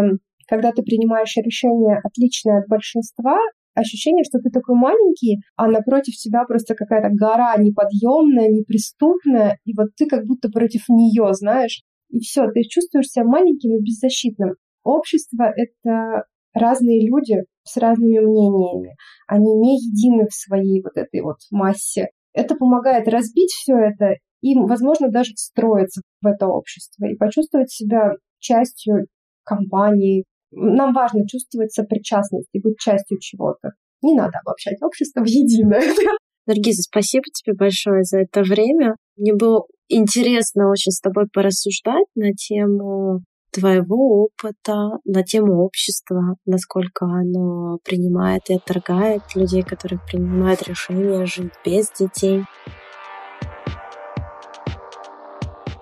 когда 0.49 0.72
ты 0.72 0.82
принимаешь 0.82 1.37
решение 1.37 2.01
отличное 2.03 2.61
от 2.61 2.68
большинства, 2.68 3.39
ощущение, 3.75 4.25
что 4.25 4.39
ты 4.39 4.51
такой 4.51 4.77
маленький, 4.77 5.39
а 5.57 5.68
напротив 5.68 6.14
тебя 6.14 6.45
просто 6.45 6.75
какая-то 6.75 7.09
гора 7.14 7.57
неподъемная, 7.57 8.49
неприступная, 8.49 9.59
и 9.64 9.72
вот 9.77 9.89
ты 9.97 10.07
как 10.07 10.25
будто 10.27 10.49
против 10.49 10.89
нее, 10.89 11.33
знаешь, 11.35 11.83
и 12.09 12.20
все, 12.20 12.47
ты 12.53 12.62
чувствуешь 12.62 13.09
себя 13.09 13.25
маленьким 13.25 13.77
и 13.77 13.83
беззащитным. 13.83 14.55
Общество— 14.85 15.53
это 15.57 16.25
разные 16.53 17.09
люди 17.09 17.45
с 17.64 17.77
разными 17.77 18.18
мнениями. 18.20 18.95
Они 19.27 19.53
не 19.55 19.77
едины 19.79 20.27
в 20.29 20.35
своей 20.35 20.83
вот 20.83 20.97
этой 20.97 21.20
вот 21.22 21.39
массе. 21.51 22.09
Это 22.33 22.55
помогает 22.55 23.09
разбить 23.09 23.51
все 23.51 23.77
это 23.77 24.16
и, 24.41 24.55
возможно, 24.55 25.09
даже 25.11 25.33
встроиться 25.35 26.03
в 26.20 26.27
это 26.27 26.47
общество 26.47 27.07
и 27.07 27.16
почувствовать 27.16 27.72
себя 27.72 28.12
частью 28.39 29.07
компании. 29.43 30.25
Нам 30.55 30.92
важно 30.92 31.26
чувствовать 31.26 31.72
сопричастность 31.72 32.48
и 32.52 32.61
быть 32.61 32.78
частью 32.78 33.18
чего-то. 33.20 33.70
Не 34.02 34.14
надо 34.14 34.38
обобщать 34.44 34.82
общество 34.82 35.22
в 35.22 35.26
единое. 35.26 35.82
Наргиза, 36.46 36.82
спасибо 36.82 37.24
тебе 37.32 37.55
большое 37.57 38.05
за 38.05 38.18
это 38.18 38.42
время. 38.42 38.96
Мне 39.16 39.34
было 39.34 39.64
интересно 39.88 40.70
очень 40.70 40.92
с 40.92 41.00
тобой 41.00 41.26
порассуждать 41.32 42.07
на 42.14 42.32
тему 42.32 43.22
твоего 43.50 44.24
опыта, 44.24 44.98
на 45.05 45.22
тему 45.22 45.62
общества, 45.64 46.36
насколько 46.44 47.07
оно 47.07 47.78
принимает 47.84 48.42
и 48.48 48.55
отторгает 48.55 49.22
людей, 49.34 49.62
которые 49.62 50.00
принимают 50.07 50.62
решение 50.64 51.24
жить 51.24 51.52
без 51.64 51.90
детей. 51.92 52.42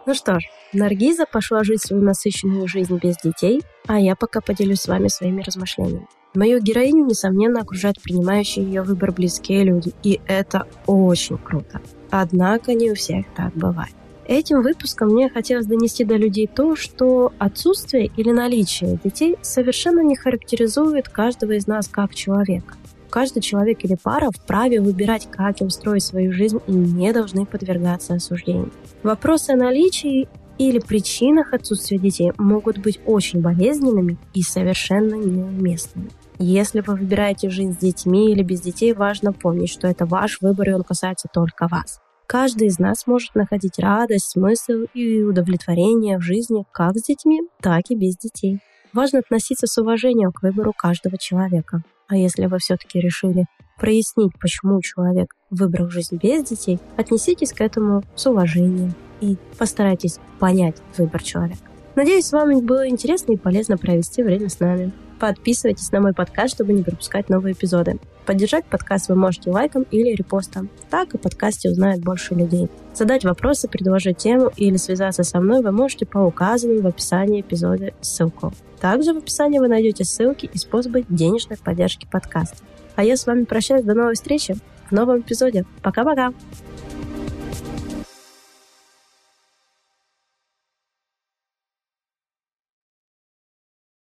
Ну 0.05 0.15
что 0.15 0.41
ж, 0.41 0.45
Наргиза 0.73 1.27
пошла 1.31 1.63
жить 1.63 1.83
свою 1.83 2.03
насыщенную 2.03 2.67
жизнь 2.67 2.99
без 3.01 3.17
детей, 3.19 3.63
а 3.87 4.01
я 4.01 4.17
пока 4.17 4.41
поделюсь 4.41 4.81
с 4.81 4.89
вами 4.89 5.09
своими 5.09 5.43
размышлениями. 5.43 6.09
Мою 6.35 6.61
героиню, 6.61 7.05
несомненно, 7.05 7.61
окружают 7.61 8.01
принимающие 8.01 8.65
ее 8.65 8.83
выбор 8.83 9.13
близкие 9.13 9.65
люди, 9.65 9.93
и 10.03 10.21
это 10.27 10.67
очень 10.87 11.39
круто. 11.39 11.81
Однако 12.11 12.75
не 12.75 12.91
у 12.91 12.95
всех 12.95 13.27
так 13.37 13.53
бывает. 13.55 13.93
Этим 14.27 14.63
выпуском 14.63 15.09
мне 15.09 15.29
хотелось 15.29 15.67
донести 15.67 16.05
до 16.05 16.17
людей 16.17 16.47
то, 16.47 16.75
что 16.75 17.33
отсутствие 17.39 18.11
или 18.17 18.31
наличие 18.31 18.99
детей 19.05 19.37
совершенно 19.43 20.01
не 20.01 20.17
характеризует 20.17 21.09
каждого 21.09 21.53
из 21.53 21.67
нас 21.67 21.87
как 21.87 22.15
человека. 22.15 22.77
Каждый 23.13 23.43
человек 23.43 23.85
или 23.85 23.95
пара 24.03 24.31
вправе 24.31 24.81
выбирать, 24.81 25.29
как 25.31 25.61
им 25.61 25.69
строить 25.69 26.03
свою 26.03 26.33
жизнь 26.33 26.61
и 26.67 26.73
не 26.73 27.13
должны 27.13 27.45
подвергаться 27.45 28.15
осуждению. 28.15 28.73
Вопросы 29.03 29.51
о 29.51 29.57
наличии 29.57 30.29
или 30.57 30.79
причинах 30.79 31.53
отсутствия 31.53 31.99
детей 31.99 32.33
могут 32.39 32.79
быть 32.79 33.01
очень 33.05 33.43
болезненными 33.43 34.17
и 34.33 34.41
совершенно 34.41 35.15
неуместными. 35.15 36.09
Если 36.39 36.81
вы 36.81 36.95
выбираете 36.95 37.51
жизнь 37.51 37.75
с 37.75 37.77
детьми 37.77 38.33
или 38.33 38.43
без 38.43 38.63
детей, 38.63 38.95
важно 38.95 39.35
помнить, 39.35 39.71
что 39.71 39.89
это 39.89 40.07
ваш 40.07 40.41
выбор, 40.41 40.71
и 40.71 40.73
он 40.73 40.83
касается 40.83 41.29
только 41.31 41.69
вас. 41.69 42.01
Каждый 42.27 42.69
из 42.69 42.79
нас 42.79 43.07
может 43.07 43.35
находить 43.35 43.79
радость, 43.79 44.31
смысл 44.31 44.87
и 44.95 45.21
удовлетворение 45.23 46.17
в 46.17 46.23
жизни 46.23 46.65
как 46.73 46.97
с 46.97 47.03
детьми, 47.03 47.43
так 47.61 47.83
и 47.91 47.95
без 47.95 48.17
детей. 48.17 48.61
Важно 48.95 49.19
относиться 49.19 49.67
с 49.67 49.77
уважением 49.77 50.33
к 50.33 50.43
выбору 50.43 50.73
каждого 50.73 51.19
человека. 51.19 51.83
А 52.13 52.15
если 52.15 52.45
вы 52.45 52.59
все-таки 52.59 53.01
решили 53.01 53.47
прояснить, 53.79 54.33
почему 54.39 54.79
человек 54.83 55.35
выбрал 55.49 55.89
жизнь 55.89 56.19
без 56.23 56.45
детей, 56.45 56.79
отнеситесь 56.99 57.55
к 57.55 57.63
этому 57.63 58.03
с 58.15 58.27
уважением 58.27 58.93
и 59.23 59.39
постарайтесь 59.57 60.19
понять 60.39 60.77
выбор 60.99 61.23
человека. 61.23 61.63
Надеюсь, 61.97 62.31
вам 62.31 62.67
было 62.67 62.87
интересно 62.87 63.33
и 63.33 63.39
полезно 63.39 63.79
провести 63.79 64.23
время 64.23 64.51
с 64.51 64.61
нами. 64.61 64.93
Подписывайтесь 65.23 65.93
на 65.93 66.01
мой 66.01 66.13
подкаст, 66.15 66.55
чтобы 66.55 66.73
не 66.73 66.83
пропускать 66.83 67.29
новые 67.29 67.53
эпизоды. 67.53 68.01
Поддержать 68.27 68.65
подкаст 68.65 69.09
вы 69.09 69.15
можете 69.15 69.53
лайком 69.53 69.85
или 69.93 70.17
репостом. 70.17 70.69
Так 70.91 71.15
и 71.15 71.19
подкасте 71.19 71.71
узнает 71.71 72.01
больше 72.01 72.35
людей. 72.35 72.69
Задать 72.93 73.23
вопросы, 73.23 73.69
предложить 73.69 74.17
тему 74.17 74.51
или 74.57 74.77
связаться 74.79 75.23
со 75.23 75.39
мной 75.39 75.63
вы 75.63 75.71
можете 75.71 76.07
по 76.07 76.19
указанной 76.19 76.81
в 76.81 76.89
описании 76.89 77.43
эпизода 77.43 77.93
ссылку. 78.01 78.53
Также 78.81 79.15
в 79.15 79.19
описании 79.19 79.61
вы 79.61 79.69
найдете 79.69 80.03
ссылки 80.03 80.51
и 80.53 80.59
способы 80.59 81.05
денежной 81.09 81.57
поддержки 81.57 82.09
подкаста. 82.11 82.57
А 82.97 83.05
я 83.05 83.17
с 83.17 83.25
вами 83.25 83.45
прощаюсь. 83.45 83.85
До 83.85 83.95
новой 83.95 84.15
встречи 84.15 84.57
в 84.91 84.93
новом 84.93 85.21
эпизоде. 85.21 85.67
Пока-пока! 85.83 86.33